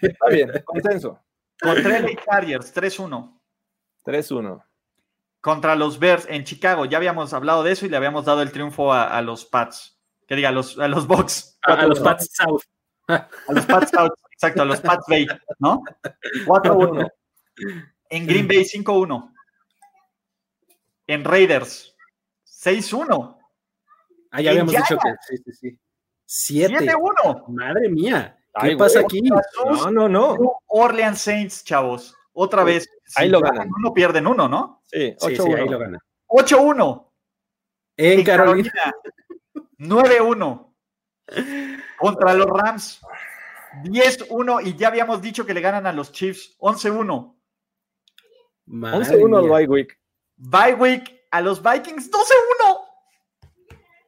[0.01, 1.21] está bien, consenso.
[1.59, 3.39] Contra el Chargers, 3-1.
[4.05, 4.63] 3-1.
[5.41, 6.85] Contra los Bears en Chicago.
[6.85, 9.99] Ya habíamos hablado de eso y le habíamos dado el triunfo a, los Pats.
[10.27, 11.57] Que diga, a los, a los Bucks.
[11.63, 12.61] A, los Pats South.
[13.07, 15.27] A los Pats South, exacto, a los Pats Bay,
[15.59, 15.84] ¿no?
[16.45, 17.11] 4-1.
[18.09, 19.34] En Green Bay, 5-1.
[21.07, 21.93] En Raiders,
[22.45, 23.38] 6-1.
[24.30, 25.77] Ah, ya habíamos dicho que sí, sí,
[26.27, 26.65] sí.
[26.65, 27.47] 7-1.
[27.49, 28.38] Madre mía.
[28.61, 29.22] ¿Qué pasa aquí?
[29.22, 30.38] No, no, no.
[30.68, 32.15] Orleans Saints, chavos.
[32.34, 32.89] Otra vez.
[33.15, 33.69] Ahí lo ganan.
[33.77, 34.80] Uno pierden uno, ¿no?
[34.91, 35.99] Sí, 8 sí, ahí lo ganan.
[36.27, 37.07] 8-1.
[37.97, 38.72] En, Carolina.
[39.77, 40.73] 9-1.
[41.97, 43.01] Contra los Rams.
[43.84, 46.57] 10-1 y ya habíamos dicho que le ganan a los Chiefs.
[46.59, 47.35] 11-1.
[48.68, 49.97] 11-1 al bye week.
[50.35, 52.11] Bye week a los Vikings.
[52.11, 52.81] 12-1.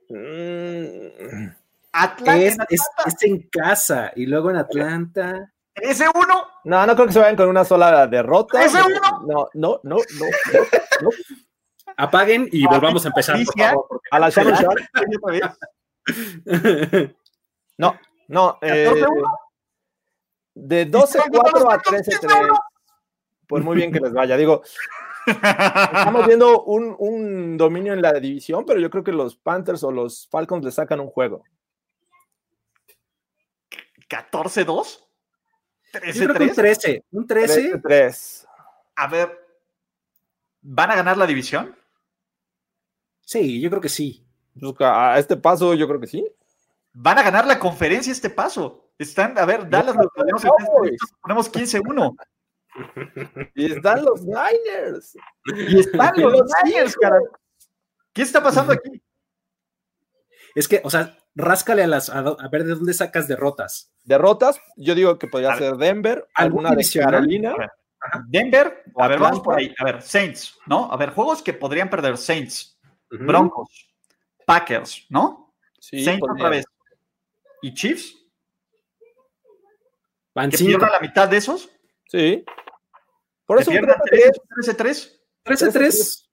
[0.09, 1.53] Mm.
[1.93, 2.87] Atlanta, es,
[3.21, 5.53] en casa y luego en Atlanta.
[5.75, 6.47] ¿Ese uno?
[6.65, 8.63] No, no creo que se vayan con una sola derrota.
[8.63, 8.99] ¿Ese uno?
[9.27, 10.25] No, no, no, no,
[11.01, 11.09] no.
[11.97, 13.37] Apaguen y volvamos a empezar.
[13.43, 14.75] Por favor, a la Shannon
[17.77, 18.57] No, no.
[18.61, 18.93] Eh,
[20.55, 22.59] de 12-4 a 13-3.
[23.47, 24.37] Pues muy bien que les vaya.
[24.37, 24.61] Digo,
[25.25, 29.91] estamos viendo un, un dominio en la división, pero yo creo que los Panthers o
[29.91, 31.43] los Falcons le sacan un juego.
[34.09, 35.03] 14-2.
[35.93, 37.03] 13-3.
[37.11, 37.79] Un 13.
[37.81, 38.47] 13
[38.95, 39.47] A ver,
[40.61, 41.75] ¿van a ganar la división?
[43.21, 44.25] Sí, yo creo que sí.
[44.59, 46.25] Pues, a este paso, yo creo que sí.
[46.93, 48.91] Van a ganar la conferencia este paso.
[48.97, 50.43] Están, a ver, Dallas los ponemos,
[51.21, 52.15] ponemos 15-1.
[53.55, 55.15] Y están los Niners.
[55.45, 57.19] Y están los Niners, cara.
[58.11, 58.99] ¿Qué está pasando aquí?
[60.55, 63.91] Es que, o sea, ráscale a las a, ver de dónde sacas derrotas.
[64.03, 67.55] Derrotas, yo digo que podría ser Denver, alguna de Carolina.
[68.27, 69.73] Denver, a ver, vamos por ahí.
[69.77, 70.91] A ver, Saints, ¿no?
[70.91, 72.77] A ver, juegos que podrían perder Saints,
[73.09, 73.93] Broncos,
[74.45, 75.55] Packers, ¿no?
[75.79, 76.65] Sí, Saints otra vez.
[77.61, 78.17] ¿Y Chiefs?
[80.35, 81.69] Van ¿Que pierdan la mitad de esos?
[82.07, 82.43] Sí.
[83.45, 85.19] Por eso 13-3.
[85.45, 86.23] 13-3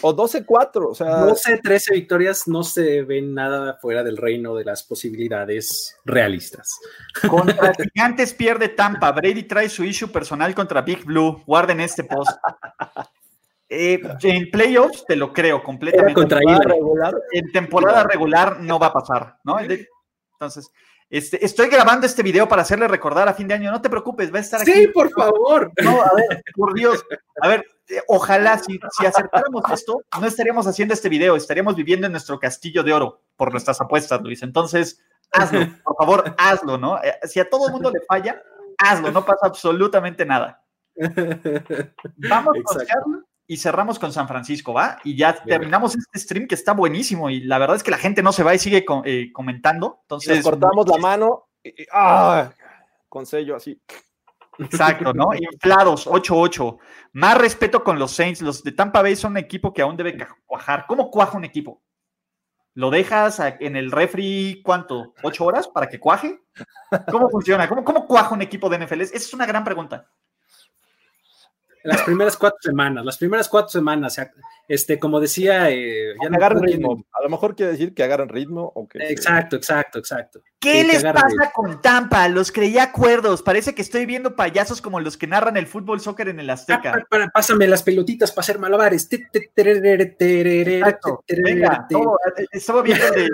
[0.00, 1.26] o 12-4, o sea.
[1.26, 6.78] 12-13 victorias no se ven nada fuera del reino de las posibilidades realistas.
[7.28, 9.12] Contra Gigantes pierde Tampa.
[9.12, 11.42] Brady trae su issue personal contra Big Blue.
[11.46, 12.32] Guarden este post.
[13.68, 16.20] Eh, en playoffs te lo creo completamente.
[17.32, 19.56] En temporada regular no va a pasar, ¿no?
[19.58, 20.70] Entonces,
[21.10, 23.70] este, estoy grabando este video para hacerle recordar a fin de año.
[23.70, 24.72] No te preocupes, va a estar aquí.
[24.72, 25.72] Sí, por favor.
[25.82, 27.04] No, a ver, por Dios.
[27.40, 27.64] A ver,
[28.08, 32.82] ojalá si, si acertáramos esto, no estaríamos haciendo este video, estaríamos viviendo en nuestro castillo
[32.82, 34.42] de oro por nuestras apuestas, Luis.
[34.42, 35.00] Entonces,
[35.32, 37.02] hazlo, por favor, hazlo, ¿no?
[37.02, 38.42] Eh, si a todo el mundo le falla,
[38.78, 40.62] hazlo, no pasa absolutamente nada.
[42.16, 44.98] Vamos a con y cerramos con San Francisco, ¿va?
[45.04, 48.22] Y ya terminamos este stream que está buenísimo y la verdad es que la gente
[48.22, 49.98] no se va y sigue eh, comentando.
[50.02, 51.48] Entonces, Nos cortamos la mano
[51.92, 52.50] ¡ah!
[53.08, 53.80] con sello así.
[54.58, 55.28] Exacto, ¿no?
[55.34, 56.78] Inflados, 8-8.
[57.12, 58.42] Más respeto con los Saints.
[58.42, 60.16] Los de Tampa Bay son un equipo que aún debe
[60.46, 60.86] cuajar.
[60.86, 61.82] ¿Cómo cuaja un equipo?
[62.74, 65.14] ¿Lo dejas en el refri cuánto?
[65.22, 66.40] ¿Ocho horas para que cuaje?
[67.10, 67.68] ¿Cómo funciona?
[67.68, 69.02] ¿Cómo, cómo cuaja un equipo de NFL?
[69.02, 70.08] Esa es una gran pregunta
[71.84, 74.18] las primeras cuatro semanas, las primeras cuatro semanas,
[74.68, 77.04] este, como decía, eh, ya no agarran ritmo.
[77.12, 78.98] A lo mejor quiere decir que agarran ritmo o que.
[78.98, 80.40] Exacto, exacto, exacto.
[80.58, 82.26] ¿Qué les pasa con Tampa?
[82.28, 83.42] Los creía acuerdos.
[83.42, 87.04] Parece que estoy viendo payasos como los que narran el fútbol soccer en el Azteca.
[87.10, 89.08] Ah, pásame las pelotitas para hacer malabares.
[91.44, 91.86] Venga,
[92.50, 93.30] estaba viendo el,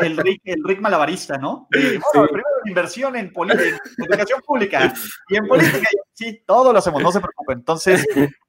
[0.00, 1.68] el, Rick, el Rick malabarista, ¿no?
[1.70, 4.92] bueno, primero inversión en, en educación pública
[5.28, 5.88] y en política.
[6.14, 7.58] Sí, todo lo hacemos, no se preocupen.
[7.58, 8.04] Entonces,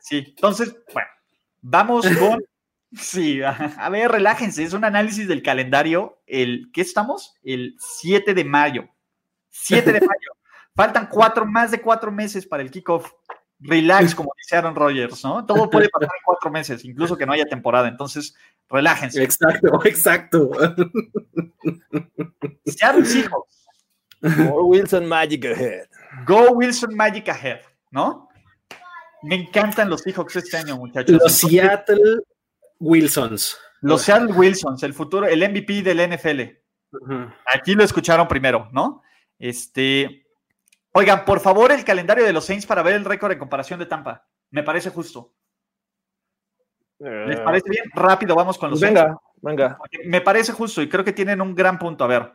[0.00, 1.08] sí, entonces, bueno,
[1.62, 2.44] vamos con
[2.94, 6.20] Sí, a ver, relájense, es un análisis del calendario.
[6.26, 7.34] El, ¿Qué estamos?
[7.42, 8.86] El 7 de mayo.
[9.48, 10.10] 7 de mayo.
[10.74, 13.10] Faltan cuatro, más de cuatro meses para el kickoff.
[13.60, 15.46] Relax, como dice Aaron Rodgers, ¿no?
[15.46, 17.86] Todo puede pasar en cuatro meses, incluso que no haya temporada.
[17.86, 18.34] Entonces,
[18.68, 19.22] relájense.
[19.22, 20.50] Exacto, exacto.
[22.66, 23.66] Seattle Seahawks.
[24.20, 25.86] Go Wilson Magic Ahead.
[26.26, 27.60] Go Wilson Magic Ahead,
[27.92, 28.28] ¿no?
[29.22, 31.16] Me encantan los Seahawks este año, muchachos.
[31.20, 32.22] Los Seattle
[32.78, 33.58] Wilsons.
[33.80, 36.40] Los Seattle Wilsons, el futuro, el MVP del NFL.
[37.54, 39.02] Aquí lo escucharon primero, ¿no?
[39.38, 40.26] Este.
[40.92, 43.86] Oigan, por favor, el calendario de los Saints para ver el récord en comparación de
[43.86, 44.26] Tampa.
[44.50, 45.34] Me parece justo.
[46.98, 47.84] ¿Les eh, parece bien?
[47.94, 49.78] Rápido, vamos con los Venga, venga.
[50.04, 52.04] Me parece justo y creo que tienen un gran punto.
[52.04, 52.32] A ver,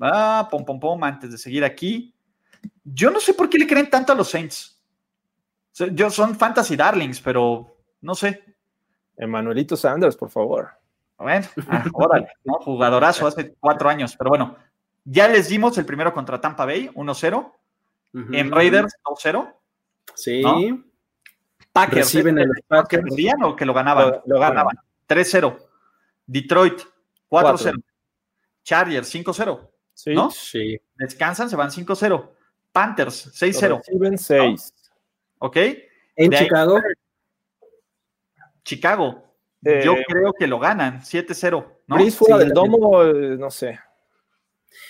[0.00, 2.14] ah, pom, pom, pom, antes de seguir aquí.
[2.84, 4.77] Yo no sé por qué le creen tanto a los Saints.
[5.92, 8.44] Yo son fantasy darlings, pero no sé.
[9.16, 10.70] Emanuelito Sanders, por favor.
[11.18, 12.54] Bueno, ah, órale, ¿no?
[12.54, 14.56] Jugadorazo hace cuatro años, pero bueno,
[15.04, 17.52] ya les dimos el primero contra Tampa Bay, 1-0.
[18.32, 19.54] En Raiders, 2-0.
[20.14, 20.42] Sí.
[21.72, 22.12] Packers.
[22.12, 23.04] Reciben el Packers.
[23.04, 24.20] ¿Perdían o que lo ganaban?
[24.26, 24.76] Lo, ganaban.
[25.08, 25.56] 3-0.
[26.26, 26.80] Detroit,
[27.30, 27.82] 4-0.
[28.64, 29.70] Chargers, 5-0.
[29.94, 30.30] Sí, ¿no?
[30.30, 30.80] sí.
[30.96, 32.30] Descansan, se van 5-0.
[32.72, 33.78] Panthers, 6-0.
[33.78, 34.74] Reciben 6.
[35.38, 35.56] ¿Ok?
[36.16, 36.80] En Chicago.
[38.64, 39.24] Chicago.
[39.64, 41.66] Eh, Yo creo que lo ganan, 7-0.
[41.86, 42.10] ¿no?
[42.10, 43.78] fuera del domo, eh, no sé.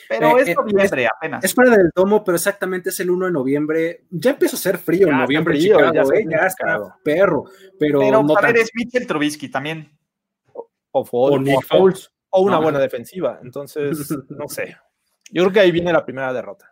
[0.09, 1.45] Pero es noviembre apenas.
[1.45, 4.05] Es fuera del domo, pero exactamente es el 1 de noviembre.
[4.11, 6.27] Ya empieza a ser frío en noviembre Chicago, ya, ¿eh?
[6.29, 7.45] ya está perro.
[7.79, 9.97] Pero, pero no a es Mitchell Trubisky también.
[10.53, 10.69] O,
[11.03, 11.39] o,
[12.31, 13.39] o una buena defensiva.
[13.43, 14.77] Entonces, no sé.
[15.31, 16.71] Yo creo que ahí viene la primera derrota.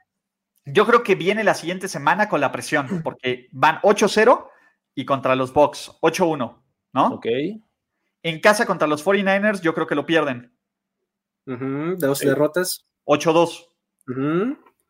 [0.66, 4.48] Yo creo que viene la siguiente semana con la presión, porque van 8-0
[4.94, 6.62] y contra los Bucks 8-1,
[6.92, 7.06] ¿no?
[7.06, 7.26] Ok.
[8.22, 10.52] En casa contra los 49ers, yo creo que lo pierden.
[11.44, 12.84] Dos derrotas.
[13.04, 13.68] 8-2.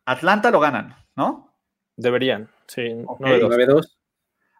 [0.05, 1.55] Atlanta lo ganan, ¿no?
[1.95, 2.81] Deberían, sí.
[2.81, 3.97] 9-2.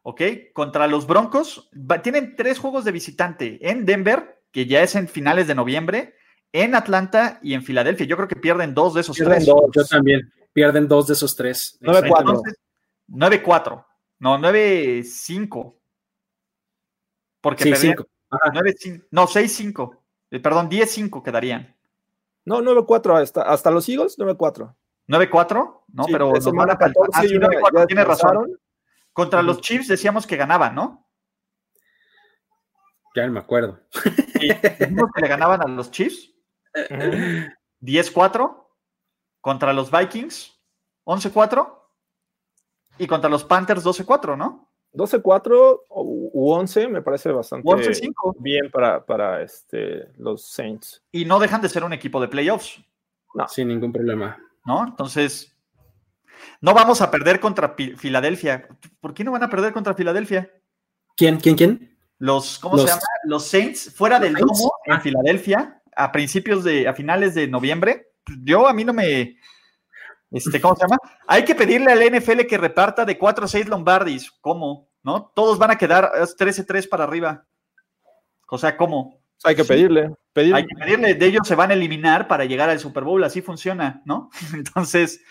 [0.03, 0.21] Ok,
[0.53, 1.69] contra los Broncos,
[2.03, 6.13] tienen tres juegos de visitante en Denver, que ya es en finales de noviembre,
[6.53, 8.05] en Atlanta y en Filadelfia.
[8.05, 9.45] Yo creo que pierden dos de esos tres.
[9.45, 10.31] Yo también.
[10.57, 11.77] Pierden dos de esos tres.
[11.81, 12.41] 9-4.
[13.09, 13.85] 9-4.
[14.17, 15.75] No, 9-5.
[17.41, 17.95] Porque sí, perdían,
[19.11, 19.99] no, 6-5.
[20.31, 21.75] Eh, perdón, 10-5 quedarían.
[22.43, 24.73] No, 9-4 hasta, hasta los Eagles, 9-4.
[25.07, 28.59] 9-4, no, pero semana 14 ah, sí, 9 -4, tiene razón.
[29.13, 31.07] Contra los Chiefs decíamos que ganaban, ¿no?
[33.15, 33.79] Ya no me acuerdo.
[34.41, 36.31] ¿Y dijimos que le ganaban a los Chiefs?
[36.73, 38.66] 10-4.
[39.47, 40.59] Contra los Vikings,
[41.05, 41.73] 11-4.
[42.97, 44.69] Y contra los Panthers, 12-4, ¿no?
[44.93, 47.65] 12-4 u 11 me parece bastante
[48.39, 51.01] bien para, para este, los Saints.
[51.13, 52.81] Y no dejan de ser un equipo de playoffs.
[53.35, 53.47] No.
[53.47, 54.37] Sin ningún problema.
[54.65, 54.85] ¿No?
[54.85, 55.57] Entonces,
[56.59, 58.67] no vamos a perder contra Filadelfia.
[58.99, 60.51] ¿Por qué no van a perder contra Filadelfia?
[61.15, 61.37] ¿Quién?
[61.37, 61.55] ¿Quién?
[61.55, 61.97] ¿Quién?
[62.17, 63.01] Los, ¿cómo se llama?
[63.23, 64.99] Los Saints fuera del domo en ah.
[64.99, 68.07] Filadelfia a principios de, a finales de noviembre.
[68.43, 69.37] Yo a mí no me,
[70.31, 70.97] este, ¿Cómo se llama?
[71.25, 74.31] Hay que pedirle al NFL que reparta de 4 a 6 Lombardis.
[74.41, 74.89] ¿Cómo?
[75.03, 75.31] ¿No?
[75.35, 77.45] Todos van a quedar 13-3 para arriba.
[78.49, 79.21] O sea, ¿cómo?
[79.43, 81.13] Hay que pedirle, Hay que pedirle.
[81.13, 83.23] De ellos se van a eliminar para llegar al Super Bowl.
[83.23, 84.29] Así funciona, ¿no?
[84.53, 85.21] Entonces,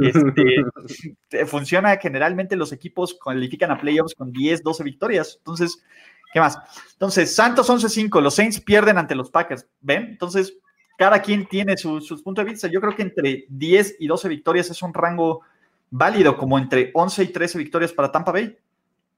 [0.00, 5.34] este, funciona generalmente los equipos cualifican a playoffs con 10, 12 victorias.
[5.38, 5.84] Entonces,
[6.32, 6.58] ¿qué más?
[6.92, 8.22] Entonces, Santos 11-5.
[8.22, 9.68] Los Saints pierden ante los Packers.
[9.80, 10.04] ¿Ven?
[10.04, 10.56] Entonces,
[10.96, 12.68] cada quien tiene sus su puntos de vista.
[12.68, 15.42] Yo creo que entre 10 y 12 victorias es un rango
[15.90, 18.56] válido, como entre 11 y 13 victorias para Tampa Bay.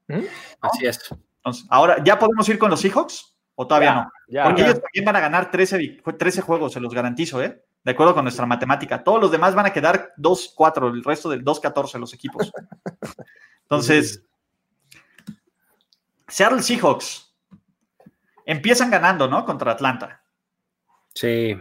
[0.07, 0.23] ¿Mm?
[0.61, 0.99] Así es.
[1.37, 3.35] Entonces, ahora, ¿ya podemos ir con los Seahawks?
[3.55, 4.11] ¿O todavía no?
[4.43, 7.61] Porque ellos también van a ganar 13, 13 juegos, se los garantizo, ¿eh?
[7.83, 9.03] De acuerdo con nuestra matemática.
[9.03, 12.51] Todos los demás van a quedar 2-4, el resto del 2-14 los equipos.
[13.63, 14.25] Entonces,
[16.27, 17.33] Seattle Seahawks
[18.45, 19.45] empiezan ganando, ¿no?
[19.45, 20.23] Contra Atlanta.
[21.13, 21.57] Sí.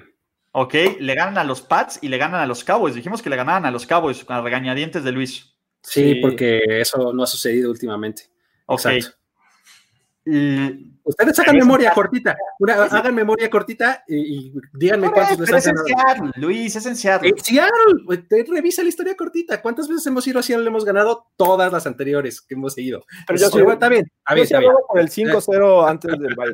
[0.53, 2.95] Ok, le ganan a los Pats y le ganan a los Cowboys.
[2.95, 5.55] Dijimos que le ganaban a los Cowboys con regañadientes de Luis.
[5.83, 8.25] Sí, porque eso no ha sucedido últimamente.
[8.69, 9.19] Exacto.
[11.05, 12.37] Ustedes sacan memoria cortita,
[12.69, 16.33] hagan memoria cortita y, díganme cuántos les han ganado.
[16.37, 17.31] Luis, es en Seattle.
[17.31, 19.63] En Seattle, revisa la historia cortita.
[19.63, 20.67] ¿Cuántas veces hemos ido a Seattle?
[20.67, 23.07] Hemos ganado todas las anteriores que hemos seguido.
[23.27, 24.11] Pero yo soy, está bien.
[24.19, 24.73] Está bien, está bien.
[24.87, 26.53] con el 5-0 antes del bye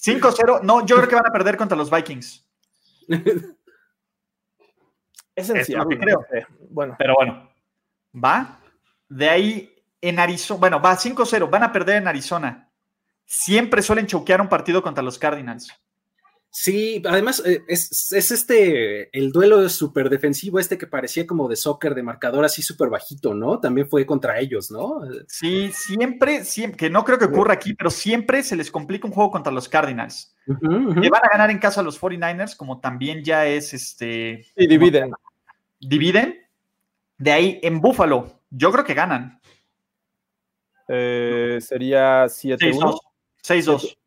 [0.00, 2.47] 5-0, no, yo creo que van a perder contra los Vikings.
[5.34, 6.24] Es en Seattle, creo.
[6.70, 6.96] Bueno.
[6.98, 7.50] Pero bueno,
[8.14, 8.60] va.
[9.08, 12.70] De ahí en Arizona, bueno, va 5-0, van a perder en Arizona.
[13.24, 15.72] Siempre suelen choquear un partido contra los Cardinals.
[16.50, 21.94] Sí, además eh, es, este, el duelo súper defensivo, este que parecía como de soccer,
[21.94, 23.60] de marcador así súper bajito, ¿no?
[23.60, 25.02] También fue contra ellos, ¿no?
[25.28, 29.12] Sí, siempre, siempre, que no creo que ocurra aquí, pero siempre se les complica un
[29.12, 30.34] juego contra los Cardinals.
[30.46, 34.44] Que van a ganar en casa a los 49ers, como también ya es este.
[34.56, 35.12] Sí, dividen.
[35.78, 36.38] Dividen.
[37.18, 39.40] De ahí en Buffalo, yo creo que ganan.
[40.88, 42.98] Eh, sería 7-1.
[43.42, 43.98] 6-2.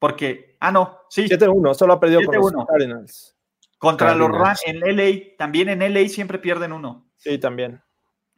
[0.00, 1.28] Porque, ah, no, sí.
[1.28, 3.36] 7-1, solo ha perdido con los Cardinals.
[3.78, 7.06] Contra los Rams en LA, también en LA siempre pierden uno.
[7.16, 7.80] Sí, también.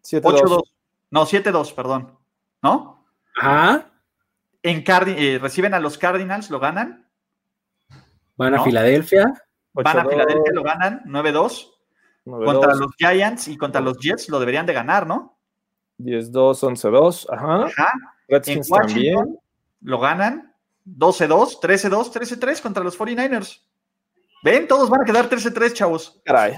[0.02, 0.62] 8-2.
[1.10, 2.18] No, 7-2, perdón.
[2.62, 3.06] ¿No?
[3.36, 3.90] Ajá.
[4.62, 7.09] En eh, reciben a los Cardinals, lo ganan.
[8.36, 9.32] Van a Filadelfia.
[9.72, 11.70] Van a Filadelfia, lo ganan, 9-2.
[12.24, 15.39] Contra los Giants y contra los Jets lo deberían de ganar, ¿no?
[15.98, 17.64] 10-2, 11-2, ajá.
[17.66, 17.93] Ajá.
[18.28, 19.39] en también.
[19.80, 20.52] Lo ganan,
[20.86, 23.60] 12-2, 13-2, 13-3 contra los 49ers.
[24.42, 24.66] ¿Ven?
[24.66, 26.20] Todos van a quedar 13-3, chavos.
[26.24, 26.54] Caray,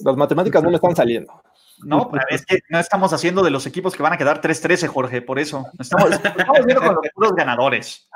[0.00, 1.42] las matemáticas no me están saliendo.
[1.84, 5.22] No, es que no estamos haciendo de los equipos que van a quedar 3-13, Jorge,
[5.22, 5.66] por eso.
[5.78, 8.08] Estamos, estamos viendo con los puros ganadores.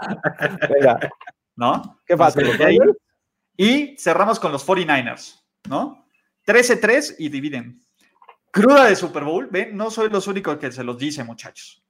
[0.71, 0.99] Venga.
[1.57, 2.01] ¿No?
[2.07, 2.41] ¿Qué pasa?
[3.57, 6.07] Y cerramos con los 49ers, ¿no?
[6.47, 7.83] 13-3 y dividen.
[8.51, 9.77] Cruda de Super Bowl, ¿ven?
[9.77, 11.85] No soy los únicos que se los dice, muchachos.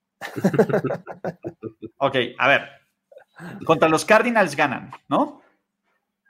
[1.99, 2.80] ok, a ver.
[3.65, 5.43] Contra los Cardinals ganan, ¿no?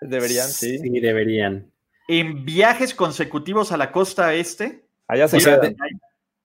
[0.01, 0.79] Deberían, sí.
[0.79, 1.71] Sí, deberían.
[2.09, 4.85] En viajes consecutivos a la costa este.
[5.07, 5.39] Allá se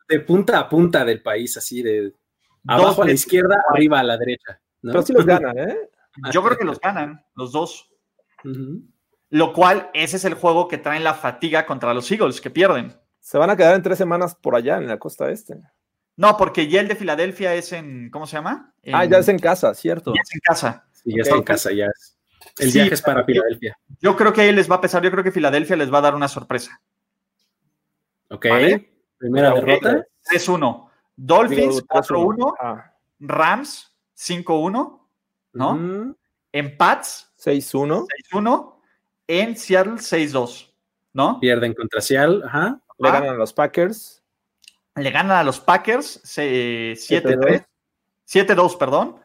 [0.07, 2.13] de, punta a punta del país, así de
[2.67, 4.59] abajo a la izquierda, arriba a la derecha.
[4.81, 5.77] Pero sí los ganan, ¿eh?
[6.31, 7.89] Yo creo que los ganan, los dos.
[9.29, 12.93] Lo cual, ese es el juego que traen la fatiga contra los Eagles, que pierden.
[13.19, 15.59] Se van a quedar en tres semanas por allá, en la costa este.
[16.17, 18.73] No, porque ya el de Filadelfia es en, ¿cómo se llama?
[18.93, 20.13] ah, ya es en casa, cierto.
[20.13, 20.87] Ya es en casa.
[20.91, 22.15] Sí, ya está en casa, ya es.
[22.57, 23.77] El viaje es para Filadelfia.
[23.99, 26.01] Yo creo que ahí les va a pesar, yo creo que Filadelfia les va a
[26.01, 26.79] dar una sorpresa.
[28.29, 28.45] Ok.
[29.17, 30.05] Primera derrota.
[30.31, 30.89] 3-1.
[31.15, 32.53] Dolphins 4-1.
[32.59, 32.93] Ah.
[33.19, 34.99] Rams 5-1.
[35.53, 36.15] ¿No?
[36.51, 38.07] En Pats 6-1.
[38.31, 38.75] 6-1.
[39.27, 40.71] En Seattle 6-2.
[41.13, 41.39] ¿No?
[41.39, 42.41] Pierden contra Seattle.
[42.45, 42.79] Ajá.
[42.97, 44.23] Le ganan a los Packers.
[44.95, 47.65] Le ganan a los Packers 7-3.
[48.27, 49.21] 7-2, perdón.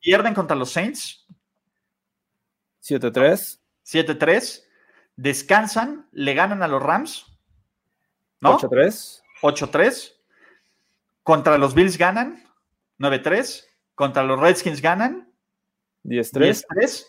[0.00, 1.26] Pierden contra los Saints.
[2.82, 3.60] 7-3.
[3.84, 4.64] 7-3.
[5.16, 7.26] Descansan, le ganan a los Rams.
[8.40, 8.58] ¿No?
[8.58, 9.22] 8-3.
[9.42, 10.14] 8-3.
[11.22, 12.44] Contra los Bills ganan.
[12.98, 13.64] 9-3.
[13.94, 15.32] Contra los Redskins ganan.
[16.04, 16.64] 10-3.
[16.68, 17.06] 10-3.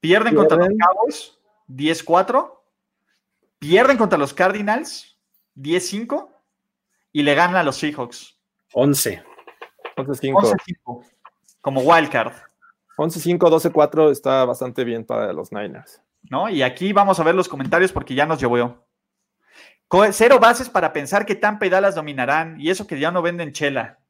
[0.00, 1.38] Pierden, contra los Cowboys.
[1.68, 2.60] 10-4.
[3.58, 5.18] Pierden contra los Cardinals.
[5.56, 6.30] 10-5.
[7.14, 8.36] Y le ganan a los Seahawks.
[8.72, 9.22] 11.
[9.96, 11.06] 11-5.
[11.60, 12.32] Como wildcard.
[12.96, 16.02] 11-5, 12-4 está bastante bien para los Niners.
[16.22, 16.48] ¿No?
[16.48, 18.84] Y aquí vamos a ver los comentarios porque ya nos llevó.
[20.10, 23.52] Cero bases para pensar que Tampa y Dallas dominarán y eso que ya no venden
[23.52, 24.00] chela.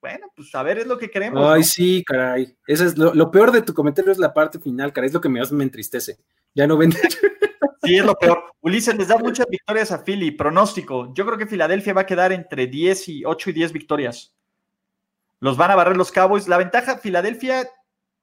[0.00, 1.42] Bueno, pues a ver, es lo que queremos.
[1.44, 2.56] Ay, sí, caray.
[2.66, 5.08] Eso es lo, peor de tu comentario es la parte final, caray.
[5.08, 6.18] Es lo que más me entristece.
[6.54, 7.00] Ya no venden.
[7.82, 8.44] Sí, es lo peor.
[8.60, 10.30] Ulises les da muchas victorias a Philly.
[10.30, 11.12] Pronóstico.
[11.14, 14.34] Yo creo que Filadelfia va a quedar entre 10 y 8 y 10 victorias.
[15.40, 16.46] Los van a barrer los Cowboys.
[16.46, 17.68] La ventaja, Filadelfia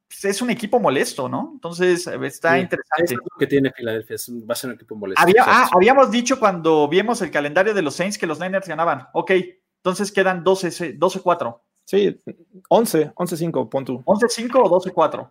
[0.09, 1.51] pues, es un equipo molesto, ¿no?
[1.53, 3.13] Entonces eh, está interesante.
[3.13, 4.15] Es lo que tiene Filadelfia,
[4.49, 5.23] va a ser un equipo molesto.
[5.41, 9.07] ah, habíamos dicho cuando vimos el calendario de los Saints que los Niners ganaban.
[9.13, 9.31] Ok,
[9.77, 11.59] entonces quedan 12-4.
[11.85, 12.21] Sí,
[12.69, 14.03] 11, 11-5, pon tú.
[14.05, 15.29] 11-5 o 12-4,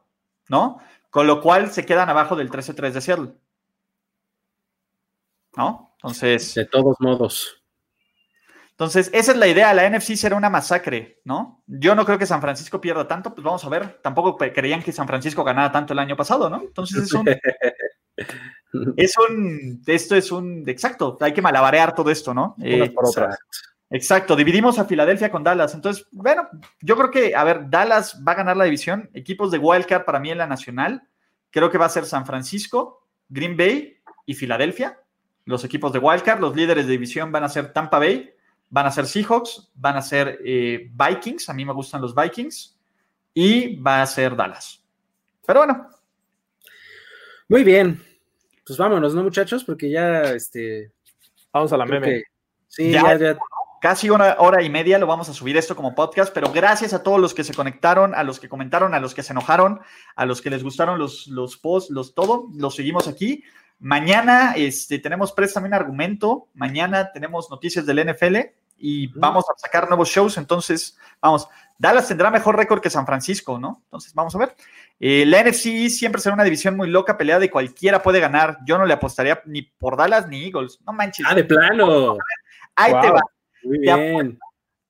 [0.49, 0.79] ¿no?
[1.11, 3.33] Con lo cual se quedan abajo del 13-3 de Seattle.
[5.57, 5.95] ¿No?
[5.97, 6.55] Entonces.
[6.55, 7.59] De todos modos.
[8.79, 9.75] Entonces, esa es la idea.
[9.75, 11.65] La NFC será una masacre, ¿no?
[11.67, 13.99] Yo no creo que San Francisco pierda tanto, pues vamos a ver.
[14.01, 16.61] Tampoco creían que San Francisco ganara tanto el año pasado, ¿no?
[16.61, 17.27] Entonces es un.
[18.97, 19.83] es un.
[19.85, 20.63] Esto es un.
[20.69, 22.55] Exacto, hay que malabarear todo esto, ¿no?
[22.63, 22.95] Eh,
[23.91, 25.75] exacto, dividimos a Filadelfia con Dallas.
[25.75, 26.49] Entonces, bueno,
[26.81, 29.11] yo creo que, a ver, Dallas va a ganar la división.
[29.13, 31.03] Equipos de Wildcard para mí en la nacional.
[31.51, 35.01] Creo que va a ser San Francisco, Green Bay y Filadelfia.
[35.49, 38.35] Los equipos de Wildcard, los líderes de división van a ser Tampa Bay
[38.71, 42.79] Van a ser Seahawks, van a ser eh, Vikings, a mí me gustan los Vikings,
[43.33, 44.85] y va a ser Dallas.
[45.47, 45.89] Pero bueno.
[47.49, 48.03] Muy bien.
[48.67, 49.65] Pues vámonos, ¿no, muchachos?
[49.65, 50.93] Porque ya, este...
[51.51, 52.25] Vamos a la meme.
[52.67, 53.17] sí, ya,
[53.81, 57.03] Casi una hora y media lo vamos a subir esto como podcast, pero gracias a
[57.03, 59.81] todos los que se conectaron, a los que comentaron, a los que se enojaron,
[60.17, 63.45] a los que les gustaron los, los posts, los todo, los seguimos aquí.
[63.79, 66.49] Mañana este, tenemos Préstame un argumento.
[66.55, 68.37] Mañana tenemos noticias del NFL
[68.77, 70.37] y vamos a sacar nuevos shows.
[70.37, 71.49] Entonces, vamos,
[71.79, 73.81] Dallas tendrá mejor récord que San Francisco, ¿no?
[73.85, 74.57] Entonces, vamos a ver.
[74.99, 78.59] Eh, la NFC siempre será una división muy loca, peleada y cualquiera puede ganar.
[78.67, 80.81] Yo no le apostaría ni por Dallas ni Eagles.
[80.85, 81.25] No manches.
[81.29, 82.17] Ah, de plano.
[82.75, 83.21] Ahí te va.
[83.69, 84.39] Muy bien.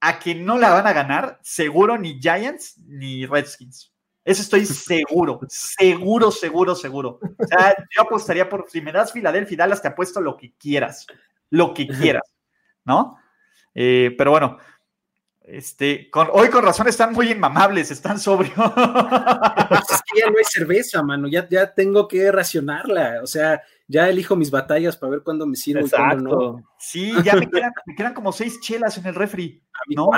[0.00, 3.92] A que no la van a ganar, seguro ni Giants ni Redskins.
[4.24, 7.18] Eso estoy seguro, seguro, seguro, seguro.
[7.38, 10.52] O sea, yo apostaría por, si me das Filadelfia y Dallas, te apuesto lo que
[10.52, 11.06] quieras,
[11.50, 12.22] lo que quieras,
[12.84, 13.16] ¿no?
[13.74, 14.59] Eh, pero bueno,
[15.40, 18.55] este, con, hoy con razón están muy inmamables, están sobrios.
[18.55, 24.09] es que ya no hay cerveza, mano, ya, ya tengo que racionarla, o sea, ya
[24.09, 26.65] elijo mis batallas para ver cuándo me sirve y cuándo no.
[26.78, 30.10] Sí, ya me quedan, me quedan, como seis chelas en el refri, ¿no?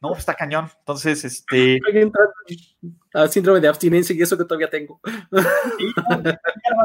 [0.00, 0.68] No, está cañón.
[0.80, 1.78] Entonces, este.
[3.14, 5.00] A síndrome de abstinencia y eso que todavía tengo.
[5.78, 5.94] Sí,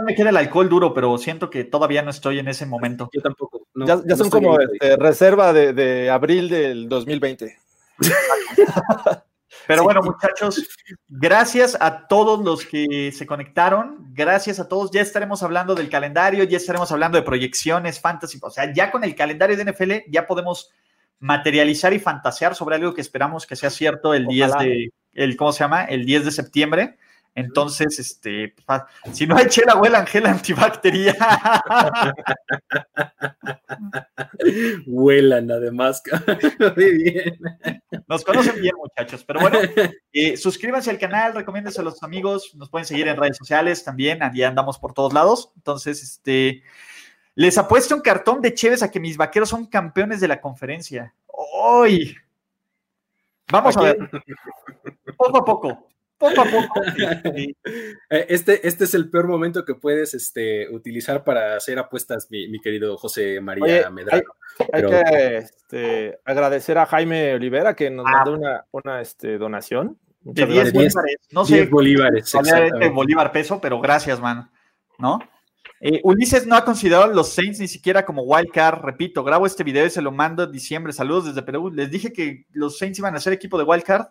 [0.06, 3.10] me queda el alcohol duro, pero siento que todavía no estoy en ese momento.
[3.12, 3.66] Yo tampoco.
[3.74, 7.58] ya, son como este, reserva de, de, abril del 2020.
[9.68, 10.66] Pero bueno, muchachos,
[11.10, 14.92] gracias a todos los que se conectaron, gracias a todos.
[14.92, 19.04] Ya estaremos hablando del calendario, ya estaremos hablando de proyecciones, fantasy, o sea, ya con
[19.04, 20.72] el calendario de NFL ya podemos
[21.20, 25.52] materializar y fantasear sobre algo que esperamos que sea cierto el 10 de el ¿cómo
[25.52, 25.84] se llama?
[25.84, 26.98] El 10 de septiembre.
[27.38, 28.56] Entonces, este,
[29.12, 31.16] si no hay chela, huele Angela antibacteria.
[34.88, 36.02] Huelan, además.
[36.76, 37.40] Muy bien.
[38.08, 39.24] Nos conocen bien, muchachos.
[39.24, 39.60] Pero bueno,
[40.14, 42.56] eh, suscríbanse al canal, recomiéndense a los amigos.
[42.56, 44.24] Nos pueden seguir en redes sociales también.
[44.24, 45.52] Allí andamos por todos lados.
[45.58, 46.64] Entonces, este,
[47.36, 51.14] les apuesto un cartón de Chévez a que mis vaqueros son campeones de la conferencia.
[51.28, 52.18] ¡Hoy!
[53.52, 54.10] Vamos a ver.
[55.16, 55.88] Poco a poco
[56.18, 56.82] poco a poco.
[58.10, 62.60] Eh, este, este es el peor momento que puedes este, utilizar para hacer apuestas, mi,
[62.62, 64.24] querido José María Medrano.
[64.72, 68.12] Hay, que este, agradecer a Jaime Olivera que nos ah.
[68.12, 69.98] mandó una, una este, donación.
[70.22, 71.18] De 10 bolívares.
[71.32, 71.56] No sé.
[71.56, 72.34] 10 bolívares.
[72.94, 74.50] bolívar peso, pero gracias, man.
[74.98, 75.20] ¿No?
[75.80, 78.84] Eh, Ulises no ha considerado a los Saints ni siquiera como wild card.
[78.84, 80.92] Repito, grabo este video y se lo mando en diciembre.
[80.92, 81.72] Saludos desde Perú.
[81.72, 84.08] Les dije que los Saints iban a ser equipo de wild card.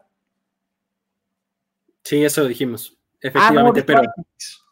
[2.06, 2.96] Sí, eso lo dijimos.
[3.20, 4.02] Efectivamente, ah, no, pero.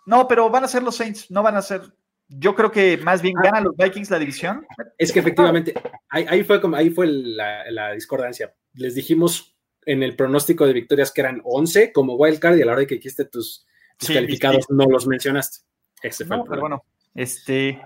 [0.06, 1.82] No, pero van a ser los Saints, no van a ser.
[2.28, 3.42] Yo creo que más bien ah.
[3.42, 4.64] ganan los Vikings la división.
[4.96, 5.74] Es que efectivamente,
[6.10, 8.54] ahí, fue como ahí fue la, discordancia.
[8.74, 12.72] Les dijimos en el pronóstico de victorias que eran 11 como wildcard y a la
[12.72, 13.66] hora de que hiciste tus,
[13.98, 15.66] calificados no los mencionaste.
[16.02, 16.84] Ese fue el pero bueno,
[17.16, 17.82] este,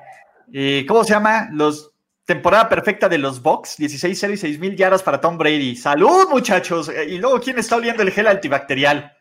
[0.52, 1.48] eh, ¿cómo se llama?
[1.52, 1.94] Los
[2.28, 5.74] temporada perfecta de los Bucks, 16-0 y 6 mil yardas para Tom Brady.
[5.74, 6.92] ¡Salud, muchachos!
[7.09, 9.16] Y luego, ¿quién está oliendo el gel antibacterial?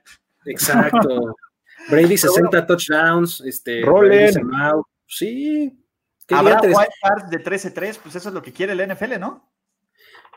[0.46, 1.38] Exacto.
[1.90, 3.82] Brady 60 touchdowns, este,
[5.08, 5.82] Sí.
[6.30, 9.54] Habrá wild de 13-3, pues eso es lo que quiere el NFL, ¿no?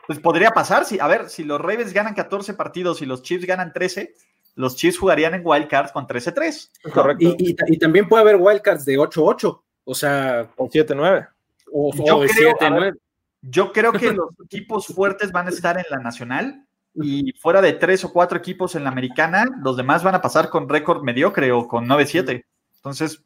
[0.07, 3.45] Pues podría pasar, si, a ver, si los Ravens ganan 14 partidos y los Chiefs
[3.45, 4.13] ganan 13,
[4.55, 6.93] los Chiefs jugarían en wildcards con 13-3.
[6.93, 7.35] Correcto.
[7.37, 10.49] Y, y, también puede haber wildcards de 8-8, o sea...
[10.55, 11.27] O 7-9.
[11.71, 12.93] O, yo, creo,
[13.41, 17.73] yo creo que los equipos fuertes van a estar en la nacional y fuera de
[17.73, 21.51] tres o cuatro equipos en la americana, los demás van a pasar con récord mediocre
[21.51, 22.43] o con 9-7.
[22.75, 23.23] Entonces,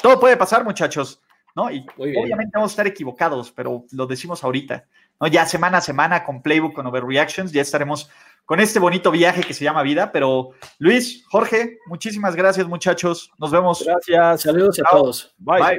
[0.00, 1.20] todo puede pasar, muchachos,
[1.54, 1.70] ¿no?
[1.70, 4.84] Y obviamente vamos a estar equivocados, pero lo decimos ahorita,
[5.20, 5.26] ¿no?
[5.26, 8.08] Ya semana a semana con Playbook, con Overreactions, ya estaremos
[8.44, 10.10] con este bonito viaje que se llama vida.
[10.12, 13.30] Pero Luis, Jorge, muchísimas gracias, muchachos.
[13.38, 13.84] Nos vemos.
[13.84, 14.42] Gracias.
[14.42, 15.34] Saludos a todos.
[15.38, 15.78] Bye.